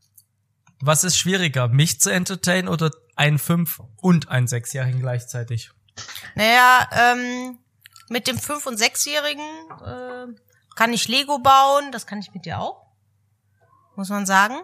Was 0.83 1.04
ist 1.04 1.18
schwieriger, 1.18 1.68
mich 1.68 2.00
zu 2.00 2.11
entertainen 2.11 2.66
oder 2.68 2.90
einen 3.14 3.38
Fünf- 3.38 3.80
und 3.96 4.28
einen 4.28 4.46
Sechsjährigen 4.48 5.00
gleichzeitig? 5.00 5.70
Naja, 6.35 6.88
ähm, 6.92 7.59
mit 8.09 8.26
dem 8.26 8.38
Fünf- 8.38 8.64
und 8.66 8.78
Sechsjährigen 8.78 9.44
äh, 9.85 10.26
kann 10.76 10.92
ich 10.94 11.06
Lego 11.06 11.38
bauen, 11.38 11.92
das 11.92 12.06
kann 12.06 12.18
ich 12.20 12.33
mit 12.33 12.46
dir 12.46 12.61
auch, 12.61 12.87
muss 13.94 14.09
man 14.09 14.24
sagen. 14.24 14.54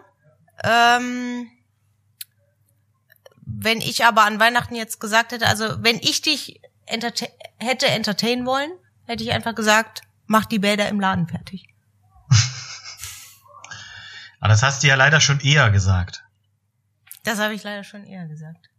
Ähm, 0.63 1.47
wenn 3.45 3.79
ich 3.81 4.03
aber 4.05 4.23
an 4.23 4.39
Weihnachten 4.39 4.75
jetzt 4.75 4.99
gesagt 4.99 5.31
hätte, 5.31 5.47
also 5.47 5.83
wenn 5.83 5.97
ich 5.97 6.21
dich 6.23 6.61
enterta 6.87 7.27
hätte 7.59 7.87
entertainen 7.87 8.45
wollen, 8.45 8.71
hätte 9.05 9.23
ich 9.23 9.31
einfach 9.31 9.53
gesagt, 9.55 10.01
mach 10.25 10.45
die 10.45 10.59
Bäder 10.59 10.89
im 10.89 10.99
Laden 10.99 11.27
fertig. 11.27 11.67
Aber 14.39 14.49
das 14.49 14.63
hast 14.63 14.83
du 14.83 14.87
ja 14.87 14.95
leider 14.95 15.19
schon 15.19 15.39
eher 15.39 15.71
gesagt. 15.71 16.23
Das 17.23 17.39
habe 17.39 17.53
ich 17.53 17.63
leider 17.63 17.83
schon 17.83 18.05
eher 18.05 18.27
gesagt. 18.27 18.69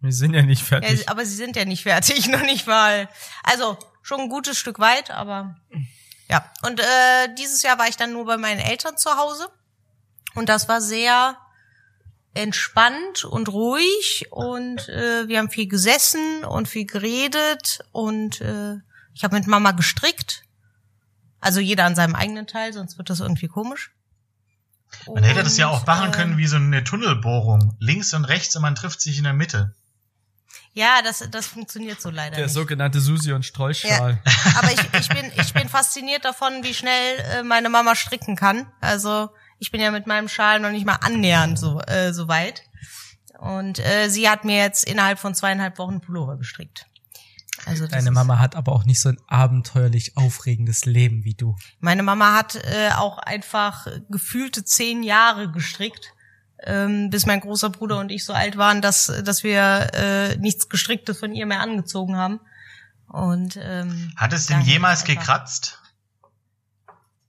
Wir 0.00 0.12
sind 0.12 0.34
ja 0.34 0.42
nicht 0.42 0.60
Ja, 0.60 0.66
fertig. 0.80 1.08
aber 1.08 1.24
sie 1.24 1.34
sind 1.36 1.56
ja 1.56 1.64
nicht 1.64 1.82
fertig, 1.84 2.26
noch 2.28 2.42
nicht 2.42 2.66
mal. 2.66 3.08
Also 3.42 3.78
schon 4.02 4.20
ein 4.20 4.28
gutes 4.28 4.58
Stück 4.58 4.78
weit, 4.78 5.10
aber 5.10 5.56
ja. 6.28 6.44
Und 6.62 6.80
äh, 6.80 7.34
dieses 7.38 7.62
Jahr 7.62 7.78
war 7.78 7.88
ich 7.88 7.96
dann 7.96 8.12
nur 8.12 8.26
bei 8.26 8.36
meinen 8.36 8.60
Eltern 8.60 8.96
zu 8.96 9.10
Hause 9.16 9.48
und 10.34 10.48
das 10.48 10.68
war 10.68 10.80
sehr 10.80 11.36
entspannt 12.34 13.24
und 13.24 13.48
ruhig 13.48 14.26
und 14.30 14.88
äh, 14.90 15.26
wir 15.28 15.38
haben 15.38 15.50
viel 15.50 15.68
gesessen 15.68 16.44
und 16.44 16.68
viel 16.68 16.84
geredet 16.84 17.80
und 17.92 18.40
äh, 18.42 18.74
ich 19.14 19.24
habe 19.24 19.36
mit 19.36 19.46
Mama 19.46 19.70
gestrickt. 19.72 20.42
Also 21.40 21.60
jeder 21.60 21.84
an 21.84 21.94
seinem 21.94 22.14
eigenen 22.14 22.46
Teil, 22.46 22.72
sonst 22.74 22.98
wird 22.98 23.08
das 23.08 23.20
irgendwie 23.20 23.48
komisch. 23.48 23.90
Man 25.12 25.24
hätte 25.24 25.42
das 25.42 25.56
ja 25.56 25.68
auch 25.68 25.86
machen 25.86 26.10
können 26.12 26.36
wie 26.36 26.46
so 26.46 26.56
eine 26.56 26.84
Tunnelbohrung. 26.84 27.76
Links 27.78 28.14
und 28.14 28.24
rechts 28.24 28.56
und 28.56 28.62
man 28.62 28.74
trifft 28.74 29.00
sich 29.00 29.18
in 29.18 29.24
der 29.24 29.32
Mitte. 29.32 29.74
Ja, 30.72 31.00
das, 31.02 31.24
das 31.30 31.46
funktioniert 31.46 32.02
so 32.02 32.10
leider 32.10 32.36
Der 32.36 32.44
nicht. 32.46 32.54
sogenannte 32.54 33.00
Susi- 33.00 33.32
und 33.32 33.44
Streuschal. 33.44 34.20
Aber 34.58 34.70
ich, 34.70 35.00
ich, 35.00 35.08
bin, 35.08 35.32
ich 35.40 35.54
bin 35.54 35.68
fasziniert 35.70 36.24
davon, 36.24 36.62
wie 36.62 36.74
schnell 36.74 37.18
äh, 37.32 37.42
meine 37.42 37.70
Mama 37.70 37.94
stricken 37.94 38.36
kann. 38.36 38.70
Also 38.82 39.30
ich 39.58 39.70
bin 39.70 39.80
ja 39.80 39.90
mit 39.90 40.06
meinem 40.06 40.28
Schal 40.28 40.60
noch 40.60 40.70
nicht 40.70 40.84
mal 40.84 40.96
annähernd 41.00 41.58
so, 41.58 41.80
äh, 41.80 42.12
so 42.12 42.28
weit. 42.28 42.62
Und 43.38 43.78
äh, 43.78 44.08
sie 44.10 44.28
hat 44.28 44.44
mir 44.44 44.56
jetzt 44.58 44.84
innerhalb 44.84 45.18
von 45.18 45.34
zweieinhalb 45.34 45.78
Wochen 45.78 46.00
Pullover 46.00 46.36
gestrickt. 46.36 46.86
Also 47.66 47.84
das 47.84 47.90
Deine 47.90 48.12
Mama 48.12 48.38
hat 48.38 48.54
aber 48.54 48.72
auch 48.72 48.84
nicht 48.84 49.00
so 49.00 49.08
ein 49.08 49.18
abenteuerlich 49.26 50.16
aufregendes 50.16 50.84
Leben 50.84 51.24
wie 51.24 51.34
du. 51.34 51.56
Meine 51.80 52.04
Mama 52.04 52.32
hat 52.32 52.54
äh, 52.54 52.90
auch 52.96 53.18
einfach 53.18 53.88
gefühlte 54.08 54.64
zehn 54.64 55.02
Jahre 55.02 55.50
gestrickt, 55.50 56.12
ähm, 56.62 57.10
bis 57.10 57.26
mein 57.26 57.40
großer 57.40 57.70
Bruder 57.70 57.98
und 57.98 58.10
ich 58.10 58.24
so 58.24 58.32
alt 58.32 58.56
waren, 58.56 58.82
dass, 58.82 59.12
dass 59.24 59.42
wir 59.42 59.90
äh, 59.94 60.36
nichts 60.36 60.68
Gestricktes 60.68 61.18
von 61.18 61.34
ihr 61.34 61.44
mehr 61.44 61.60
angezogen 61.60 62.16
haben. 62.16 62.38
Und 63.08 63.58
ähm, 63.60 64.12
Hat 64.14 64.32
es 64.32 64.46
denn 64.46 64.60
jemals 64.60 65.02
gekratzt? 65.02 65.82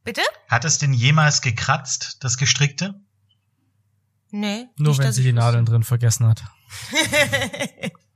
Bitte? 0.04 0.22
Hat 0.48 0.66
es 0.66 0.78
denn 0.78 0.94
jemals 0.94 1.42
gekratzt, 1.42 2.24
das 2.24 2.38
Gestrickte? 2.38 2.94
Nee. 4.30 4.68
Nur 4.78 4.90
nicht, 4.90 5.00
wenn 5.02 5.14
sie 5.14 5.24
die. 5.24 5.34
Nadeln 5.34 5.66
drin 5.66 5.84
vergessen 5.84 6.28
hat. 6.28 6.44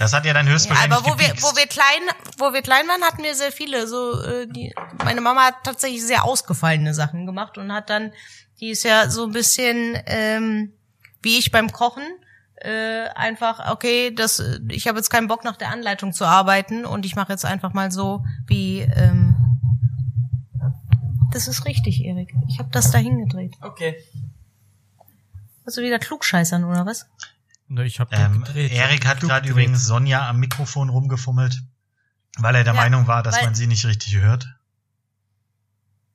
Das 0.00 0.12
hat 0.12 0.24
ja 0.24 0.32
dann 0.32 0.46
Ja, 0.46 0.52
höchstwahrscheinlich 0.54 0.98
aber 0.98 1.06
wo 1.08 1.18
wir, 1.18 1.28
wo 1.42 1.56
wir 1.56 1.66
klein, 1.66 2.02
wo 2.38 2.52
wir 2.52 2.62
klein 2.62 2.88
waren, 2.88 3.02
hatten 3.02 3.22
wir 3.22 3.34
sehr 3.34 3.52
viele. 3.52 3.86
So, 3.86 4.20
äh, 4.22 4.46
die, 4.48 4.74
meine 5.04 5.20
Mama 5.20 5.44
hat 5.44 5.56
tatsächlich 5.62 6.04
sehr 6.04 6.24
ausgefallene 6.24 6.94
Sachen 6.94 7.26
gemacht 7.26 7.58
und 7.58 7.72
hat 7.72 7.90
dann, 7.90 8.12
die 8.60 8.70
ist 8.70 8.82
ja 8.82 9.10
so 9.10 9.24
ein 9.24 9.32
bisschen 9.32 9.96
ähm, 10.06 10.72
wie 11.22 11.38
ich 11.38 11.50
beim 11.50 11.70
Kochen, 11.70 12.02
äh, 12.56 13.08
einfach, 13.14 13.70
okay, 13.70 14.14
das, 14.14 14.42
ich 14.68 14.86
habe 14.88 14.98
jetzt 14.98 15.10
keinen 15.10 15.28
Bock 15.28 15.44
nach 15.44 15.56
der 15.56 15.70
Anleitung 15.70 16.12
zu 16.12 16.24
arbeiten 16.24 16.84
und 16.84 17.06
ich 17.06 17.16
mache 17.16 17.32
jetzt 17.32 17.44
einfach 17.44 17.72
mal 17.72 17.90
so 17.90 18.24
wie. 18.46 18.80
Ähm, 18.80 19.36
das 21.32 21.46
ist 21.46 21.64
richtig, 21.64 22.04
Erik. 22.04 22.34
Ich 22.48 22.58
habe 22.58 22.70
das 22.72 22.90
da 22.90 22.98
hingedreht. 22.98 23.54
Okay. 23.60 23.96
Hast 25.64 25.76
du 25.76 25.82
wieder 25.82 25.98
klugscheißern 25.98 26.64
oder 26.64 26.86
was? 26.86 27.06
Ne, 27.70 27.84
ich 27.84 28.00
hab 28.00 28.12
Ähm, 28.12 28.42
gedreht. 28.42 28.72
Erik 28.72 29.06
hat 29.06 29.20
gerade 29.20 29.48
übrigens 29.48 29.86
Sonja 29.86 30.28
am 30.28 30.38
Mikrofon 30.38 30.88
rumgefummelt, 30.88 31.62
weil 32.36 32.56
er 32.56 32.64
der 32.64 32.74
Ja, 32.74 32.80
Meinung 32.80 33.06
war, 33.06 33.22
dass 33.22 33.40
man 33.42 33.54
sie 33.54 33.68
nicht 33.68 33.86
richtig 33.86 34.16
hört. 34.16 34.48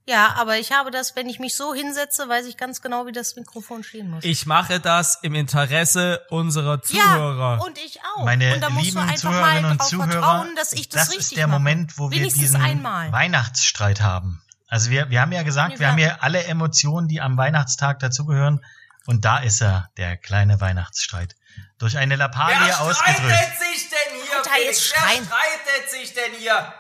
Ja, 0.07 0.35
aber 0.37 0.59
ich 0.59 0.71
habe 0.73 0.91
das, 0.91 1.15
wenn 1.15 1.29
ich 1.29 1.39
mich 1.39 1.55
so 1.55 1.73
hinsetze, 1.73 2.27
weiß 2.29 2.45
ich 2.45 2.57
ganz 2.57 2.81
genau, 2.81 3.07
wie 3.07 3.13
das 3.13 3.37
Mikrofon 3.37 3.83
stehen 3.83 4.11
muss. 4.11 4.23
Ich 4.23 4.45
mache 4.45 4.79
das 4.81 5.17
im 5.23 5.33
Interesse 5.33 6.21
unserer 6.29 6.81
Zuhörer. 6.81 7.55
Ja, 7.57 7.63
und 7.65 7.77
ich 7.79 7.99
auch. 8.15 8.25
Meine 8.25 8.53
und 8.53 8.61
da 8.61 8.69
musst 8.69 8.85
lieben 8.85 8.97
du 8.97 9.01
einfach 9.01 9.15
Zuhörerinnen 9.21 9.63
mal 9.63 9.71
und 9.71 9.83
Zuhörer, 9.83 10.11
vertrauen, 10.11 10.55
dass 10.57 10.73
ich 10.73 10.89
das, 10.89 11.05
das 11.07 11.09
richtig 11.15 11.31
ist 11.31 11.37
der 11.37 11.47
mache. 11.47 11.59
Moment, 11.59 11.97
wo 11.97 12.11
wir 12.11 12.19
Wenigstens 12.19 12.41
diesen 12.41 12.61
einmal. 12.61 13.11
Weihnachtsstreit 13.13 14.01
haben. 14.01 14.43
Also 14.67 14.91
wir, 14.91 15.09
wir 15.09 15.21
haben 15.21 15.31
ja 15.31 15.41
gesagt, 15.41 15.75
Ja, 15.75 15.79
wir 15.79 15.87
haben 15.87 15.97
hier 15.97 16.21
alle 16.21 16.43
Emotionen, 16.43 17.07
die 17.07 17.21
am 17.21 17.37
Weihnachtstag 17.37 17.99
dazugehören. 17.99 18.63
Und 19.07 19.23
da 19.25 19.37
ist 19.37 19.61
er, 19.61 19.89
der 19.97 20.17
kleine 20.17 20.59
Weihnachtsstreit. 20.61 21.35
Durch 21.77 21.97
eine 21.97 22.15
Lappalie 22.15 22.57
Wer 22.67 22.81
ausgedrückt. 22.81 23.17
streitet 23.19 23.59
sich 23.59 23.89
denn 23.89 24.21
hier, 24.23 24.37
Alter, 24.37 24.49
Felix? 24.51 24.89
jetzt 24.89 24.93
Wer 24.93 25.25
streitet 25.25 25.89
sich 25.91 26.13
denn 26.13 26.33
hier? 26.33 26.73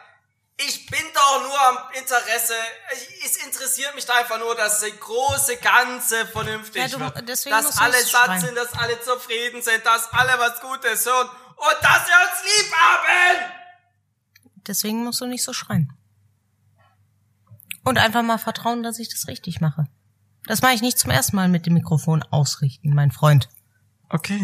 Ich 0.57 0.85
bin 0.85 1.01
doch 1.13 1.41
nur 1.41 1.61
am 1.67 1.77
Interesse. 1.99 2.53
Es 3.25 3.35
interessiert 3.45 3.93
mich 3.93 4.09
einfach 4.09 4.39
nur, 4.39 4.55
dass 4.55 4.79
das 4.79 4.97
große 4.99 5.57
Ganze 5.57 6.25
vernünftig 6.27 6.81
Ja, 6.81 6.87
du- 6.87 6.99
wird. 7.01 7.27
deswegen 7.27 7.55
musst 7.57 7.67
dass 7.69 7.75
du 7.75 7.81
alle 7.83 7.97
nicht 7.97 8.07
satt 8.11 8.25
schreien. 8.25 8.39
sind, 8.41 8.55
dass 8.55 8.71
alle 8.73 9.01
zufrieden 9.01 9.61
sind, 9.61 9.85
dass 9.85 10.13
alle 10.13 10.39
was 10.39 10.61
Gutes 10.61 11.05
hören 11.05 11.27
und 11.27 11.75
dass 11.83 12.07
wir 12.07 12.15
uns 12.15 12.43
lieb 12.43 12.73
haben. 12.73 13.51
Deswegen 14.67 15.03
musst 15.03 15.19
du 15.19 15.25
nicht 15.25 15.43
so 15.43 15.51
schreien. 15.51 15.91
Und 17.83 17.97
einfach 17.99 18.23
mal 18.23 18.37
vertrauen, 18.39 18.81
dass 18.81 18.97
ich 18.99 19.09
das 19.09 19.27
richtig 19.27 19.59
mache. 19.61 19.85
Das 20.45 20.61
mache 20.61 20.73
ich 20.73 20.81
nicht 20.81 20.97
zum 20.97 21.11
ersten 21.11 21.35
Mal 21.35 21.49
mit 21.49 21.65
dem 21.65 21.73
Mikrofon 21.73 22.23
ausrichten, 22.23 22.93
mein 22.95 23.11
Freund. 23.11 23.49
Okay. 24.09 24.41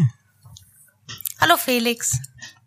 Hallo 1.42 1.56
Felix. 1.56 2.16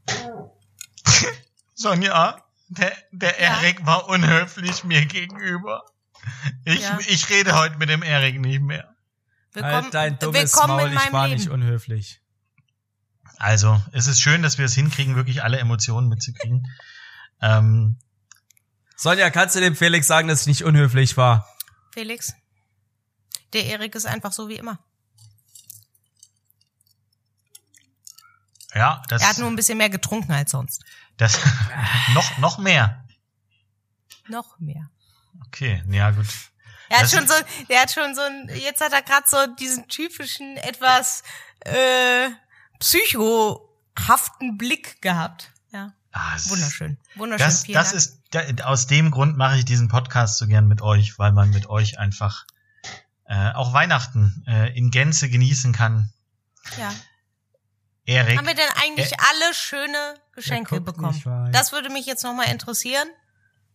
Sonja, 1.76 2.44
der, 2.68 2.92
der 3.14 3.42
Ja. 3.42 3.62
Erik 3.62 3.86
war 3.86 4.10
unhöflich 4.10 4.84
mir 4.84 5.06
gegenüber. 5.06 5.86
Ich, 6.66 6.82
Ja. 6.82 7.00
ich 7.08 7.30
rede 7.30 7.56
heute 7.58 7.78
mit 7.78 7.88
dem 7.88 8.04
Erik 8.04 8.38
nicht 8.42 8.60
mehr. 8.62 8.94
Willkommen, 9.54 9.74
halt 9.76 9.94
dein 9.94 10.20
dummes 10.20 10.54
willkommen 10.54 10.76
Maul, 10.76 10.88
in 10.88 10.94
ich 10.94 11.00
meinem 11.06 11.14
war 11.14 11.28
Leben. 11.30 11.40
nicht 11.40 11.50
unhöflich. 11.50 12.20
Also, 13.38 13.82
es 13.94 14.08
ist 14.08 14.20
schön, 14.20 14.44
dass 14.44 14.58
wir 14.58 14.66
es 14.66 14.74
hinkriegen, 14.76 15.16
wirklich 15.16 15.42
alle 15.42 15.58
Emotionen 15.58 16.10
mitzukriegen. 16.10 16.68
Ähm, 17.42 17.98
Sonja, 18.98 19.30
kannst 19.30 19.56
du 19.56 19.62
dem 19.62 19.78
Felix 19.78 20.06
sagen, 20.06 20.28
dass 20.28 20.42
ich 20.42 20.48
nicht 20.48 20.64
unhöflich 20.66 21.16
war? 21.16 21.48
Felix. 21.94 22.34
Der 23.54 23.68
Erik 23.68 23.96
ist 23.96 24.06
einfach 24.06 24.34
so 24.34 24.50
wie 24.50 24.56
immer. 24.58 24.85
Ja, 28.76 29.02
das, 29.08 29.22
Er 29.22 29.30
hat 29.30 29.38
nur 29.40 29.48
ein 29.50 29.56
bisschen 29.56 29.78
mehr 29.78 29.90
getrunken 29.90 30.32
als 30.34 30.52
sonst. 30.52 30.84
das 31.18 31.40
noch, 32.14 32.38
noch 32.38 32.58
mehr. 32.58 33.04
Noch 34.28 34.60
mehr. 34.60 34.90
Okay, 35.48 35.84
ja 35.90 36.12
gut. 36.12 36.26
Er 36.90 36.98
hat 36.98 37.04
Das- 37.06 37.12
schon 37.14 37.28
so, 37.28 37.34
der 37.70 37.82
hat 37.82 37.92
schon 37.92 38.14
so 38.16 38.22
ein, 38.22 38.50
jetzt 38.54 38.82
hat 38.82 38.94
er 38.94 39.02
gerade 39.02 39.28
so 39.28 39.38
diesen 39.60 39.88
typischen, 39.88 40.58
etwas 40.58 41.24
äh, 41.62 42.30
psychohaften 42.80 44.58
Blick 44.58 45.02
gehabt. 45.02 45.52
Ja, 45.72 45.94
Ah, 46.12 46.38
wunderschön. 46.46 46.98
Wunderschön. 47.16 47.48
Das, 47.48 47.92
das 47.92 47.94
ist, 47.94 48.64
aus 48.64 48.88
dem 48.88 49.12
Grund 49.12 49.36
mache 49.38 49.58
ich 49.58 49.66
diesen 49.66 49.88
Podcast 49.90 50.38
so 50.38 50.48
gern 50.48 50.68
mit 50.68 50.82
euch, 50.82 51.18
weil 51.20 51.32
man 51.34 51.50
mit 51.50 51.68
euch 51.70 52.00
einfach 52.00 52.46
äh, 53.26 53.52
auch 53.52 53.74
Weihnachten 53.74 54.44
äh, 54.48 54.76
in 54.78 54.92
Gänze 54.92 55.30
genießen 55.30 55.74
kann. 55.74 56.14
Ja. 56.78 56.94
Erik, 58.06 58.38
Haben 58.38 58.48
wir 58.48 58.54
denn 58.56 58.70
eigentlich 58.82 59.12
Äh, 59.12 59.18
alle 59.32 59.54
schöne 59.54 60.14
Geschenke 60.34 60.76
guckt 60.82 60.86
bekommen? 60.86 61.50
Das 61.52 61.72
würde 61.72 61.90
mich 61.90 62.06
jetzt 62.06 62.24
nochmal 62.24 62.50
interessieren. 62.52 63.08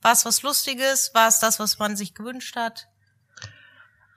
War 0.02 0.12
es 0.12 0.24
was 0.24 0.42
Lustiges? 0.42 1.10
War 1.14 1.28
es 1.28 1.40
das, 1.40 1.58
was 1.58 1.78
man 1.78 1.96
sich 1.96 2.14
gewünscht 2.14 2.56
hat? 2.56 2.86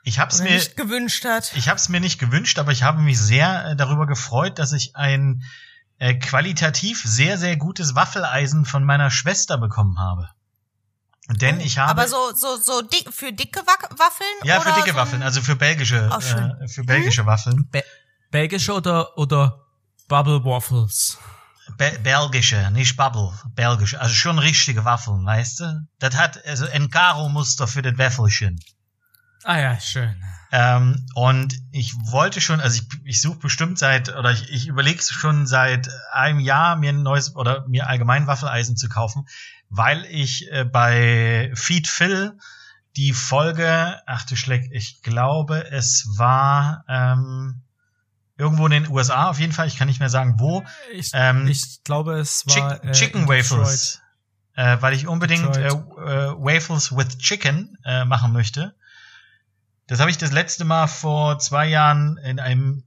ich 0.05 0.19
hab's 0.19 0.35
Oder 0.41 0.49
mir, 0.49 0.55
nicht 0.55 0.75
gewünscht 0.75 1.23
hat? 1.25 1.51
ich 1.55 1.69
hab's 1.69 1.87
mir 1.89 2.01
nicht 2.01 2.19
gewünscht, 2.19 2.59
aber 2.59 2.71
ich 2.73 2.83
habe 2.83 2.99
mich 3.01 3.17
sehr 3.19 3.67
äh, 3.71 3.75
darüber 3.75 4.05
gefreut, 4.05 4.59
dass 4.59 4.73
ich 4.73 4.95
ein 4.97 5.43
äh, 5.97 6.13
qualitativ 6.15 7.01
sehr, 7.05 7.37
sehr 7.37 7.55
gutes 7.55 7.95
Waffeleisen 7.95 8.65
von 8.65 8.83
meiner 8.83 9.09
Schwester 9.11 9.57
bekommen 9.57 9.99
habe. 9.99 10.29
Denn 11.29 11.61
ich 11.61 11.77
habe 11.77 11.87
Oh, 11.87 11.91
Aber 11.91 12.07
so, 12.09 12.33
so, 12.35 12.57
so 12.57 12.81
dick, 12.81 13.13
für 13.13 13.31
dicke 13.31 13.61
Waffeln? 13.65 14.27
ja 14.43 14.59
für 14.59 14.73
dicke 14.73 14.91
so 14.91 14.95
Waffeln, 14.97 15.23
also 15.23 15.41
für 15.41 15.55
belgische, 15.55 16.09
schön. 16.19 16.51
äh, 16.61 16.67
für 16.67 16.83
belgische 16.83 17.25
Waffeln. 17.25 17.67
Be 17.71 17.83
Belgische 18.29 18.73
oder, 18.73 19.17
oder 19.17 19.62
Bubble 20.07 20.43
Waffles? 20.43 21.17
Be 21.77 21.97
belgische, 22.03 22.69
nicht 22.71 22.97
Bubble, 22.97 23.31
belgische. 23.55 23.99
Also 23.99 24.13
schon 24.13 24.37
richtige 24.37 24.85
Waffeln, 24.85 25.25
weißt 25.25 25.59
du? 25.61 25.87
Das 25.99 26.15
hat 26.15 26.45
also 26.45 26.65
ein 26.67 26.89
Karo-Muster 26.89 27.67
für 27.67 27.81
das 27.81 27.97
Wäffelchen. 27.97 28.59
Ah 29.43 29.59
ja, 29.59 29.79
schön. 29.79 30.15
Ähm, 30.51 31.05
und 31.15 31.55
ich 31.71 31.93
wollte 32.11 32.39
schon, 32.39 32.61
also 32.61 32.81
ich, 32.81 32.87
ich 33.05 33.21
suche 33.21 33.39
bestimmt 33.39 33.79
seit, 33.79 34.15
oder 34.15 34.31
ich, 34.31 34.49
ich 34.49 34.67
überlege 34.67 35.01
schon 35.01 35.47
seit 35.47 35.89
einem 36.11 36.39
Jahr, 36.39 36.75
mir 36.75 36.89
ein 36.89 37.01
neues 37.01 37.35
oder 37.35 37.67
mir 37.67 37.87
allgemein 37.87 38.27
Waffeleisen 38.27 38.77
zu 38.77 38.87
kaufen, 38.87 39.25
weil 39.69 40.05
ich 40.05 40.51
äh, 40.51 40.63
bei 40.63 41.51
Feed 41.55 41.87
Phil 41.87 42.37
die 42.95 43.13
Folge, 43.13 43.99
ach 44.05 44.23
du 44.25 44.35
Schleck, 44.35 44.69
ich 44.71 45.01
glaube, 45.01 45.71
es 45.71 46.05
war 46.17 46.85
ähm, 46.87 47.63
irgendwo 48.37 48.65
in 48.65 48.71
den 48.71 48.89
USA 48.89 49.29
auf 49.29 49.39
jeden 49.39 49.53
Fall, 49.53 49.67
ich 49.67 49.77
kann 49.77 49.87
nicht 49.87 49.99
mehr 49.99 50.09
sagen 50.09 50.39
wo, 50.39 50.63
Ich, 50.91 51.11
Ähm, 51.13 51.47
ich 51.47 51.83
glaube, 51.83 52.19
es 52.19 52.45
Chick 52.47 52.63
war 52.63 52.83
äh, 52.83 52.91
Chicken 52.91 53.21
in 53.23 53.27
Waffles. 53.27 54.01
Äh, 54.55 54.77
weil 54.81 54.93
ich 54.93 55.07
unbedingt 55.07 55.57
äh, 55.57 55.67
äh, 55.67 55.71
Waffles 55.71 56.95
with 56.95 57.17
Chicken 57.17 57.77
äh, 57.85 58.05
machen 58.05 58.33
möchte. 58.33 58.75
Das 59.87 59.99
habe 59.99 60.11
ich 60.11 60.17
das 60.17 60.31
letzte 60.31 60.63
Mal 60.63 60.87
vor 60.87 61.39
zwei 61.39 61.67
Jahren 61.67 62.17
in 62.17 62.39
einem 62.39 62.83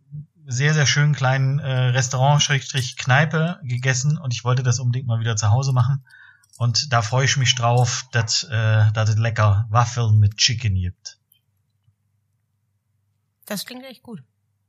sehr, 0.46 0.74
sehr 0.74 0.86
schönen 0.86 1.14
kleinen 1.14 1.58
äh, 1.58 1.88
Restaurant, 1.88 2.40
Schrägstrich 2.40 2.96
Kneipe 2.96 3.58
gegessen 3.64 4.16
und 4.16 4.32
ich 4.32 4.44
wollte 4.44 4.62
das 4.62 4.78
unbedingt 4.78 5.08
mal 5.08 5.18
wieder 5.18 5.36
zu 5.36 5.50
Hause 5.50 5.72
machen. 5.72 6.04
Und 6.56 6.92
da 6.92 7.02
freue 7.02 7.24
ich 7.24 7.36
mich 7.36 7.54
drauf, 7.54 8.06
dass, 8.12 8.44
äh, 8.44 8.92
dass 8.92 9.10
es 9.10 9.16
lecker 9.16 9.66
Waffeln 9.68 10.18
mit 10.18 10.36
Chicken 10.36 10.74
gibt. 10.74 11.18
Das 13.44 13.66
klingt 13.66 13.84
echt 13.84 14.02
gut. 14.02 14.22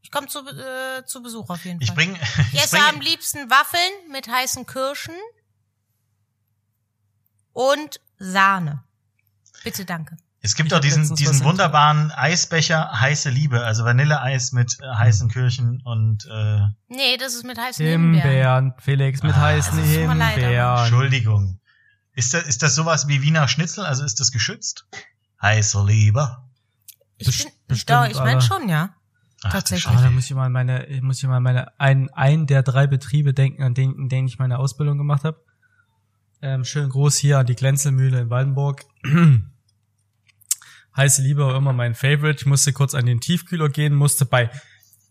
Ich 0.07 0.11
komme 0.11 0.27
zu, 0.27 0.39
äh, 0.39 1.03
zu 1.05 1.21
Besuch 1.21 1.49
auf 1.49 1.65
jeden 1.65 1.81
Ich 1.81 1.87
Fall. 1.87 1.95
bring, 1.97 2.15
Ich 2.37 2.53
ich 2.53 2.59
esse 2.63 2.77
bring, 2.77 2.85
am 2.95 3.01
liebsten 3.01 3.49
Waffeln 3.49 3.91
mit 4.09 4.29
heißen 4.29 4.65
Kirschen 4.65 5.11
und 7.51 7.99
Sahne. 8.17 8.83
Bitte, 9.65 9.83
danke. 9.83 10.15
es 10.39 10.55
gibt 10.55 10.67
Ich 10.67 10.73
auch 10.73 10.77
hab 10.77 10.81
diesen, 10.83 11.13
diesen 11.15 11.43
wunderbaren 11.43 12.11
Eisbecher 12.11 13.01
heiße 13.01 13.29
Liebe, 13.29 13.65
also 13.65 13.83
Vanilleeis 13.83 14.53
mit 14.53 14.77
äh, 14.81 14.85
heißen 14.95 15.29
Kirchen 15.29 15.81
und 15.83 16.25
äh, 16.31 16.61
Nee, 16.87 17.17
das 17.17 17.33
ist 17.35 17.43
mit 17.43 17.57
heißen 17.57 17.85
Himbeeren. 17.85 18.21
Himbeeren, 18.23 18.73
Felix, 18.79 19.23
mit 19.23 19.33
Ah, 19.35 19.41
heißen 19.41 19.83
Himbeeren. 19.83 20.77
Entschuldigung. 20.83 21.59
Ist 22.13 22.33
das, 22.33 22.43
ist 22.43 22.63
das 22.63 22.75
sowas 22.75 23.09
wie 23.09 23.21
Wiener 23.21 23.49
Schnitzel? 23.49 23.85
Also 23.85 24.05
ist 24.05 24.21
das 24.21 24.31
geschützt? 24.31 24.85
Heiße 25.41 25.83
Liebe. 25.85 26.37
Ich 27.17 27.27
Best- 27.27 27.43
bin, 27.43 27.51
bestimmt, 27.67 27.89
doch, 27.99 28.05
ich 28.07 28.17
meine 28.17 28.41
schon, 28.41 28.69
ja. 28.69 28.95
Ach, 29.43 29.51
Tatsächlich. 29.51 29.87
Ah, 29.87 29.91
da 29.93 29.99
Scheiße. 29.99 30.13
muss 30.13 30.25
ich 30.25 30.35
mal 30.35 30.49
meine, 30.49 30.87
muss 31.01 31.17
ich 31.21 31.27
mal 31.27 31.39
meine, 31.39 31.79
einen, 31.79 32.09
einen 32.09 32.47
der 32.47 32.63
drei 32.63 32.87
Betriebe 32.87 33.33
denken, 33.33 33.63
an 33.63 33.73
denen, 33.73 33.95
in 33.95 34.09
denen 34.09 34.27
ich 34.27 34.39
meine 34.39 34.57
Ausbildung 34.59 34.97
gemacht 34.97 35.23
habe. 35.23 35.43
Ähm, 36.41 36.63
schön 36.63 36.89
groß 36.89 37.17
hier 37.17 37.39
an 37.39 37.45
die 37.45 37.55
Glänzelmühle 37.55 38.21
in 38.21 38.29
Waldenburg. 38.29 38.85
Heiße 40.95 41.21
Liebe 41.21 41.45
war 41.45 41.55
immer 41.55 41.73
mein 41.73 41.93
Favorite. 41.93 42.39
Ich 42.39 42.45
musste 42.45 42.73
kurz 42.73 42.95
an 42.95 43.05
den 43.05 43.19
Tiefkühler 43.19 43.69
gehen, 43.69 43.93
musste 43.93 44.25
bei 44.25 44.49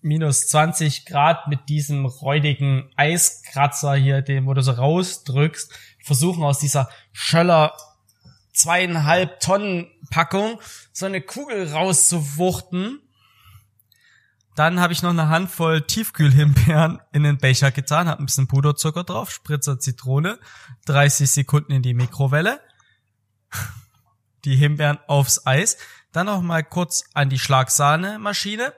minus 0.02 0.48
20 0.48 1.06
Grad 1.06 1.48
mit 1.48 1.68
diesem 1.68 2.06
räudigen 2.06 2.90
Eiskratzer 2.96 3.94
hier, 3.94 4.22
den 4.22 4.46
wo 4.46 4.54
du 4.54 4.62
so 4.62 4.72
rausdrückst, 4.72 5.72
versuchen 6.04 6.42
aus 6.44 6.58
dieser 6.58 6.88
Schöller 7.12 7.72
zweieinhalb 8.52 9.40
Tonnen 9.40 9.88
Packung 10.10 10.60
so 10.92 11.06
eine 11.06 11.20
Kugel 11.20 11.70
rauszuwuchten. 11.72 13.00
Dann 14.56 14.80
habe 14.80 14.92
ich 14.94 15.02
noch 15.02 15.10
eine 15.10 15.28
Handvoll 15.28 15.82
Tiefkühlhimbeeren 15.82 17.00
in 17.12 17.22
den 17.24 17.36
Becher 17.38 17.70
getan, 17.70 18.08
habe 18.08 18.22
ein 18.22 18.26
bisschen 18.26 18.48
Puderzucker 18.48 19.04
drauf, 19.04 19.30
Spritzer 19.30 19.78
Zitrone, 19.78 20.38
30 20.86 21.30
Sekunden 21.30 21.72
in 21.72 21.82
die 21.82 21.92
Mikrowelle, 21.94 22.60
die 24.46 24.56
Himbeeren 24.56 24.98
aufs 25.08 25.46
Eis, 25.46 25.76
dann 26.12 26.26
noch 26.26 26.40
mal 26.40 26.64
kurz 26.64 27.04
an 27.12 27.28
die 27.28 27.38
Schlagsahne-Maschine. 27.38 28.72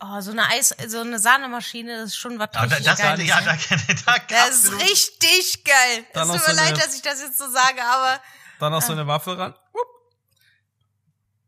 Oh, 0.00 0.20
so 0.20 0.30
eine 0.30 0.46
Eis, 0.48 0.74
so 0.88 1.00
eine 1.00 1.18
Sahnemaschine, 1.18 1.96
das 1.98 2.10
ist 2.10 2.16
schon 2.16 2.38
was 2.38 2.48
Aber 2.54 2.66
da, 2.68 2.76
richtig 2.76 2.84
das, 2.86 2.96
da, 2.98 3.04
Geiles. 3.16 3.26
ja, 3.28 3.40
ne? 3.40 3.58
da, 4.06 4.12
da, 4.14 4.18
das 4.48 4.64
ist 4.64 4.72
richtig 4.80 5.64
geil. 5.64 6.04
Dann 6.14 6.28
Es 6.30 6.36
tut 6.36 6.46
mir 6.48 6.54
so 6.54 6.60
eine- 6.60 6.70
leid, 6.70 6.82
dass 6.82 6.94
ich 6.94 7.02
das 7.02 7.20
jetzt 7.20 7.38
so 7.38 7.44
sage, 7.50 7.82
aber 7.82 8.20
Dann 8.58 8.72
noch 8.72 8.82
so 8.82 8.92
eine 8.92 9.06
Waffel 9.06 9.34
ran. 9.34 9.54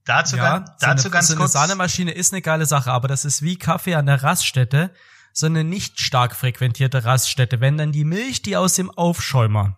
Dazu, 0.08 0.36
Ja, 0.36 0.58
ganz, 0.58 0.68
so 0.68 0.74
dazu 0.86 1.04
eine, 1.06 1.10
ganz 1.10 1.26
so 1.28 1.32
eine 1.34 1.40
kurz. 1.40 1.52
Sahnemamaschine 1.52 2.10
ist 2.12 2.32
eine 2.32 2.40
geile 2.42 2.64
Sache, 2.66 2.90
aber 2.90 3.08
das 3.08 3.24
ist 3.26 3.42
wie 3.42 3.56
Kaffee 3.58 3.94
an 3.94 4.06
der 4.06 4.22
Raststätte, 4.22 4.90
so 5.34 5.46
eine 5.46 5.64
nicht 5.64 6.00
stark 6.00 6.34
frequentierte 6.34 7.04
Raststätte. 7.04 7.60
Wenn 7.60 7.76
dann 7.76 7.92
die 7.92 8.04
Milch, 8.04 8.40
die 8.42 8.56
aus 8.56 8.72
dem 8.74 8.90
Aufschäumer 8.90 9.76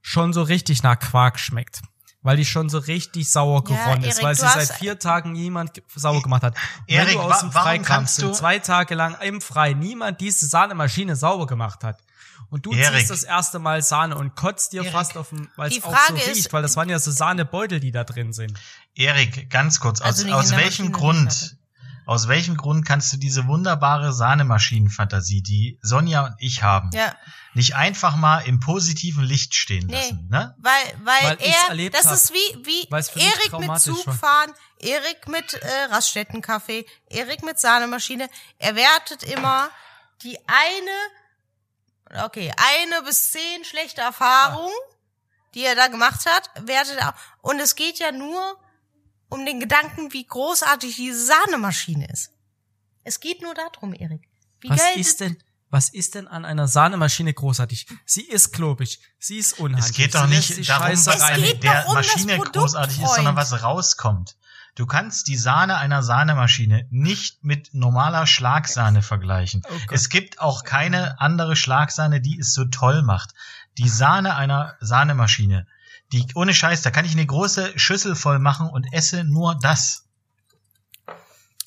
schon 0.00 0.32
so 0.32 0.42
richtig 0.42 0.82
nach 0.82 0.98
Quark 0.98 1.38
schmeckt, 1.38 1.82
weil 2.22 2.36
die 2.36 2.44
schon 2.44 2.68
so 2.70 2.78
richtig 2.78 3.30
sauer 3.30 3.62
Ja, 3.68 3.76
geworden 3.76 4.04
ist, 4.04 4.14
Erik, 4.16 4.24
weil 4.24 4.34
sie 4.34 4.48
seit 4.48 4.72
vier 4.78 4.98
Tagen 4.98 5.32
niemand 5.32 5.82
sauer 5.94 6.22
gemacht 6.22 6.42
hat. 6.42 6.56
Erik, 6.86 7.08
wenn 7.08 7.14
du 7.14 7.28
wa- 7.28 7.34
aus 7.34 7.40
dem 7.40 7.54
warum 7.54 7.66
Frei 7.68 7.76
kannst 7.78 7.88
kamst 7.88 8.22
du- 8.22 8.26
und 8.28 8.34
zwei 8.34 8.58
Tage 8.58 8.94
lang 8.94 9.16
im 9.20 9.40
Frei 9.40 9.74
niemand 9.74 10.20
diese 10.20 10.46
Sahnemamaschine 10.46 11.14
sauber 11.14 11.46
gemacht 11.46 11.84
hat. 11.84 12.00
Und 12.50 12.66
du 12.66 12.72
Erik. 12.72 12.98
ziehst 13.00 13.10
das 13.10 13.22
erste 13.22 13.58
Mal 13.58 13.82
Sahne 13.82 14.16
und 14.16 14.34
kotzt 14.36 14.72
dir 14.72 14.82
Erik. 14.82 14.92
fast 14.92 15.16
auf 15.16 15.30
dem, 15.30 15.48
weil 15.56 15.70
es 15.72 15.82
auch 15.84 15.96
so 16.08 16.14
ist- 16.14 16.26
riecht, 16.28 16.52
weil 16.52 16.62
das 16.62 16.76
waren 16.76 16.88
ja 16.88 16.98
so 16.98 17.10
Sahnebeutel, 17.10 17.80
die 17.80 17.92
da 17.92 18.04
drin 18.04 18.32
sind. 18.32 18.58
Erik, 18.94 19.48
ganz 19.50 19.80
kurz, 19.80 20.00
aus, 20.00 20.06
Also 20.24 20.28
aus 20.32 20.50
welchem 20.56 20.92
Grund, 20.92 21.56
aus 22.04 22.28
welchem 22.28 22.56
Grund 22.56 22.84
kannst 22.84 23.12
du 23.12 23.16
diese 23.16 23.46
wunderbare 23.46 24.12
Sahnemaschinenfantasie, 24.12 25.42
die 25.42 25.78
Sonja 25.82 26.26
und 26.26 26.34
ich 26.38 26.62
haben, 26.62 26.90
ja, 26.94 27.14
nicht 27.54 27.74
einfach 27.76 28.16
mal 28.16 28.40
im 28.40 28.60
positiven 28.60 29.22
Licht 29.24 29.54
stehen 29.54 29.86
Nee. 29.86 29.94
lassen, 29.94 30.28
ne? 30.30 30.54
weil, 30.58 30.72
weil, 31.04 31.38
Weil 31.38 31.46
er, 31.46 31.68
erlebt 31.68 31.94
das 31.94 32.06
hab. 32.06 32.14
ist 32.14 32.32
wie, 32.32 32.64
wie 32.64 32.88
Erik 32.90 33.10
mit 33.42 33.50
traumatisch 33.50 33.84
Zug 33.94 34.06
war. 34.06 34.14
fahren, 34.14 34.52
Erik 34.78 35.28
mit 35.28 35.54
äh, 35.54 35.68
Raststättenkaffee, 35.90 36.86
Erik 37.08 37.44
mit 37.44 37.58
Sahnemaschine. 37.60 38.28
Er 38.58 38.74
wertet 38.74 39.22
immer 39.22 39.68
die 40.22 40.38
eine, 40.46 40.96
okay, 42.24 42.52
eine 42.56 43.02
bis 43.02 43.30
zehn 43.30 43.64
schlechte 43.64 44.00
Erfahrungen, 44.00 44.74
die 45.54 45.64
er 45.64 45.74
da 45.74 45.88
gemacht 45.88 46.26
hat, 46.26 46.50
wertet 46.66 46.98
er. 46.98 47.14
Und 47.40 47.60
es 47.60 47.74
geht 47.74 47.98
ja 47.98 48.12
nur 48.12 48.58
um 49.28 49.46
den 49.46 49.60
Gedanken, 49.60 50.12
wie 50.12 50.26
großartig 50.26 50.96
diese 50.96 51.24
Sahnemamaschine 51.24 52.08
ist. 52.10 52.30
Es 53.04 53.20
geht 53.20 53.42
nur 53.42 53.54
darum, 53.54 53.94
Erik. 53.94 54.28
Wie 54.60 54.70
Was 54.70 54.78
geil 54.78 54.98
ist 55.00 55.20
denn, 55.20 55.42
was 55.70 55.88
ist 55.88 56.14
denn 56.14 56.28
an 56.28 56.44
einer 56.44 56.68
Sahnemaschine 56.68 57.32
großartig? 57.32 57.86
Sie 58.04 58.22
ist 58.22 58.52
klobig, 58.52 59.00
sie 59.18 59.38
ist 59.38 59.58
unhandlich. 59.58 59.90
Es 59.90 59.96
geht 59.96 60.14
doch 60.14 60.26
nicht 60.26 60.68
darum, 60.68 60.90
was 60.90 61.08
an 61.08 61.60
der 61.60 61.88
um 61.88 61.94
Maschine 61.94 62.36
Produkt, 62.36 62.56
großartig 62.56 63.02
ist, 63.02 63.14
sondern 63.14 63.36
was 63.36 63.62
rauskommt. 63.62 64.36
Du 64.74 64.86
kannst 64.86 65.28
die 65.28 65.36
Sahne 65.36 65.76
einer 65.76 66.02
Sahnemaschine 66.02 66.86
nicht 66.90 67.44
mit 67.44 67.74
normaler 67.74 68.26
Schlagsahne 68.26 69.02
vergleichen. 69.02 69.62
Oh 69.68 69.74
es 69.90 70.08
gibt 70.08 70.40
auch 70.40 70.64
keine 70.64 71.20
andere 71.20 71.56
Schlagsahne, 71.56 72.22
die 72.22 72.38
es 72.38 72.54
so 72.54 72.64
toll 72.64 73.02
macht. 73.02 73.34
Die 73.76 73.88
Sahne 73.88 74.34
einer 74.34 74.76
Sahnemaschine, 74.80 75.66
die 76.12 76.26
ohne 76.34 76.54
Scheiß, 76.54 76.80
da 76.80 76.90
kann 76.90 77.04
ich 77.04 77.12
eine 77.12 77.26
große 77.26 77.78
Schüssel 77.78 78.14
voll 78.14 78.38
machen 78.38 78.68
und 78.70 78.90
esse 78.92 79.24
nur 79.24 79.58
das. 79.60 80.04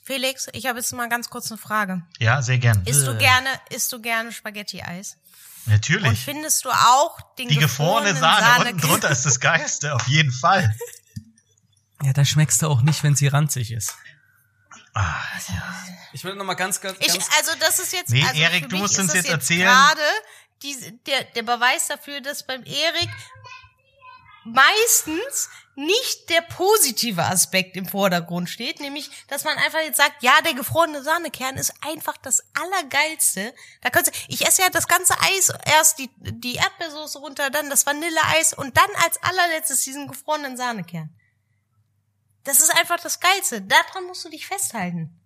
Felix, 0.04 0.48
ich 0.54 0.66
habe 0.66 0.80
jetzt 0.80 0.92
mal 0.94 1.10
ganz 1.10 1.30
kurz 1.30 1.52
eine 1.52 1.60
Frage. 1.60 2.04
Ja, 2.20 2.42
sehr 2.42 2.58
gern. 2.58 2.84
Isst 2.86 3.06
du 3.06 3.16
gerne, 3.18 3.50
isst 3.70 3.94
du 3.94 4.02
gerne 4.02 4.32
Spaghetti-Eis? 4.32 5.18
Und 5.66 5.74
Natürlich. 5.74 6.24
findest 6.24 6.66
du 6.66 6.70
auch 6.70 7.20
den 7.38 7.50
Die 7.50 7.58
gefrorene 7.58 8.14
gefrorenen 8.14 8.18
Sahne 8.18 8.70
unten 8.72 8.88
drunter 8.88 9.10
ist 9.10 9.26
das 9.26 9.40
Geilste, 9.40 9.94
auf 9.94 10.08
jeden 10.08 10.32
Fall. 10.32 10.76
Ja, 12.04 12.14
da 12.14 12.26
schmeckst 12.26 12.62
du 12.62 12.68
auch 12.68 12.82
nicht, 12.82 13.04
wenn 13.04 13.16
sie 13.16 13.28
ranzig 13.28 13.72
ist. 13.72 13.96
Ah, 14.94 15.16
Ich 16.14 16.24
will 16.24 16.36
noch 16.36 16.46
mal 16.46 16.54
ganz, 16.54 16.80
ganz, 16.82 16.98
Ich, 17.00 17.08
ganz 17.08 17.30
also 17.38 17.52
das 17.60 17.80
ist 17.80 17.94
jetzt, 17.94 18.10
Nee, 18.12 18.24
also 18.24 18.40
Erik, 18.42 18.70
du 18.70 18.78
musst 18.78 18.94
ist 18.94 19.00
uns 19.00 19.14
jetzt 19.14 19.30
erzählen- 19.30 19.62
Gerade 19.68 20.02
die, 20.64 21.00
der, 21.06 21.24
der 21.26 21.44
Beweis 21.44 21.88
dafür, 21.88 22.22
dass 22.22 22.46
beim 22.46 22.64
Erik 22.66 23.10
meistens 24.46 25.50
nicht 25.76 26.30
der 26.30 26.42
positive 26.42 27.24
Aspekt 27.26 27.76
im 27.76 27.86
Vordergrund 27.88 28.50
steht, 28.50 28.80
nämlich, 28.80 29.10
dass 29.28 29.44
man 29.44 29.58
einfach 29.58 29.80
jetzt 29.80 29.98
sagt, 29.98 30.24
ja, 30.24 30.40
der 30.46 30.54
gefrorene 30.54 31.04
Sahnekern 31.04 31.58
ist 31.58 31.74
einfach 31.82 32.16
das 32.18 32.44
Allergeilste. 32.54 33.54
Da 33.82 33.90
kannst 33.90 34.12
du, 34.16 34.20
ich 34.30 34.48
esse 34.48 34.62
ja 34.62 34.70
das 34.70 34.88
ganze 34.88 35.20
Eis, 35.20 35.52
erst 35.66 36.00
die, 36.00 36.10
die 36.20 36.56
Erdbeersoße 36.56 37.20
runter, 37.20 37.50
dann 37.50 37.70
das 37.70 37.86
Vanilleeis 37.86 38.54
und 38.54 38.78
dann 38.78 38.90
als 39.04 39.22
allerletztes 39.22 39.82
diesen 39.82 40.08
gefrorenen 40.08 40.56
Sahnekern. 40.56 41.10
Das 42.46 42.60
ist 42.60 42.72
einfach 42.80 43.00
das 43.02 43.20
Geilste. 43.20 43.62
Daran 43.62 44.06
musst 44.08 44.24
du 44.24 44.30
dich 44.30 44.48
festhalten. 44.48 45.20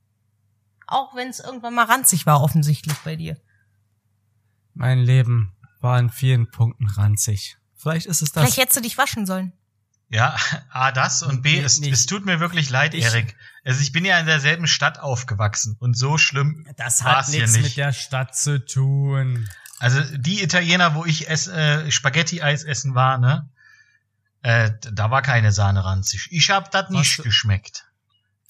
Auch 0.88 1.16
wenn 1.16 1.30
es 1.30 1.40
irgendwann 1.40 1.76
mal 1.76 1.86
ranzig 1.86 2.26
war, 2.26 2.42
offensichtlich 2.42 2.98
bei 3.00 3.16
dir. 3.16 3.38
Mein 4.74 5.00
Leben 5.00 5.56
war 5.82 6.00
in 6.00 6.10
vielen 6.10 6.50
Punkten 6.50 6.88
ranzig. 6.88 7.58
Vielleicht 7.76 8.06
ist 8.08 8.22
es 8.22 8.32
das. 8.32 8.44
Vielleicht 8.44 8.58
hättest 8.58 8.78
du 8.78 8.82
dich 8.82 8.98
waschen 8.98 9.26
sollen. 9.26 9.54
Ja, 10.12 10.36
A, 10.72 10.92
das 10.92 11.22
und 11.22 11.44
B, 11.44 11.58
Nee, 11.60 11.64
es, 11.64 11.80
nicht. 11.80 11.92
es 11.94 12.06
tut 12.08 12.26
mir 12.26 12.40
wirklich 12.40 12.70
leid, 12.72 12.94
Ich- 12.96 13.06
Erik. 13.06 13.36
Also 13.64 13.82
ich 13.82 13.92
bin 13.92 14.06
ja 14.06 14.18
in 14.20 14.26
derselben 14.26 14.66
Stadt 14.66 15.00
aufgewachsen 15.00 15.76
und 15.80 15.96
so 15.96 16.18
schlimm 16.18 16.66
Das 16.78 17.04
hat 17.04 17.28
hier 17.28 17.42
nichts 17.42 17.54
nicht. 17.58 17.64
mit 17.64 17.78
der 17.78 17.94
Stadt 17.94 18.36
zu 18.36 18.66
tun. 18.66 19.48
Also 19.78 20.02
die 20.18 20.42
Italiener, 20.42 20.96
wo 20.96 21.06
ich 21.06 21.30
ess, 21.30 21.48
äh, 21.48 21.92
Spaghetti-Eis 21.92 22.64
essen 22.64 22.96
war, 22.96 23.18
ne? 23.20 23.50
Äh, 24.42 24.72
da 24.92 25.12
war 25.12 25.22
keine 25.22 25.52
Sahne 25.52 25.84
ranzig. 25.84 26.28
Ich 26.32 26.50
hab 26.50 26.72
das 26.72 26.90
nicht 26.90 27.20
du- 27.20 27.24
geschmeckt. 27.24 27.86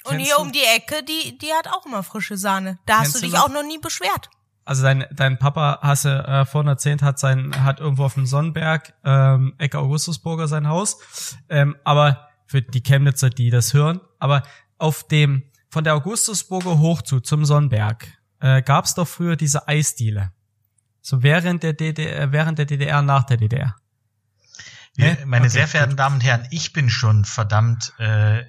Und 0.03 0.11
Kennst 0.17 0.27
hier 0.27 0.39
um 0.39 0.51
die 0.51 0.63
Ecke, 0.63 1.03
die, 1.03 1.37
die 1.37 1.51
hat 1.51 1.67
auch 1.67 1.85
immer 1.85 2.03
frische 2.03 2.37
Sahne. 2.37 2.79
Da 2.85 2.99
hast 2.99 3.01
Kennst 3.01 3.15
du 3.15 3.19
du 3.21 3.25
dich 3.27 3.37
auch 3.37 3.49
noch 3.49 3.63
nie 3.63 3.79
beschwert. 3.79 4.29
Also 4.63 4.83
dein, 4.83 5.05
dein 5.11 5.39
Papa, 5.39 5.79
hast 5.81 6.05
du 6.05 6.09
äh, 6.09 6.45
vorhin 6.45 6.69
erzählt, 6.69 7.01
hat 7.01 7.19
sein, 7.19 7.51
hat 7.65 7.79
irgendwo 7.79 8.05
auf 8.05 8.13
dem 8.13 8.25
Sonnenberg, 8.27 8.93
ähm, 9.03 9.55
Ecke 9.57 9.79
Augustusburger 9.79 10.47
sein 10.47 10.67
Haus. 10.67 11.35
Ähm, 11.49 11.75
aber 11.83 12.29
für 12.45 12.61
die 12.61 12.81
Chemnitzer, 12.81 13.29
die 13.29 13.49
das 13.49 13.73
hören, 13.73 13.99
aber 14.19 14.43
auf 14.77 15.03
dem, 15.07 15.43
von 15.69 15.83
der 15.83 15.95
Augustusburger 15.95 16.77
hoch 16.79 17.01
zu 17.01 17.19
zum 17.19 17.45
Sonnenberg, 17.45 18.07
äh, 18.41 18.61
gab 18.61 18.85
es 18.85 18.93
doch 18.93 19.07
früher 19.07 19.35
diese 19.35 19.67
Eisdiele. 19.67 20.31
So 21.01 21.23
während 21.23 21.63
der 21.63 21.73
DDR, 21.73 22.31
während 22.31 22.59
der 22.59 22.65
DDR, 22.65 23.01
nach 23.01 23.23
der 23.23 23.37
DDR. 23.37 23.75
Nee? 24.99 25.17
meine 25.25 25.45
Okay, 25.45 25.49
sehr 25.53 25.67
verehrten 25.67 25.95
Damen 25.97 26.15
und 26.15 26.21
Herren, 26.23 26.47
ich 26.51 26.73
bin 26.73 26.89
schon 26.89 27.25
verdammt, 27.25 27.93
äh, 27.99 28.43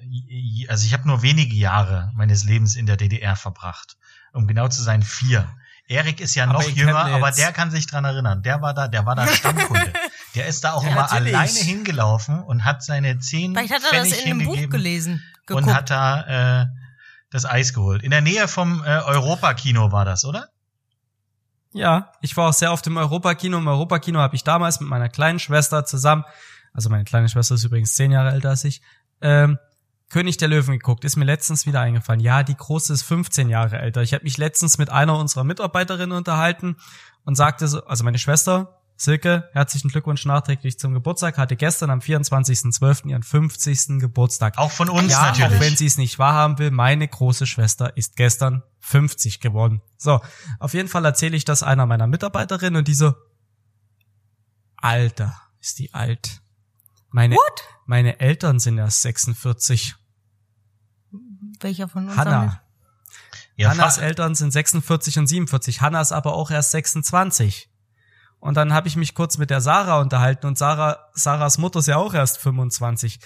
also 0.67 0.85
ich 0.85 0.93
habe 0.93 1.07
nur 1.07 1.21
wenige 1.21 1.55
Jahre 1.55 2.11
meines 2.15 2.43
Lebens 2.43 2.75
in 2.75 2.85
der 2.85 2.97
DDR 2.97 3.35
verbracht. 3.35 3.97
Um 4.33 4.47
genau 4.47 4.67
zu 4.67 4.81
sein, 4.81 5.01
vier. 5.03 5.49
Erik 5.87 6.21
ist 6.21 6.35
ja 6.35 6.45
Aber 6.45 6.53
noch 6.53 6.69
jünger, 6.69 6.95
aber 7.05 7.31
der 7.31 7.51
kann 7.51 7.69
sich 7.69 7.85
dran 7.85 8.05
erinnern. 8.05 8.43
Der 8.43 8.61
war 8.61 8.73
da, 8.73 8.87
der 8.87 9.05
war 9.05 9.15
da 9.15 9.27
Stammkunde. 9.33 9.91
der 10.35 10.47
ist 10.47 10.63
da 10.63 10.71
auch 10.73 10.83
Ja, 10.83 10.91
immer 10.91 11.01
natürlich. 11.01 11.35
alleine 11.35 11.59
hingelaufen 11.59 12.39
und 12.41 12.63
hat 12.63 12.81
seine 12.83 13.19
zehn 13.19 13.53
Vielleicht 13.53 13.73
hat 13.73 13.81
er 13.91 13.99
das 13.99 14.09
Pfennig 14.09 14.25
in 14.25 14.31
einem 14.31 14.45
Buch 14.45 14.69
gelesen. 14.69 15.21
Geguckt. 15.45 15.67
und 15.67 15.73
hat 15.73 15.89
da 15.89 16.61
äh, 16.61 16.65
das 17.29 17.45
Eis 17.45 17.73
geholt. 17.73 18.03
In 18.03 18.11
der 18.11 18.21
Nähe 18.21 18.47
vom 18.47 18.83
äh, 18.83 18.87
Europa-Kino 18.87 19.91
war 19.91 20.05
das, 20.05 20.23
oder? 20.23 20.47
Ja, 21.73 22.11
ich 22.21 22.35
war 22.35 22.49
auch 22.49 22.53
sehr 22.53 22.71
oft 22.71 22.85
im 22.87 22.97
Europakino. 22.97 23.57
Im 23.57 23.67
Europakino 23.67 24.19
habe 24.19 24.35
ich 24.35 24.43
damals 24.43 24.79
mit 24.81 24.89
meiner 24.89 25.09
kleinen 25.09 25.39
Schwester 25.39 25.85
zusammen, 25.85 26.25
also 26.73 26.89
meine 26.89 27.03
kleine 27.03 27.29
Schwester 27.29 27.55
ist 27.55 27.63
übrigens 27.63 27.95
zehn 27.95 28.11
Jahre 28.11 28.31
älter 28.31 28.49
als 28.49 28.63
ich, 28.63 28.81
ähm, 29.21 29.57
König 30.09 30.35
der 30.37 30.49
Löwen 30.49 30.73
geguckt. 30.73 31.05
Ist 31.05 31.15
mir 31.15 31.25
letztens 31.25 31.65
wieder 31.65 31.79
eingefallen. 31.79 32.19
Ja, 32.19 32.43
die 32.43 32.55
große 32.55 32.91
ist 32.91 33.03
15 33.03 33.49
Jahre 33.49 33.79
älter. 33.79 34.01
Ich 34.01 34.13
habe 34.13 34.25
mich 34.25 34.37
letztens 34.37 34.77
mit 34.77 34.89
einer 34.89 35.17
unserer 35.17 35.45
Mitarbeiterinnen 35.45 36.17
unterhalten 36.17 36.75
und 37.23 37.35
sagte 37.35 37.67
so, 37.69 37.85
also 37.85 38.03
meine 38.03 38.17
Schwester, 38.17 38.80
Silke, 39.01 39.49
herzlichen 39.53 39.87
Glückwunsch 39.87 40.25
nachträglich 40.25 40.77
zum 40.77 40.93
Geburtstag, 40.93 41.39
hatte 41.39 41.55
gestern 41.55 41.89
am 41.89 42.01
24.12. 42.01 43.07
ihren 43.07 43.23
50. 43.23 43.99
Geburtstag. 43.99 44.59
Auch 44.59 44.69
von 44.69 44.89
uns 44.89 45.11
ja, 45.11 45.25
natürlich. 45.25 45.57
auch 45.57 45.59
wenn 45.59 45.75
sie 45.75 45.87
es 45.87 45.97
nicht 45.97 46.19
wahrhaben 46.19 46.59
will, 46.59 46.69
meine 46.69 47.07
große 47.07 47.47
Schwester 47.47 47.97
ist 47.97 48.15
gestern 48.15 48.61
50 48.81 49.39
geworden. 49.39 49.81
So, 49.97 50.21
auf 50.59 50.75
jeden 50.75 50.87
Fall 50.87 51.03
erzähle 51.03 51.35
ich 51.35 51.45
das 51.45 51.63
einer 51.63 51.87
meiner 51.87 52.05
Mitarbeiterinnen 52.05 52.77
und 52.77 52.87
die 52.87 52.93
so, 52.93 53.15
Alter, 54.77 55.35
ist 55.59 55.79
die 55.79 55.95
alt. 55.95 56.43
Meine, 57.09 57.37
What? 57.37 57.63
meine 57.87 58.19
Eltern 58.19 58.59
sind 58.59 58.77
erst 58.77 59.01
46. 59.01 59.95
Welcher 61.59 61.87
von 61.87 62.07
uns? 62.07 62.17
Hanna. 62.17 62.61
ja, 63.55 63.71
Hannas 63.71 63.97
Eltern 63.97 64.35
sind 64.35 64.51
46 64.51 65.17
und 65.17 65.25
47. 65.25 65.81
Hanna 65.81 66.01
ist 66.01 66.11
aber 66.11 66.35
auch 66.35 66.51
erst 66.51 66.69
26. 66.69 67.70
Und 68.41 68.55
dann 68.55 68.73
habe 68.73 68.87
ich 68.87 68.95
mich 68.95 69.13
kurz 69.13 69.37
mit 69.37 69.51
der 69.51 69.61
Sarah 69.61 70.01
unterhalten 70.01 70.47
und 70.47 70.57
Sarah, 70.57 71.09
Sarahs 71.13 71.59
Mutter 71.59 71.79
ist 71.79 71.87
ja 71.87 71.97
auch 71.97 72.13
erst 72.15 72.39
25. 72.39 73.19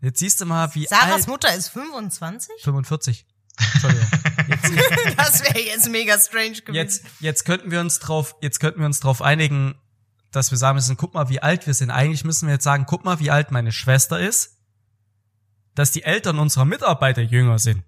Jetzt 0.00 0.18
siehst 0.18 0.40
du 0.40 0.44
mal, 0.44 0.74
wie 0.74 0.86
Sarahs 0.86 1.12
alt... 1.12 1.28
Mutter 1.28 1.54
ist 1.54 1.68
25? 1.68 2.62
45. 2.62 3.26
Entschuldigung. 3.72 4.08
Jetzt, 4.48 5.16
Das 5.16 5.42
wäre 5.44 5.60
jetzt 5.60 5.88
mega 5.88 6.18
strange 6.18 6.60
gewesen. 6.62 6.74
jetzt, 6.74 7.04
jetzt 7.20 7.44
könnten 7.44 7.70
wir 7.70 7.80
uns 7.80 8.00
drauf, 8.00 8.34
jetzt 8.42 8.58
könnten 8.58 8.80
wir 8.80 8.86
uns 8.86 8.98
drauf 8.98 9.22
einigen, 9.22 9.76
dass 10.32 10.50
wir 10.50 10.58
sagen 10.58 10.74
müssen, 10.74 10.96
guck 10.96 11.14
mal, 11.14 11.28
wie 11.28 11.40
alt 11.40 11.68
wir 11.68 11.72
sind. 11.72 11.90
Eigentlich 11.92 12.24
müssen 12.24 12.48
wir 12.48 12.54
jetzt 12.54 12.64
sagen, 12.64 12.86
guck 12.86 13.04
mal, 13.04 13.20
wie 13.20 13.30
alt 13.30 13.52
meine 13.52 13.70
Schwester 13.70 14.18
ist, 14.18 14.58
dass 15.76 15.92
die 15.92 16.02
Eltern 16.02 16.40
unserer 16.40 16.64
Mitarbeiter 16.64 17.22
jünger 17.22 17.60
sind. 17.60 17.84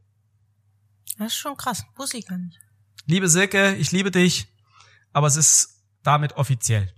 Das 1.19 1.33
ist 1.33 1.39
schon 1.39 1.57
krass. 1.57 1.85
Wusste 1.97 2.19
ich 2.19 2.27
gar 2.27 2.39
nicht. 2.39 2.57
Liebe 3.07 3.29
Silke, 3.29 3.75
ich 3.75 3.91
liebe 3.91 4.13
dich, 4.13 4.47
aber 5.13 5.27
es 5.27 5.35
ist 5.37 5.78
damit 6.03 6.37
offiziell. 6.37 6.93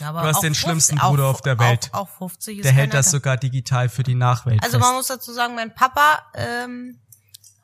Ja, 0.00 0.10
Du 0.12 0.18
hast 0.18 0.42
den 0.42 0.54
50 0.54 0.56
schlimmsten 0.60 0.96
Bruder 0.96 1.26
auf 1.26 1.40
der 1.40 1.58
Welt. 1.58 1.90
Auch, 1.92 2.00
auch 2.00 2.18
50 2.18 2.58
ist 2.58 2.64
Der 2.64 2.72
hält 2.72 2.94
das 2.94 3.10
sogar 3.10 3.36
digital 3.36 3.88
für 3.88 4.02
die 4.02 4.14
Nachwelt 4.16 4.60
Also 4.62 4.78
man 4.78 4.88
fest. 4.88 4.96
muss 4.96 5.06
dazu 5.06 5.32
sagen, 5.32 5.54
mein 5.54 5.72
Papa 5.74 6.26
ähm, 6.34 7.00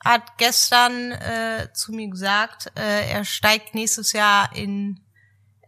hat 0.03 0.37
gestern 0.37 1.11
äh, 1.11 1.69
zu 1.73 1.91
mir 1.91 2.09
gesagt, 2.09 2.71
äh, 2.77 3.09
er 3.11 3.25
steigt 3.25 3.75
nächstes 3.75 4.13
Jahr 4.13 4.55
in 4.55 5.01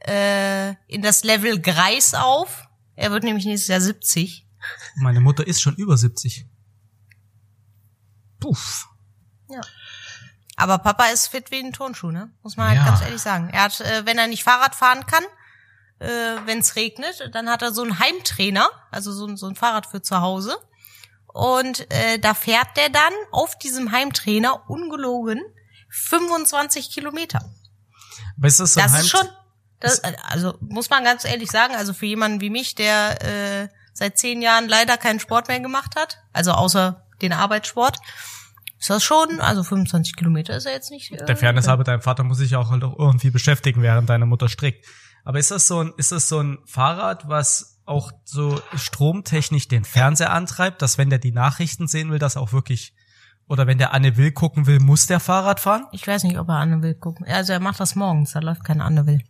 äh, 0.06 0.72
in 0.88 1.02
das 1.02 1.24
Level 1.24 1.60
Greis 1.62 2.14
auf. 2.14 2.66
Er 2.96 3.12
wird 3.12 3.24
nämlich 3.24 3.46
nächstes 3.46 3.68
Jahr 3.70 3.82
70. 3.82 4.48
Meine 4.96 5.20
Mutter 5.20 5.46
ist 5.46 5.62
schon 5.62 5.76
über 5.76 5.98
70. 5.98 6.46
Puff. 8.40 8.88
Aber 10.64 10.78
Papa 10.78 11.08
ist 11.08 11.28
fit 11.28 11.52
wie 11.52 11.60
ein 11.60 11.74
Turnschuh, 11.74 12.12
ne? 12.12 12.32
Muss 12.42 12.56
man 12.56 12.70
halt 12.70 12.78
Ja. 12.78 12.86
ganz 12.86 13.02
ehrlich 13.02 13.22
sagen. 13.22 13.50
Er 13.52 13.64
hat, 13.64 13.82
äh, 13.82 14.06
wenn 14.06 14.18
er 14.18 14.28
nicht 14.28 14.44
Fahrrad 14.46 14.76
fahren 14.76 15.06
kann, 15.06 15.24
äh, 16.00 16.08
wenn 16.46 16.60
es 16.60 16.78
regnet, 16.78 17.30
dann 17.34 17.50
hat 17.50 17.62
er 17.62 17.74
so 17.74 17.82
einen 17.84 18.00
Heimtrainer, 18.00 18.70
also 18.90 19.12
so, 19.12 19.26
ein- 19.28 19.36
so 19.36 19.48
ein 19.48 19.56
Fahrrad 19.56 19.86
für 19.86 20.02
zu 20.02 20.22
Hause. 20.22 20.56
Und 21.28 21.92
äh, 21.92 22.18
da 22.20 22.34
fährt 22.34 22.78
der 22.78 22.88
dann 22.90 23.12
auf 23.32 23.58
diesem 23.58 23.92
Heimtrainer 23.92 24.70
ungelogen 24.70 25.42
25 25.90 26.92
Kilometer. 26.92 27.42
Ist 28.42 28.60
das 28.60 28.74
so 28.74 28.80
Das 28.80 28.94
ist 29.00 29.10
schon, 29.10 29.28
das, 29.80 30.02
also 30.30 30.58
muss 30.62 30.90
man 30.90 31.04
ganz 31.04 31.26
ehrlich 31.26 31.52
sagen, 31.52 31.76
also 31.76 31.94
für 31.94 32.06
jemanden 32.06 32.40
wie 32.42 32.50
mich, 32.50 32.76
der 32.76 33.22
äh, 33.22 33.70
seit 33.94 34.18
zehn 34.18 34.42
Jahren 34.42 34.68
leider 34.70 34.98
keinen 34.98 35.20
Sport 35.20 35.50
mehr 35.50 35.60
gemacht 35.60 35.96
hat, 35.98 36.20
also 36.32 36.52
außer 36.54 37.06
den 37.22 37.34
Arbeitssport, 37.34 37.98
ist 38.84 38.90
das 38.90 39.02
schon, 39.02 39.40
also 39.40 39.64
25 39.64 40.18
Kilometer 40.18 40.58
ist 40.58 40.66
ja 40.66 40.72
jetzt 40.72 40.92
nicht. 40.92 41.10
Äh, 41.10 41.24
Der 41.26 41.38
Fairness 41.38 41.70
halber, 41.70 41.86
dein 41.86 42.02
Vater 42.02 42.26
muss 42.26 42.40
sich 42.40 42.58
auch 42.58 42.70
halt 42.70 42.84
auch 42.84 43.00
irgendwie 43.00 43.30
beschäftigen, 43.30 43.82
während 43.82 44.10
deine 44.10 44.26
Mutter 44.26 44.50
strickt. 44.50 44.86
Aber 45.24 45.40
ist 45.40 45.52
das 45.52 45.70
so 45.70 45.80
ein, 45.80 45.94
ist 45.96 46.12
das 46.12 46.28
so 46.28 46.42
ein 46.42 46.58
Fahrrad, 46.66 47.30
was 47.30 47.82
auch 47.86 48.12
so 48.26 48.60
stromtechnisch 48.76 49.70
den 49.70 49.86
Fernseher 49.86 50.34
antreibt, 50.34 50.82
dass 50.82 50.98
wenn 50.98 51.10
der 51.10 51.20
die 51.20 51.32
Nachrichten 51.32 51.88
sehen 51.88 52.12
will, 52.12 52.20
das 52.20 52.36
auch 52.36 52.52
wirklich, 52.52 52.94
oder 53.48 53.68
wenn 53.68 53.78
der 53.78 53.94
Anne 53.94 54.18
Will 54.18 54.34
gucken 54.34 54.68
will, 54.68 54.80
muss 54.82 55.08
der 55.08 55.22
Fahrrad 55.22 55.62
fahren? 55.62 55.86
Ich 55.94 56.06
weiß 56.06 56.26
nicht, 56.26 56.38
ob 56.38 56.50
er 56.50 56.56
Anne 56.56 56.82
will 56.82 56.96
gucken. 56.96 57.26
Also 57.26 57.54
er 57.54 57.62
macht 57.62 57.80
das 57.80 57.96
morgens, 57.96 58.34
da 58.34 58.40
läuft 58.40 58.66
keine 58.66 58.84
Anne 58.84 59.08
will. 59.08 59.22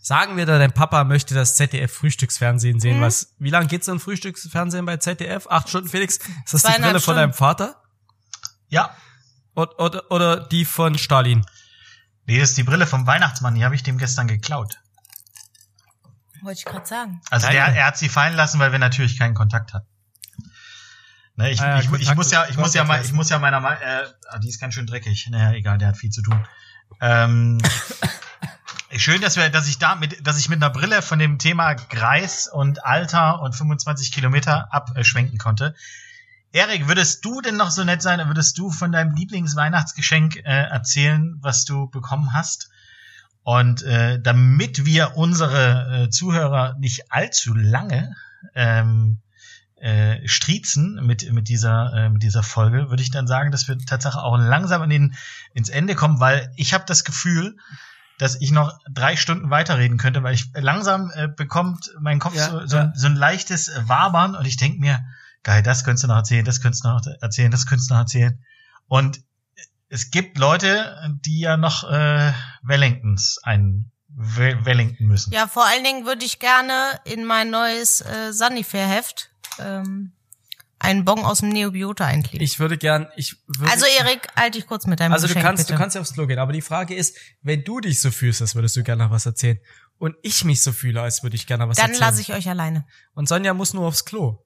Sagen 0.00 0.36
wir 0.36 0.46
da, 0.46 0.58
dein 0.58 0.72
Papa 0.72 1.04
möchte 1.04 1.34
das 1.34 1.56
ZDF 1.56 1.92
Frühstücksfernsehen 1.92 2.80
sehen, 2.80 2.98
Mhm. 2.98 3.02
was, 3.02 3.34
wie 3.38 3.50
lange 3.50 3.66
geht's 3.66 3.86
so 3.86 3.92
ein 3.92 4.00
Frühstücksfernsehen 4.00 4.84
bei 4.86 4.96
ZDF? 4.96 5.46
Acht 5.48 5.68
Stunden, 5.68 5.88
Felix? 5.88 6.18
Ist 6.44 6.54
das 6.54 6.62
die 6.62 6.72
Brille 6.72 6.92
von 6.92 7.00
Stunden. 7.00 7.20
deinem 7.20 7.32
Vater? 7.34 7.82
Ja. 8.68 8.96
Oder, 9.54 9.78
oder, 9.80 10.10
oder 10.10 10.36
die 10.48 10.64
von 10.64 10.96
Stalin? 10.96 11.44
Nee, 12.26 12.38
das 12.40 12.50
ist 12.50 12.58
die 12.58 12.62
Brille 12.62 12.86
vom 12.86 13.06
Weihnachtsmann, 13.06 13.54
die 13.54 13.64
habe 13.64 13.74
ich 13.74 13.82
dem 13.82 13.98
gestern 13.98 14.28
geklaut. 14.28 14.78
Wollte 16.42 16.58
ich 16.60 16.64
gerade 16.64 16.86
sagen. 16.86 17.20
Also 17.30 17.48
der, 17.48 17.64
er 17.64 17.86
hat 17.86 17.98
sie 17.98 18.08
fallen 18.08 18.34
lassen, 18.34 18.60
weil 18.60 18.70
wir 18.70 18.78
natürlich 18.78 19.18
keinen 19.18 19.34
Kontakt 19.34 19.72
hatten. 19.74 19.86
Ne, 21.36 21.50
ich, 21.50 21.60
Ah 21.60 21.68
ja, 21.68 21.80
ich, 21.80 21.92
ich 22.00 22.14
muss 22.14 22.30
ja, 22.30 22.46
ich 22.48 22.56
muss 22.56 22.74
ja 22.74 22.84
mal, 22.84 23.00
ich 23.04 23.12
muss 23.12 23.28
ja 23.30 23.38
meiner, 23.38 23.58
äh, 23.80 24.06
ah, 24.28 24.38
die 24.38 24.48
ist 24.48 24.60
ganz 24.60 24.74
schön 24.74 24.86
dreckig. 24.86 25.26
Naja, 25.30 25.52
egal, 25.52 25.78
der 25.78 25.88
hat 25.88 25.96
viel 25.96 26.10
zu 26.10 26.22
tun. 26.22 26.44
Ähm, 27.00 27.58
schön, 28.96 29.20
dass 29.20 29.36
wir, 29.36 29.50
dass 29.50 29.68
ich 29.68 29.78
da 29.78 29.94
mit, 29.94 30.26
dass 30.26 30.38
ich 30.38 30.48
mit 30.48 30.62
einer 30.62 30.70
Brille 30.70 31.02
von 31.02 31.18
dem 31.18 31.38
Thema 31.38 31.74
Greis 31.74 32.48
und 32.48 32.84
Alter 32.84 33.42
und 33.42 33.54
25 33.54 34.12
Kilometer 34.12 34.72
abschwenken 34.72 35.38
konnte. 35.38 35.74
Erik, 36.52 36.88
würdest 36.88 37.24
du 37.24 37.42
denn 37.42 37.56
noch 37.56 37.70
so 37.70 37.84
nett 37.84 38.00
sein, 38.00 38.26
würdest 38.26 38.56
du 38.56 38.70
von 38.70 38.90
deinem 38.90 39.14
Lieblingsweihnachtsgeschenk 39.14 40.36
äh, 40.36 40.40
erzählen, 40.42 41.36
was 41.40 41.64
du 41.64 41.90
bekommen 41.90 42.32
hast? 42.32 42.70
Und 43.42 43.82
äh, 43.82 44.20
damit 44.20 44.86
wir 44.86 45.16
unsere 45.16 46.04
äh, 46.04 46.10
Zuhörer 46.10 46.76
nicht 46.78 47.12
allzu 47.12 47.54
lange 47.54 48.14
ähm, 48.54 49.20
äh, 49.76 50.26
striezen 50.26 51.04
mit, 51.06 51.30
mit, 51.32 51.48
dieser, 51.48 51.92
äh, 51.94 52.08
mit 52.08 52.22
dieser 52.22 52.42
Folge, 52.42 52.90
würde 52.90 53.02
ich 53.02 53.10
dann 53.10 53.26
sagen, 53.26 53.50
dass 53.52 53.68
wir 53.68 53.78
tatsächlich 53.78 54.22
auch 54.22 54.36
langsam 54.36 54.82
in 54.82 54.90
den, 54.90 55.14
ins 55.54 55.68
Ende 55.68 55.94
kommen, 55.94 56.20
weil 56.20 56.52
ich 56.56 56.74
habe 56.74 56.84
das 56.86 57.04
Gefühl, 57.04 57.56
dass 58.18 58.40
ich 58.40 58.50
noch 58.50 58.78
drei 58.90 59.16
Stunden 59.16 59.50
weiterreden 59.50 59.96
könnte, 59.96 60.22
weil 60.22 60.34
ich 60.34 60.50
langsam 60.54 61.10
äh, 61.14 61.28
bekommt 61.28 61.92
mein 62.00 62.18
Kopf 62.18 62.34
Ja, 62.34 62.50
so, 62.50 62.66
so, 62.66 62.76
ja. 62.76 62.82
ein, 62.84 62.92
so 62.94 63.06
ein 63.06 63.16
leichtes 63.16 63.70
Wabern 63.84 64.34
und 64.34 64.44
ich 64.46 64.56
denk 64.56 64.78
mir, 64.80 65.00
geil, 65.44 65.62
das 65.62 65.84
könntest 65.84 66.04
du 66.04 66.08
noch 66.08 66.16
erzählen, 66.16 66.44
das 66.44 66.60
könntest 66.60 66.84
du 66.84 66.88
noch 66.88 67.00
erzählen, 67.20 67.50
das 67.50 67.66
könntest 67.66 67.90
du 67.90 67.94
noch 67.94 68.00
erzählen. 68.00 68.38
Und 68.88 69.20
es 69.88 70.10
gibt 70.10 70.36
Leute, 70.36 70.96
die 71.24 71.40
ja 71.40 71.56
noch 71.56 71.88
äh, 71.90 72.32
Wellingtons 72.62 73.38
ein 73.42 73.90
We- 74.08 74.64
Wellington 74.64 75.06
müssen. 75.06 75.32
Ja, 75.32 75.46
vor 75.46 75.66
allen 75.66 75.84
Dingen 75.84 76.04
würde 76.04 76.24
ich 76.24 76.40
gerne 76.40 76.98
in 77.04 77.24
mein 77.24 77.50
neues 77.50 78.00
äh, 78.00 78.32
Sanifair-Heft 78.32 79.30
ähm, 79.60 80.12
einen 80.88 81.04
Bon 81.04 81.20
aus 81.20 81.40
dem 81.40 81.50
Neobiota 81.50 82.06
einkleben. 82.06 82.42
Ich 82.42 82.58
würde 82.58 82.78
gern, 82.78 83.08
ich 83.16 83.36
würde, 83.46 83.70
also 83.70 83.84
Erik, 84.00 84.28
halt 84.34 84.54
dich 84.54 84.66
kurz 84.66 84.86
mit 84.86 85.00
deinem 85.00 85.12
also 85.12 85.26
du 85.26 85.34
Geschenk, 85.34 85.44
kannst, 85.44 85.64
bitte. 85.64 85.74
du 85.74 85.78
kannst 85.78 85.94
ja 85.94 86.00
aufs 86.00 86.14
Klo 86.14 86.26
gehen, 86.26 86.38
aber 86.38 86.52
die 86.52 86.62
Frage 86.62 86.94
ist, 86.94 87.16
wenn 87.42 87.62
du 87.62 87.80
dich 87.80 88.00
so 88.00 88.10
fühlst, 88.10 88.40
als 88.40 88.54
würdest 88.54 88.76
du 88.76 88.82
gerne 88.82 89.04
noch 89.04 89.10
was 89.10 89.26
erzählen 89.26 89.58
und 89.98 90.16
ich 90.22 90.44
mich 90.44 90.62
so 90.62 90.72
fühle, 90.72 91.02
als 91.02 91.22
würde 91.22 91.36
ich 91.36 91.46
gerne 91.46 91.64
noch 91.64 91.70
was 91.70 91.76
Dann 91.76 91.90
erzählen. 91.90 92.08
lasse 92.08 92.20
ich 92.22 92.32
euch 92.32 92.48
alleine. 92.48 92.86
Und 93.14 93.28
Sonja 93.28 93.52
muss 93.52 93.74
nur 93.74 93.86
aufs 93.86 94.04
Klo. 94.04 94.44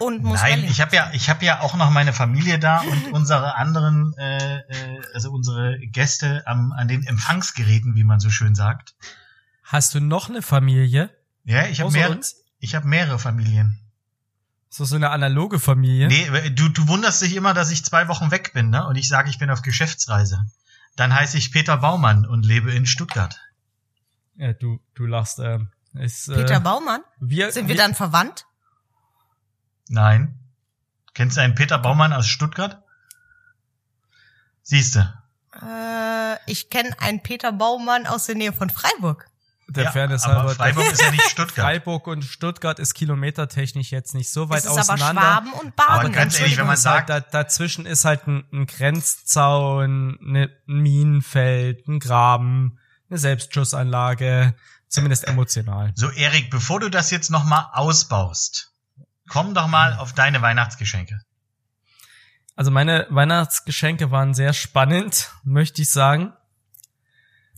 Und 0.00 0.24
muss 0.24 0.40
Nein, 0.40 0.64
ich 0.64 0.80
habe 0.80 0.94
ja, 0.96 1.10
ich 1.14 1.30
habe 1.30 1.44
ja 1.44 1.60
auch 1.60 1.76
noch 1.76 1.90
meine 1.90 2.12
Familie 2.12 2.58
da 2.58 2.80
und 2.80 3.12
unsere 3.12 3.54
anderen, 3.54 4.12
äh, 4.18 4.58
äh, 4.58 5.02
also 5.14 5.30
unsere 5.30 5.78
Gäste 5.78 6.42
am, 6.46 6.72
an 6.72 6.88
den 6.88 7.06
Empfangsgeräten, 7.06 7.94
wie 7.94 8.02
man 8.02 8.18
so 8.18 8.28
schön 8.28 8.56
sagt. 8.56 8.96
Hast 9.62 9.94
du 9.94 10.00
noch 10.00 10.28
eine 10.28 10.42
Familie? 10.42 11.10
Ja, 11.44 11.66
ich 11.66 11.80
habe 11.80 11.92
mehr, 11.92 12.18
ich 12.58 12.74
habe 12.74 12.88
mehrere 12.88 13.18
Familien. 13.20 13.83
So, 14.74 14.84
so 14.84 14.96
eine 14.96 15.10
analoge 15.10 15.60
Familie? 15.60 16.08
Nee, 16.08 16.50
du, 16.50 16.68
du 16.68 16.88
wunderst 16.88 17.22
dich 17.22 17.36
immer, 17.36 17.54
dass 17.54 17.70
ich 17.70 17.84
zwei 17.84 18.08
Wochen 18.08 18.32
weg 18.32 18.52
bin, 18.54 18.70
ne? 18.70 18.84
Und 18.88 18.96
ich 18.96 19.06
sage, 19.06 19.30
ich 19.30 19.38
bin 19.38 19.48
auf 19.48 19.62
Geschäftsreise. 19.62 20.46
Dann 20.96 21.14
heiße 21.14 21.38
ich 21.38 21.52
Peter 21.52 21.76
Baumann 21.76 22.26
und 22.26 22.44
lebe 22.44 22.72
in 22.72 22.84
Stuttgart. 22.84 23.38
Ja, 24.34 24.52
du, 24.52 24.80
du 24.96 25.06
lachst, 25.06 25.38
ähm, 25.38 25.70
ist, 25.92 26.26
Peter 26.26 26.56
äh, 26.56 26.60
Baumann? 26.60 27.02
wir, 27.20 27.52
Sind 27.52 27.68
wir 27.68 27.76
dann 27.76 27.94
verwandt? 27.94 28.46
Nein. 29.86 30.40
Kennst 31.14 31.36
du 31.36 31.42
einen 31.42 31.54
Peter 31.54 31.78
Baumann 31.78 32.12
aus 32.12 32.26
Stuttgart? 32.26 32.82
Siehste. 34.62 35.22
Äh, 35.52 36.34
ich 36.50 36.68
kenne 36.68 36.96
einen 36.98 37.22
Peter 37.22 37.52
Baumann 37.52 38.08
aus 38.08 38.26
der 38.26 38.34
Nähe 38.34 38.52
von 38.52 38.70
Freiburg. 38.70 39.30
Der 39.68 39.84
Ja, 39.84 39.90
Fairness 39.92 40.24
aber 40.24 40.34
halber, 40.40 40.54
Freiburg 40.54 40.92
ist 40.92 41.00
ja 41.02 41.10
nicht 41.10 41.22
Stuttgart. 41.30 41.64
Freiburg 41.64 42.06
und 42.06 42.24
Stuttgart 42.24 42.78
ist 42.78 42.94
kilometertechnisch 42.94 43.90
jetzt 43.90 44.14
nicht 44.14 44.30
so 44.30 44.48
weit 44.50 44.58
es 44.58 44.64
ist 44.66 44.70
aber 44.72 44.80
auseinander. 44.80 45.22
Schwaben 45.22 45.52
und 45.54 45.76
Baden. 45.76 45.90
Aber 45.92 46.08
ganz 46.10 46.38
ehrlich, 46.38 46.56
wenn 46.58 46.66
man 46.66 46.76
sagt- 46.76 47.08
da, 47.10 47.20
dazwischen 47.20 47.86
ist 47.86 48.04
halt 48.04 48.26
ein, 48.26 48.44
ein 48.52 48.66
Grenzzaun, 48.66 50.18
ne, 50.20 50.50
ein 50.68 50.74
Minenfeld, 50.82 51.86
ein 51.88 51.98
Graben, 51.98 52.78
eine 53.08 53.18
Selbstschussanlage, 53.18 54.54
zumindest 54.88 55.26
emotional. 55.26 55.92
So, 55.94 56.10
Erik, 56.10 56.50
bevor 56.50 56.80
du 56.80 56.88
das 56.90 57.10
jetzt 57.10 57.30
nochmal 57.30 57.66
ausbaust, 57.72 58.72
komm 59.28 59.54
doch 59.54 59.66
mal 59.66 59.94
auf 59.94 60.12
deine 60.12 60.42
Weihnachtsgeschenke. 60.42 61.20
Also 62.56 62.70
meine 62.70 63.06
Weihnachtsgeschenke 63.10 64.10
waren 64.10 64.32
sehr 64.34 64.52
spannend, 64.52 65.32
möchte 65.42 65.82
ich 65.82 65.90
sagen. 65.90 66.32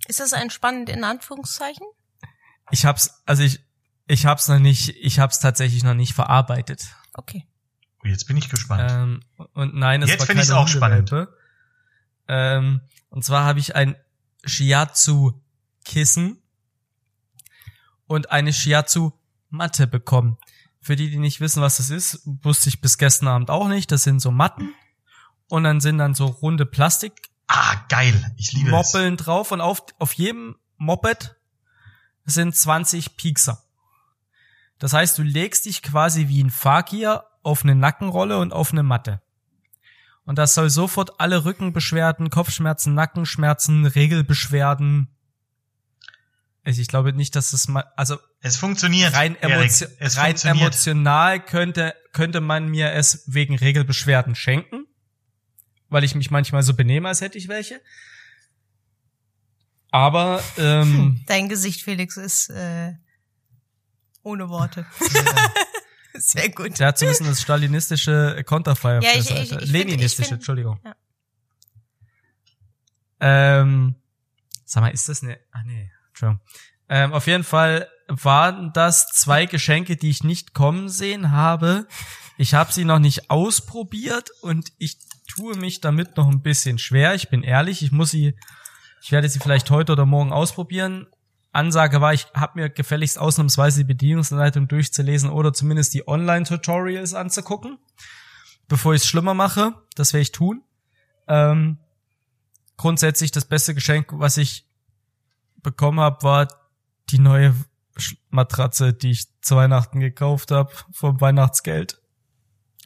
Ist 0.09 0.21
das 0.21 0.33
ein 0.33 0.51
spannend 0.51 0.89
in 0.89 1.05
Anführungszeichen? 1.05 1.87
Ich 2.71 2.85
hab's, 2.85 3.23
also 3.27 3.43
ich, 3.43 3.61
ich 4.07 4.27
hab's 4.27 4.49
noch 4.49 4.59
nicht, 4.59 4.91
ich 5.01 5.19
hab's 5.19 5.41
tatsächlich 5.41 5.83
noch 5.85 5.95
nicht 5.95 6.15
verarbeitet. 6.15 6.87
Okay. 7.15 7.47
Oh, 8.05 8.09
Jetzt 8.09 8.27
bin 8.27 8.37
ich 8.37 8.49
gespannt. 8.49 8.91
Ähm, 8.91 9.21
und 9.55 9.75
nein, 9.75 10.03
es 10.03 10.11
Jetzt 10.11 10.21
war 10.21 10.27
find 10.27 10.41
ich's 10.41 10.49
keine 10.49 10.61
auch 10.61 10.69
spannend. 10.69 11.13
Ähm, 12.29 12.81
und 13.09 13.25
zwar 13.25 13.45
habe 13.45 13.59
ich 13.59 13.75
ein 13.77 13.97
Shiatsu-Kissen 14.45 16.43
und 18.07 18.31
eine 18.31 18.53
Shiatsu-Matte 18.53 19.87
bekommen. 19.87 20.39
Für 20.81 20.95
die, 20.97 21.11
die 21.11 21.19
nicht 21.19 21.41
wissen, 21.41 21.63
was 21.63 21.79
das 21.79 21.91
ist, 21.91 22.21
wusste 22.25 22.69
ich 22.69 22.81
bis 22.81 22.99
gestern 22.99 23.29
Abend 23.29 23.51
auch 23.51 23.69
nicht. 23.69 23.91
Das 23.91 24.05
sind 24.05 24.21
so 24.21 24.31
Matten 24.31 24.73
und 25.49 25.65
dann 25.65 25.81
sind 25.81 25.99
dann 25.99 26.15
so 26.15 26.27
runde 26.27 26.67
Plastikmoppeln 26.67 27.36
ah, 27.49 27.75
geil. 27.89 28.35
Ich 28.37 28.53
liebe 28.53 28.71
es. 28.71 29.17
drauf 29.17 29.53
und 29.53 29.61
auf, 29.61 29.85
auf 29.99 30.13
jedem 30.15 30.57
Moped 30.77 31.37
sind 32.25 32.55
20 32.55 33.17
Piekser. 33.17 33.63
Das 34.79 34.93
heißt, 34.93 35.17
du 35.19 35.23
legst 35.23 35.65
dich 35.67 35.83
quasi 35.83 36.29
wie 36.29 36.43
ein 36.43 36.51
Fakir 36.51 37.25
auf 37.43 37.63
eine 37.63 37.75
Nackenrolle 37.75 38.39
und 38.39 38.53
auf 38.53 38.73
eine 38.73 38.83
Matte. 38.83 39.23
Und 40.25 40.39
das 40.39 40.55
soll 40.55 40.71
sofort 40.71 41.21
alle 41.21 41.45
Rückenbeschwerden, 41.45 42.31
Kopfschmerzen, 42.31 42.95
Nackenschmerzen, 42.95 43.87
Regelbeschwerden. 43.87 45.09
Also 46.65 46.83
ich 46.83 46.89
glaube 46.89 47.13
nicht, 47.13 47.37
dass 47.37 47.53
es 47.53 47.69
mal, 47.69 47.85
also 47.97 48.19
Es 48.41 48.57
funktioniert. 48.57 49.15
rein, 49.15 49.37
emotio 49.41 49.87
Es 50.01 50.17
rein 50.17 50.31
funktioniert. 50.37 50.61
emotional 50.63 51.41
könnte, 51.45 51.95
könnte 52.13 52.41
man 52.41 52.69
mir 52.69 52.91
es 52.93 53.23
wegen 53.29 53.55
Regelbeschwerden 53.57 54.35
schenken, 54.35 54.87
weil 55.97 56.05
ich 56.05 56.15
mich 56.15 56.31
manchmal 56.31 56.63
so 56.63 56.75
benehme, 56.75 57.09
als 57.09 57.23
hätte 57.23 57.39
ich 57.39 57.49
welche. 57.49 57.81
Aber 59.91 60.43
ähm, 60.59 61.23
Dein 61.27 61.49
Gesicht, 61.49 61.81
Felix, 61.83 62.19
ist 62.19 62.51
äh, 62.51 62.93
ohne 64.23 64.51
Worte. 64.51 64.85
Sehr 66.13 66.51
gut. 66.51 66.79
der 66.79 66.89
hat 66.89 66.99
so 66.99 67.07
ein 67.07 67.11
bisschen 67.13 67.27
das 67.29 67.41
stalinistische 67.41 68.43
Konterfei 68.45 68.99
auf 68.99 69.05
Ja, 69.05 69.13
ich- 69.15 69.31
ich- 69.31 69.53
ich 69.53 69.71
Leninistische, 69.71 70.29
find- 70.29 70.39
Entschuldigung. 70.41 70.79
Ja. 70.85 70.95
Ähm, 73.21 73.95
sag 74.67 74.83
mal, 74.83 74.89
ist 74.91 75.09
das 75.09 75.23
eine? 75.23 75.39
Ah 75.53 75.63
nee, 75.65 75.91
Entschuldigung. 76.09 76.43
Ähm, 76.91 77.15
auf 77.15 77.27
jeden 77.27 77.45
Fall 77.45 77.89
waren 78.09 78.71
das 78.75 79.07
zwei 79.09 79.47
Geschenke, 79.47 79.97
die 79.97 80.11
ich 80.11 80.25
nicht 80.25 80.53
kommen 80.53 80.91
sehen 80.91 81.31
habe. 81.33 81.89
Ich 82.39 82.55
habe 82.55 82.73
sie 82.73 82.85
noch 82.85 82.99
nicht 82.99 83.31
ausprobiert 83.31 84.31
und 84.43 84.73
ich 84.79 84.99
tue 85.27 85.57
mich 85.57 85.81
damit 85.81 86.17
noch 86.17 86.29
ein 86.29 86.43
bisschen 86.43 86.79
schwer. 86.79 87.15
Ich 87.15 87.29
bin 87.29 87.43
ehrlich, 87.43 87.83
ich 87.83 87.93
muss 87.93 88.11
sie, 88.11 88.35
ich 89.03 89.13
werde 89.13 89.29
sie 89.29 89.39
vielleicht 89.39 89.71
heute 89.71 89.93
oder 89.93 90.07
morgen 90.07 90.33
ausprobieren. 90.33 91.07
Ansage 91.53 92.03
war, 92.03 92.13
ich 92.13 92.27
habe 92.35 92.61
mir 92.61 92.69
gefälligst 92.69 93.19
ausnahmsweise 93.19 93.81
die 93.81 93.85
Bedienungsanleitung 93.85 94.69
durchzulesen 94.69 95.31
oder 95.31 95.55
zumindest 95.55 95.95
die 95.95 96.07
Online-Tutorials 96.07 97.15
anzugucken, 97.15 97.79
bevor 98.69 98.93
ich 98.93 99.03
es 99.03 99.09
schlimmer 99.09 99.33
mache. 99.33 99.73
Das 99.95 100.13
werde 100.13 100.23
ich 100.23 100.33
tun. 100.33 100.63
Ähm, 101.29 101.79
grundsätzlich 102.77 103.31
das 103.31 103.47
beste 103.47 103.75
Geschenk, 103.75 104.09
was 104.13 104.37
ich 104.37 104.67
bekommen 105.63 106.01
habe, 106.01 106.23
war 106.23 106.49
die 107.09 107.19
neue 107.19 107.55
Matratze, 108.29 108.93
die 108.93 109.13
ich 109.13 109.41
zu 109.41 109.57
Weihnachten 109.57 110.01
gekauft 110.01 110.51
habe 110.51 110.71
vom 110.93 111.21
Weihnachtsgeld. 111.23 112.03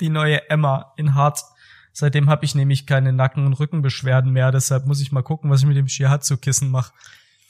Die 0.00 0.08
neue 0.08 0.48
Emma 0.50 0.92
in 0.96 1.14
Hart. 1.14 1.40
Seitdem 1.92 2.30
habe 2.30 2.44
ich 2.44 2.54
nämlich 2.54 2.86
keine 2.86 3.12
Nacken- 3.12 3.46
und 3.46 3.54
Rückenbeschwerden 3.54 4.32
mehr. 4.32 4.50
Deshalb 4.52 4.86
muss 4.86 5.00
ich 5.00 5.12
mal 5.12 5.22
gucken, 5.22 5.50
was 5.50 5.60
ich 5.60 5.66
mit 5.66 5.76
dem 5.76 5.88
Shihatsu-Kissen 5.88 6.70
mache. 6.70 6.92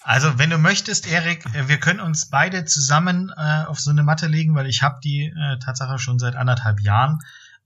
Also, 0.03 0.39
wenn 0.39 0.49
du 0.51 0.57
möchtest, 0.59 1.07
Erik, 1.11 1.45
äh, 1.55 1.69
wir 1.69 1.79
können 1.79 2.01
uns 2.01 2.31
beide 2.31 2.65
zusammen 2.65 3.31
äh, 3.37 3.65
auf 3.67 3.79
so 3.79 3.91
eine 3.91 4.03
Matte 4.03 4.27
legen, 4.29 4.55
weil 4.55 4.67
ich 4.67 4.83
habe 4.83 4.99
die 5.05 5.27
äh, 5.27 5.59
Tatsache 5.59 5.99
schon 5.99 6.19
seit 6.19 6.37
anderthalb 6.37 6.81
Jahren 6.81 7.19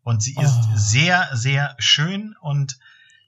und 0.03 0.23
sie 0.23 0.35
ist 0.35 0.53
Oh. 0.53 0.73
sehr, 0.75 1.29
sehr 1.33 1.77
schön 1.79 2.35
und 2.41 2.79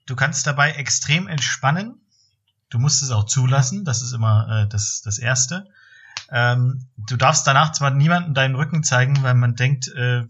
du 0.07 0.15
kannst 0.15 0.45
dabei 0.45 0.71
extrem 0.73 1.27
entspannen. 1.27 2.01
Du 2.69 2.79
musst 2.79 3.01
es 3.01 3.11
auch 3.11 3.23
zulassen, 3.23 3.85
das 3.85 4.01
ist 4.01 4.11
immer 4.11 4.63
äh, 4.63 4.67
das, 4.67 5.01
das 5.01 5.19
Erste. 5.19 5.67
Ähm, 6.31 6.85
du 6.97 7.15
darfst 7.15 7.47
danach 7.47 7.71
zwar 7.71 7.91
niemandem 7.91 8.33
deinen 8.33 8.55
Rücken 8.55 8.83
zeigen, 8.83 9.21
weil 9.23 9.33
man 9.33 9.55
denkt, 9.55 9.87
äh, 9.89 10.23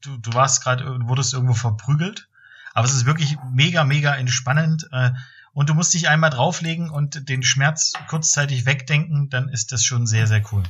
du, 0.00 0.16
du 0.18 0.32
warst 0.34 0.62
gerade, 0.62 0.84
wurdest 1.06 1.34
irgendwo 1.34 1.54
verprügelt, 1.54 2.28
aber 2.74 2.86
es 2.86 2.94
ist 2.94 3.04
wirklich 3.04 3.36
mega, 3.52 3.84
mega 3.84 4.14
entspannend. 4.14 4.88
Äh, 4.92 5.10
und 5.54 5.68
du 5.68 5.74
musst 5.74 5.92
dich 5.92 6.08
einmal 6.08 6.30
drauflegen 6.30 6.88
und 6.88 7.28
den 7.28 7.42
Schmerz 7.42 7.92
kurzzeitig 8.08 8.64
wegdenken, 8.64 9.28
dann 9.28 9.48
ist 9.50 9.72
das 9.72 9.84
schon 9.84 10.06
sehr, 10.06 10.26
sehr 10.26 10.42
cool. 10.52 10.62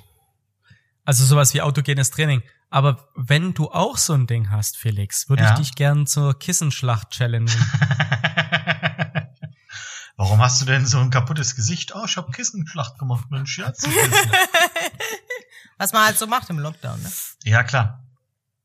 Also 1.05 1.24
sowas 1.24 1.55
wie 1.55 1.62
autogenes 1.62 2.11
Training. 2.11 2.43
Aber 2.70 3.09
wenn 3.14 3.55
du 3.55 3.70
auch 3.70 3.99
so 3.99 4.14
ein 4.14 4.26
Ding 4.26 4.51
hast, 4.51 4.76
Felix, 4.76 5.28
würde 5.28 5.43
Ja. 5.45 5.53
ich 5.53 5.59
dich 5.59 5.74
gern 5.74 6.07
zur 6.07 6.39
Kissenschlacht 6.39 7.11
challengen. 7.11 7.51
Warum 10.33 10.43
hast 10.45 10.62
du 10.62 10.64
denn 10.64 10.87
so 10.87 10.99
ein 10.99 11.11
kaputtes 11.11 11.55
Gesicht? 11.57 11.95
Oh, 11.95 12.05
ich 12.07 12.16
hab 12.16 12.33
Kissenschlacht 12.33 12.99
gemacht 12.99 13.30
mit 13.30 13.37
einem 13.37 13.47
Scherz. 13.47 13.85
Was 15.76 15.93
man 15.93 16.07
halt 16.07 16.16
so 16.18 16.26
macht 16.26 16.49
im 16.49 16.59
Lockdown, 16.59 17.03
ne? 17.03 17.12
ja, 17.45 17.62
klar. 17.62 18.03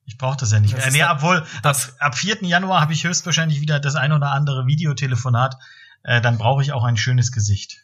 Ich 0.05 0.17
brauche 0.17 0.37
das 0.37 0.53
ja 0.53 0.61
nicht 0.61 0.73
Das 0.73 0.85
mehr. 0.85 0.91
Nee, 0.93 0.99
dann- 0.99 1.17
obwohl, 1.17 1.37
ab, 1.39 1.47
das- 1.63 1.99
ab 1.99 2.17
4. 2.17 2.43
Januar 2.43 2.79
habe 2.79 2.93
ich 2.93 3.03
höchstwahrscheinlich 3.03 3.59
wieder 3.59 3.81
das 3.81 3.95
ein 3.95 4.13
oder 4.13 4.31
andere 4.31 4.65
Videotelefonat. 4.65 5.57
Äh, 6.03 6.21
dann 6.21 6.37
brauche 6.37 6.61
ich 6.61 6.71
auch 6.71 6.85
ein 6.85 6.95
schönes 6.95 7.33
Gesicht. 7.33 7.81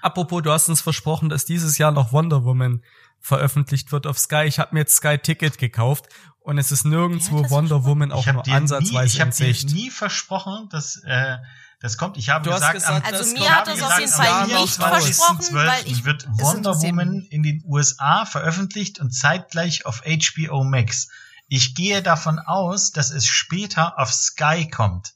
Apropos, 0.00 0.42
du 0.44 0.52
hast 0.52 0.68
uns 0.68 0.80
versprochen, 0.80 1.28
dass 1.30 1.44
dieses 1.44 1.78
Jahr 1.78 1.90
noch 1.90 2.12
Wonder 2.12 2.44
Woman 2.44 2.84
veröffentlicht 3.18 3.90
wird 3.90 4.06
auf 4.06 4.18
Sky. 4.20 4.44
Ich 4.44 4.60
habe 4.60 4.72
mir 4.74 4.80
jetzt 4.82 4.94
Sky 4.94 5.18
Ticket 5.18 5.58
gekauft 5.58 6.06
und 6.38 6.58
es 6.58 6.70
ist 6.70 6.84
nirgendwo 6.84 7.50
Wonder 7.50 7.84
Woman 7.84 8.12
auch 8.12 8.24
habe 8.28 8.36
nur 8.36 8.42
dir, 8.44 8.50
nie, 8.52 8.56
ansatzweise 8.56 9.16
ich 9.16 9.20
hab 9.20 9.40
in 9.40 9.52
dir 9.52 9.74
nie 9.74 9.90
versprochen, 9.90 10.68
dass 10.70 11.02
äh, 11.04 11.38
das 11.84 11.98
kommt. 11.98 12.16
Ich 12.16 12.30
habe 12.30 12.44
Du 12.48 12.50
gesagt, 12.54 12.72
gesagt, 12.72 13.06
am, 13.06 13.12
Also 13.12 13.30
mir 13.34 13.54
hat 13.54 13.66
das 13.66 13.82
hab 13.82 13.90
auf 13.90 13.98
jeden 13.98 14.10
gesagt, 14.10 14.26
Fall 14.28 14.46
nicht 14.46 14.74
24. 14.74 15.16
versprochen, 15.16 15.54
weil 15.54 15.68
24.12. 15.68 15.84
ich 15.84 16.04
wird 16.06 16.26
Wonder. 16.28 16.80
Woman 16.80 17.26
in 17.28 17.42
den 17.42 17.62
USA 17.66 18.24
veröffentlicht 18.24 19.00
und 19.00 19.10
zeitgleich 19.10 19.84
auf 19.84 20.00
HBO 20.02 20.64
Max. 20.64 21.08
Ich 21.46 21.74
gehe 21.74 22.00
davon 22.02 22.38
aus, 22.38 22.92
dass 22.92 23.10
es 23.10 23.26
später 23.26 23.98
auf 23.98 24.10
Sky 24.14 24.66
kommt. 24.70 25.12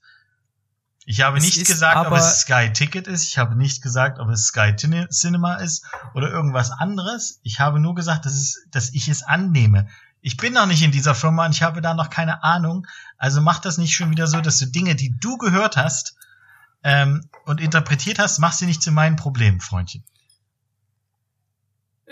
Ich 1.06 1.22
habe 1.22 1.38
Es 1.38 1.44
nicht 1.44 1.66
gesagt, 1.66 2.06
ob 2.06 2.12
es 2.12 2.40
Sky 2.40 2.70
Ticket 2.70 3.06
ist. 3.06 3.22
Ich 3.22 3.38
habe 3.38 3.56
nicht 3.56 3.80
gesagt, 3.80 4.18
ob 4.18 4.28
es 4.28 4.48
Sky 4.48 4.74
Cine- 4.76 5.08
Cinema 5.08 5.54
ist 5.54 5.86
oder 6.12 6.30
irgendwas 6.30 6.70
anderes. 6.70 7.40
Ich 7.44 7.60
habe 7.60 7.80
nur 7.80 7.94
gesagt, 7.94 8.26
dass, 8.26 8.34
es, 8.34 8.66
dass 8.70 8.92
ich 8.92 9.08
es 9.08 9.22
annehme. 9.22 9.88
Ich 10.20 10.36
bin 10.36 10.52
noch 10.52 10.66
nicht 10.66 10.82
in 10.82 10.92
dieser 10.92 11.14
Firma 11.14 11.46
und 11.46 11.52
ich 11.52 11.62
habe 11.62 11.80
da 11.80 11.94
noch 11.94 12.10
keine 12.10 12.42
Ahnung. 12.42 12.86
Also 13.16 13.40
mach 13.40 13.58
das 13.58 13.78
nicht 13.78 13.96
schon 13.96 14.10
wieder 14.10 14.26
so, 14.26 14.42
dass 14.42 14.58
du 14.58 14.66
Dinge, 14.66 14.96
die 14.96 15.18
du 15.18 15.38
gehört 15.38 15.78
hast 15.78 16.14
ähm, 16.82 17.28
und 17.44 17.60
interpretiert 17.60 18.18
hast, 18.18 18.38
mach 18.38 18.52
sie 18.52 18.66
nicht 18.66 18.82
zu 18.82 18.92
meinen 18.92 19.16
Problemen, 19.16 19.60
Freundchen. 19.60 20.04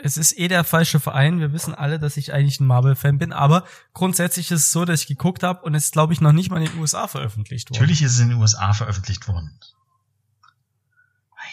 Es 0.03 0.17
ist 0.19 0.39
eh 0.39 0.49
der 0.49 0.63
falsche 0.65 1.01
Verein. 1.01 1.41
Wir 1.41 1.53
wissen 1.53 1.75
alle, 1.75 1.99
dass 1.99 2.19
ich 2.19 2.33
eigentlich 2.33 2.61
ein 2.61 2.67
Marvel-Fan 2.67 3.19
bin. 3.19 3.33
Aber 3.33 3.65
grundsätzlich 3.95 4.51
ist 4.51 4.65
es 4.65 4.71
so, 4.71 4.85
dass 4.85 5.03
ich 5.03 5.07
geguckt 5.07 5.43
habe 5.43 5.63
und 5.63 5.75
es 5.75 5.87
ist, 5.87 5.93
glaube 5.93 6.13
ich, 6.13 6.21
noch 6.21 6.33
nicht 6.33 6.51
mal 6.51 6.63
in 6.63 6.71
den 6.71 6.79
USA 6.79 7.09
veröffentlicht 7.09 7.71
worden. 7.71 7.81
Natürlich 7.81 8.03
ist 8.03 8.13
es 8.13 8.21
in 8.21 8.29
den 8.29 8.39
USA 8.39 8.75
veröffentlicht 8.75 9.27
worden. 9.27 9.59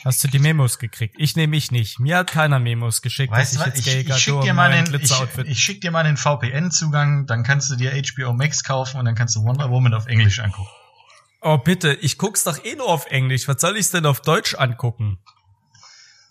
Hast 0.03 0.21
du 0.21 0.27
die 0.27 0.39
Memos 0.39 0.79
gekriegt? 0.79 1.15
Ich 1.17 1.37
nehme 1.37 1.51
mich 1.51 1.71
nicht. 1.71 1.99
Mir 1.99 2.17
hat 2.17 2.31
keiner 2.31 2.59
Memos 2.59 3.01
geschickt, 3.01 3.31
Weißt 3.31 3.55
du 3.55 3.59
dass 3.59 3.67
was? 3.69 3.79
ich 3.79 3.87
Ich, 3.87 4.09
ich 4.09 4.17
schick 4.17 4.33
Gadot 4.33 4.43
dir 4.43 4.53
mal 4.53 4.69
neuen 4.69 4.91
den, 4.91 5.01
ich, 5.01 5.11
ich 5.45 5.63
schick 5.63 5.79
dir 5.79 5.91
mal 5.91 6.03
den 6.03 6.17
VPN-Zugang, 6.17 7.25
dann 7.25 7.43
kannst 7.43 7.69
du 7.69 7.77
dir 7.77 7.93
HBO 7.93 8.33
Max 8.33 8.65
kaufen 8.65 8.99
und 8.99 9.05
dann 9.05 9.15
kannst 9.15 9.37
du 9.37 9.43
Wonder 9.43 9.69
Woman 9.69 9.93
auf 9.93 10.07
Englisch 10.07 10.39
angucken. 10.39 10.69
Oh 11.45 11.57
bitte, 11.57 11.93
ich 11.95 12.17
guck's 12.17 12.45
doch 12.45 12.63
eh 12.63 12.75
nur 12.75 12.87
auf 12.87 13.07
Englisch. 13.07 13.49
Was 13.49 13.59
soll 13.59 13.75
ich's 13.75 13.91
denn 13.91 14.05
auf 14.05 14.21
Deutsch 14.21 14.55
angucken? 14.55 15.19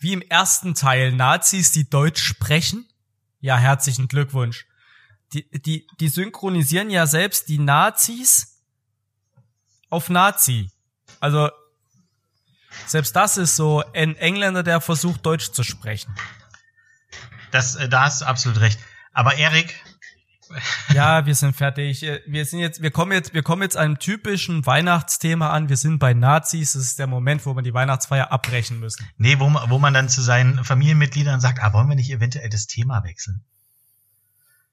Wie 0.01 0.15
im 0.15 0.23
ersten 0.23 0.75
Teil 0.75 1.13
Nazis, 1.13 1.71
die 1.71 1.89
Deutsch 1.89 2.23
sprechen? 2.23 2.89
Ja, 3.41 3.59
herzlichen 3.59 4.09
Glückwunsch. 4.09 4.67
Die, 5.35 5.51
die, 5.51 5.87
die 6.01 6.09
synchronisieren 6.09 6.89
ja 6.89 7.07
selbst 7.07 7.51
die 7.51 7.59
Nazis 7.59 8.63
auf 9.91 10.09
Nazi. 10.09 10.71
Also 11.21 11.51
selbst 12.87 13.15
das 13.15 13.37
ist 13.37 13.55
so 13.55 13.85
ein 13.93 14.17
Engländer, 14.17 14.63
der 14.63 14.81
versucht 14.81 15.27
Deutsch 15.27 15.53
zu 15.53 15.63
sprechen. 15.63 16.17
Das, 17.51 17.75
äh, 17.75 17.87
da 17.87 18.05
hast 18.05 18.23
du 18.23 18.25
absolut 18.25 18.61
recht. 18.61 18.81
Aber 19.13 19.35
Erik, 19.35 19.79
Ja, 20.95 21.25
wir 21.27 21.35
sind 21.35 21.55
fertig. 21.57 22.03
Wir 22.27 22.45
sind 22.45 22.59
jetzt, 22.61 22.83
wir 22.83 22.91
kommen 22.91 23.13
jetzt, 23.13 23.33
wir 23.35 23.43
kommen 23.43 23.63
jetzt 23.63 23.77
einem 23.77 23.99
typischen 23.99 24.65
Weihnachtsthema 24.67 25.51
an. 25.51 25.69
Wir 25.69 25.77
sind 25.77 25.99
bei 25.99 26.15
Nazis. 26.15 26.73
Das 26.73 26.83
ist 26.83 26.99
der 26.99 27.07
Moment, 27.07 27.45
wo 27.47 27.55
wir 27.55 27.63
die 27.63 27.75
Weihnachtsfeier 27.75 28.31
abbrechen 28.33 28.79
müssen. 28.81 29.09
nee, 29.17 29.39
wo, 29.39 29.49
man- 29.49 29.71
wo 29.71 29.79
man 29.79 29.95
dann 29.95 30.09
zu 30.09 30.21
seinen 30.23 30.65
Familienmitgliedern 30.65 31.41
sagt, 31.41 31.61
ah, 31.63 31.73
wollen 31.73 31.89
wir 31.89 31.97
nicht 31.97 32.11
eventuell 32.11 32.49
das 32.51 32.67
Thema 32.67 33.03
wechseln? 33.05 33.43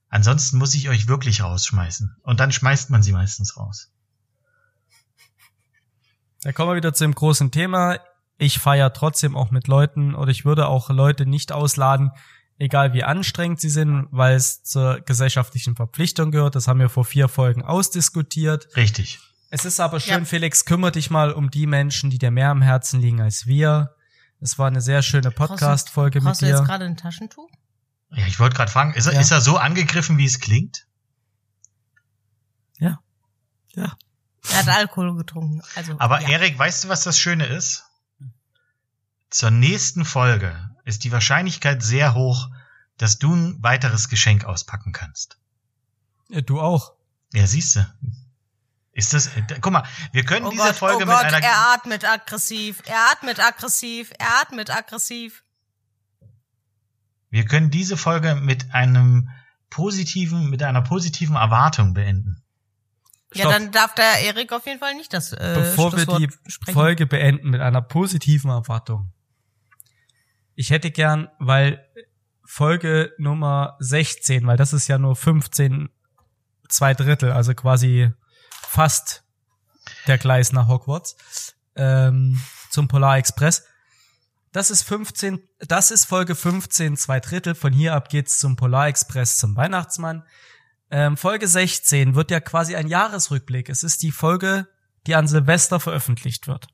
Ansonsten 0.10 0.58
muss 0.58 0.74
ich 0.74 0.90
euch 0.90 1.08
wirklich 1.08 1.42
rausschmeißen. 1.44 2.16
Und 2.24 2.40
dann 2.40 2.52
schmeißt 2.52 2.90
man 2.90 3.04
sie 3.04 3.12
meistens 3.12 3.56
raus. 3.58 3.92
Da 6.42 6.52
kommen 6.52 6.72
wir 6.72 6.76
wieder 6.76 6.94
zu 6.94 7.04
dem 7.04 7.14
großen 7.14 7.52
Thema. 7.52 8.00
Ich 8.38 8.60
feiere 8.60 8.94
trotzdem 8.94 9.36
auch 9.36 9.52
mit 9.52 9.68
Leuten 9.68 10.16
oder 10.16 10.32
ich 10.32 10.46
würde 10.46 10.68
auch 10.68 10.90
Leute 10.90 11.26
nicht 11.26 11.52
ausladen, 11.52 12.12
egal 12.60 12.94
wie 12.94 13.04
anstrengend 13.04 13.60
sie 13.60 13.70
sind, 13.70 14.08
weil 14.12 14.36
es 14.36 14.64
zur 14.64 15.00
gesellschaftlichen 15.02 15.76
Verpflichtung 15.76 16.30
gehört. 16.32 16.56
Das 16.56 16.68
haben 16.68 16.80
wir 16.80 16.90
vor 16.90 17.06
vier 17.06 17.28
Folgen 17.28 17.64
ausdiskutiert. 17.64 18.68
Richtig. 18.76 19.20
Es 19.50 19.66
ist 19.66 19.80
aber 19.80 20.00
schön, 20.00 20.20
Ja. 20.20 20.26
Felix, 20.26 20.66
kümmere 20.66 20.92
dich 20.92 21.10
mal 21.10 21.32
um 21.32 21.50
die 21.50 21.66
Menschen, 21.66 22.12
die 22.12 22.20
dir 22.20 22.30
mehr 22.30 22.50
am 22.52 22.62
Herzen 22.62 23.02
liegen 23.02 23.20
als 23.22 23.48
wir. 23.48 23.96
Es 24.40 24.60
war 24.60 24.68
eine 24.68 24.82
sehr 24.82 25.02
schöne 25.02 25.32
Podcast-Folge 25.32 26.20
mit 26.20 26.26
Brauchst 26.28 26.42
du 26.44 26.46
jetzt 26.46 26.60
dir. 26.60 26.66
gerade 26.66 26.86
ein 26.86 26.96
Taschentuch? 26.98 27.50
Ja, 28.12 28.26
ich 28.28 28.40
wollte 28.40 28.56
gerade 28.56 28.72
fragen, 28.72 28.94
ist 28.94 29.08
er, 29.08 29.14
Ja. 29.14 29.20
ist 29.22 29.32
er 29.32 29.42
so 29.42 29.58
angegriffen, 29.58 30.18
wie 30.18 30.26
es 30.26 30.40
klingt? 30.40 30.86
Ja. 32.78 33.00
Ja. 33.74 33.96
Er 34.52 34.58
hat 34.60 34.70
Alkohol 34.70 35.16
getrunken. 35.18 35.62
Also, 35.76 35.96
Aber 36.00 36.22
ja. 36.22 36.30
Erik, 36.30 36.58
weißt 36.58 36.84
du, 36.86 36.90
was 36.90 37.04
das 37.04 37.20
Schöne 37.20 37.46
ist? 37.46 37.84
Zur 39.30 39.52
nächsten 39.52 40.06
Folge 40.06 40.69
ist 40.90 41.04
die 41.04 41.12
Wahrscheinlichkeit 41.12 41.82
sehr 41.84 42.14
hoch, 42.16 42.50
dass 42.98 43.20
du 43.20 43.34
ein 43.34 43.64
weiteres 43.64 44.10
Geschenk 44.10 44.44
auspacken 44.44 44.92
kannst. 44.92 45.38
Ja, 46.30 46.42
Du 46.42 46.60
auch. 46.60 46.94
Ja, 47.34 47.46
siehst 47.48 47.76
du. 47.76 47.86
Ist 48.92 49.14
das, 49.14 49.28
äh, 49.28 49.44
guck 49.62 49.72
mal, 49.72 49.84
wir 50.12 50.26
können 50.26 50.48
Oh 50.48 50.50
diese 50.50 50.64
Gott, 50.64 50.76
Folge 50.76 51.04
oh 51.04 51.08
Gott, 51.08 51.24
mit 51.24 51.34
einer, 51.34 51.46
er 51.46 51.74
atmet 51.74 52.04
aggressiv, 52.06 52.82
er 52.86 53.12
atmet 53.12 53.40
aggressiv, 53.40 54.12
er 54.18 54.42
atmet 54.42 54.70
aggressiv. 54.72 55.44
wir 57.30 57.46
können 57.46 57.70
diese 57.70 57.96
Folge 57.96 58.36
mit 58.36 58.74
einem 58.74 59.30
positiven, 59.70 60.50
mit 60.50 60.64
einer 60.64 60.82
positiven 60.82 61.36
Erwartung 61.36 61.94
beenden. 61.94 62.42
Ja, 63.34 63.42
Stopp. 63.42 63.54
dann 63.54 63.72
darf 63.72 63.94
der 63.94 64.22
Erik 64.24 64.52
auf 64.52 64.66
jeden 64.66 64.80
Fall 64.80 64.96
nicht 64.96 65.14
das 65.14 65.34
äh, 65.34 65.54
Bevor 65.56 65.96
wir 65.96 66.08
die 66.08 66.30
sprechen. 66.48 66.74
Folge 66.74 67.06
beenden 67.06 67.52
mit 67.52 67.62
einer 67.62 67.84
positiven 67.84 68.50
Erwartung. 68.50 69.14
Ich 70.60 70.72
hätte 70.72 70.92
gern, 70.92 71.30
weil 71.40 71.88
Folge 72.44 73.14
Nummer 73.18 73.78
16, 73.80 74.46
weil 74.46 74.58
das 74.58 74.74
ist 74.74 74.90
ja 74.90 74.98
nur 74.98 75.16
15, 75.16 75.88
zwei 76.68 76.94
Drittel, 76.94 77.32
also 77.32 77.54
quasi 77.54 78.12
fast 78.50 79.24
der 80.08 80.18
Gleis 80.18 80.52
nach 80.52 80.68
Hogwarts, 80.68 81.16
ähm, 81.78 82.42
zum 82.72 82.90
Polar 82.90 83.18
Express. 83.18 83.64
Das 84.52 84.70
ist 84.70 84.84
15, 84.84 85.42
das 85.60 85.92
ist 85.92 86.04
Folge 86.04 86.36
15, 86.36 86.98
zwei 86.98 87.22
Drittel. 87.22 87.56
Von 87.56 87.72
hier 87.72 87.94
ab 87.94 88.10
geht's 88.10 88.38
zum 88.38 88.58
Polar 88.58 88.90
Express 88.90 89.38
zum 89.38 89.56
Weihnachtsmann. 89.56 90.26
Ähm, 90.92 91.16
Folge 91.16 91.48
16 91.48 92.16
wird 92.16 92.32
ja 92.32 92.42
quasi 92.42 92.76
ein 92.76 92.90
Jahresrückblick. 92.90 93.70
Es 93.70 93.84
ist 93.84 94.04
die 94.04 94.12
Folge, 94.12 94.68
die 95.08 95.16
an 95.16 95.30
Silvester 95.30 95.80
veröffentlicht 95.80 96.48
wird. 96.48 96.68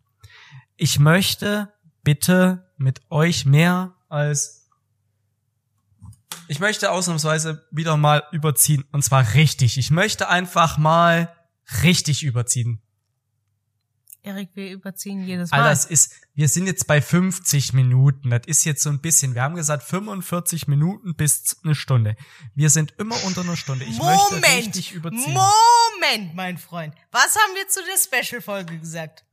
Ich 0.75 0.97
möchte 0.97 1.71
bitte 2.05 2.71
mit 2.77 3.01
euch 3.11 3.45
mehr 3.45 3.93
als 4.07 4.61
ich 6.47 6.59
möchte 6.59 6.91
ausnahmsweise 6.91 7.65
wieder 7.71 7.97
mal 7.97 8.23
überziehen 8.31 8.85
und 8.91 9.03
zwar 9.03 9.33
richtig. 9.33 9.77
Ich 9.77 9.89
möchte 9.89 10.29
einfach 10.29 10.77
mal 10.77 11.35
richtig 11.83 12.23
überziehen. 12.23 12.81
Erik, 14.21 14.49
wir 14.55 14.71
überziehen 14.71 15.23
jedes 15.23 15.51
Mal. 15.51 15.61
Alter, 15.61 15.71
es 15.71 15.85
ist, 15.85 16.13
wir 16.33 16.49
sind 16.49 16.65
jetzt 16.65 16.87
bei 16.87 16.99
50 17.01 17.73
Minuten. 17.73 18.31
Das 18.31 18.41
ist 18.47 18.63
jetzt 18.65 18.81
so 18.81 18.89
ein 18.89 18.99
bisschen, 18.99 19.35
wir 19.35 19.43
haben 19.43 19.55
gesagt 19.55 19.83
45 19.83 20.67
Minuten 20.67 21.15
bis 21.15 21.57
eine 21.63 21.75
Stunde. 21.75 22.15
Wir 22.55 22.71
sind 22.71 22.93
immer 22.97 23.23
unter 23.23 23.41
einer 23.41 23.55
Stunde. 23.55 23.85
Ich 23.85 23.99
möchte 23.99 24.35
Moment, 24.35 24.57
richtig 24.57 24.93
überziehen. 24.93 25.33
Moment, 25.33 26.35
mein 26.35 26.57
Freund. 26.57 26.95
Was 27.11 27.35
haben 27.35 27.55
wir 27.55 27.67
zu 27.67 27.81
der 27.83 28.23
Special-Folge 28.23 28.79
gesagt? 28.79 29.24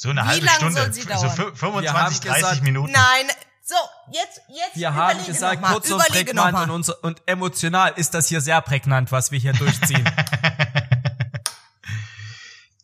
So 0.00 0.10
eine 0.10 0.20
Wie 0.22 0.26
halbe 0.26 0.48
Stunde, 0.48 0.92
so 0.92 1.08
dauern? 1.08 1.28
fü- 1.30 1.56
25, 1.56 1.82
Wir 1.82 1.92
haben 1.92 2.14
30 2.14 2.22
gesagt, 2.22 2.62
Minuten. 2.62 2.92
Nein, 2.92 3.26
so, 3.64 3.74
jetzt, 4.12 4.40
jetzt 4.48 4.76
Wir 4.76 4.94
haben 4.94 5.10
überlege 5.16 5.32
gesagt, 5.32 5.60
noch 5.60 5.68
mal, 5.68 5.72
kurz 5.72 5.90
und 5.90 5.98
prägnant 6.06 6.56
und, 6.56 6.70
unser, 6.70 7.02
und 7.02 7.20
emotional 7.26 7.92
ist 7.96 8.14
das 8.14 8.28
hier 8.28 8.40
sehr 8.40 8.60
prägnant, 8.60 9.10
was 9.10 9.32
wir 9.32 9.40
hier 9.40 9.52
durchziehen. 9.54 10.08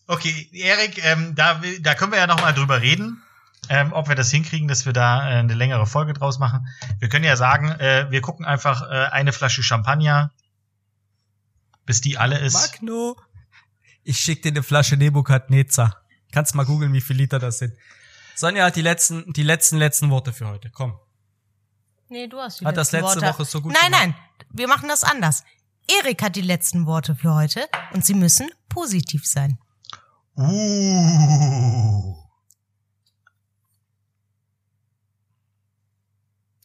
Okay, 0.07 0.51
Erik, 0.53 1.03
ähm, 1.03 1.35
da, 1.35 1.63
da 1.81 1.95
können 1.95 2.13
wir 2.13 2.19
ja 2.19 2.27
noch 2.27 2.39
mal 2.43 2.53
drüber 2.53 2.83
reden, 2.83 3.23
ähm, 3.71 3.95
ob 3.95 4.07
wir 4.09 4.15
das 4.15 4.31
hinkriegen, 4.31 4.69
dass 4.69 4.85
wir 4.85 4.93
da 4.93 5.27
äh, 5.27 5.37
eine 5.37 5.55
längere 5.55 5.87
Folge 5.87 6.13
draus 6.13 6.39
machen. 6.39 6.67
Wir 6.99 7.09
können 7.09 7.25
ja 7.25 7.37
sagen, 7.37 7.71
äh, 7.71 8.11
wir 8.11 8.21
gucken 8.21 8.45
einfach 8.45 8.83
äh, 8.83 9.07
eine 9.07 9.33
Flasche 9.33 9.63
Champagner, 9.63 10.31
bis 11.87 12.03
die 12.03 12.19
alle 12.19 12.39
ist. 12.39 12.53
Magno. 12.53 13.17
Ich 14.03 14.19
schick 14.21 14.43
dir 14.43 14.51
eine 14.51 14.63
Flasche 14.63 14.99
Nebukadnezar. 14.99 16.04
Kannst 16.35 16.57
mal 16.57 16.65
googeln, 16.65 16.93
wie 16.93 17.01
viel 17.01 17.17
Liter 17.17 17.39
das 17.39 17.59
sind. 17.59 17.75
Sonja 18.35 18.65
hat 18.65 18.75
die 18.75 18.83
letzten, 18.83 19.33
die 19.33 19.45
letzten, 19.45 19.77
letzten 19.77 20.11
Worte 20.11 20.33
für 20.33 20.49
heute. 20.49 20.69
Komm. 20.69 20.99
Nee, 22.09 22.27
du 22.27 22.41
hast 22.41 22.61
die 22.61 22.67
Hat 22.67 22.77
das 22.77 22.91
letzte 22.91 23.21
Worte. 23.21 23.27
Woche 23.27 23.45
so 23.45 23.63
gut 23.63 23.73
Nein, 23.73 23.93
gemacht? 23.93 24.03
nein, 24.03 24.17
wir 24.51 24.67
machen 24.67 24.89
das 24.89 25.05
anders. 25.05 25.45
Erik 25.89 26.23
hat 26.23 26.35
die 26.35 26.41
letzten 26.41 26.87
Worte 26.87 27.15
für 27.15 27.35
heute 27.35 27.69
und 27.93 28.05
sie 28.05 28.15
müssen 28.15 28.51
positiv 28.69 29.25
sein. 29.25 29.59
Uh. 30.37 32.17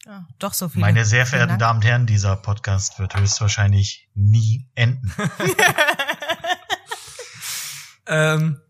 Ja, 0.04 0.26
doch 0.40 0.54
so 0.54 0.68
viele. 0.68 0.80
Meine 0.80 1.04
sehr 1.04 1.26
verehrten. 1.26 1.60
Damen 1.60 1.78
und 1.78 1.84
Herren, 1.84 2.06
dieser 2.06 2.34
Podcast 2.34 2.98
wird 2.98 3.14
höchstwahrscheinlich 3.14 4.08
nie 4.14 4.68
enden. 4.74 5.14
Ähm, 8.10 8.60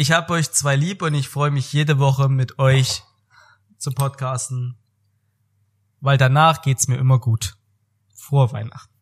ich 0.00 0.12
hab 0.12 0.30
euch 0.30 0.50
zwei 0.50 0.76
lieb 0.76 1.02
und 1.02 1.12
ich 1.12 1.28
freue 1.28 1.50
mich 1.50 1.74
jede 1.74 1.98
Woche 1.98 2.30
mit 2.30 2.58
euch 2.58 3.02
zu 3.76 3.90
podcasten, 3.90 4.78
weil 6.00 6.16
danach 6.16 6.62
geht's 6.62 6.88
mir 6.88 6.96
immer 6.96 7.18
gut. 7.18 7.58
Frohe 8.14 8.50
Weihnachten. 8.50 8.94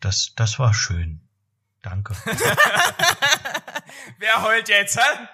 Das, 0.00 0.32
das 0.34 0.58
war 0.58 0.72
schön. 0.72 1.28
Danke. 1.82 2.16
Wer 4.18 4.42
heult 4.42 4.70
jetzt, 4.70 4.96
hä? 4.96 5.28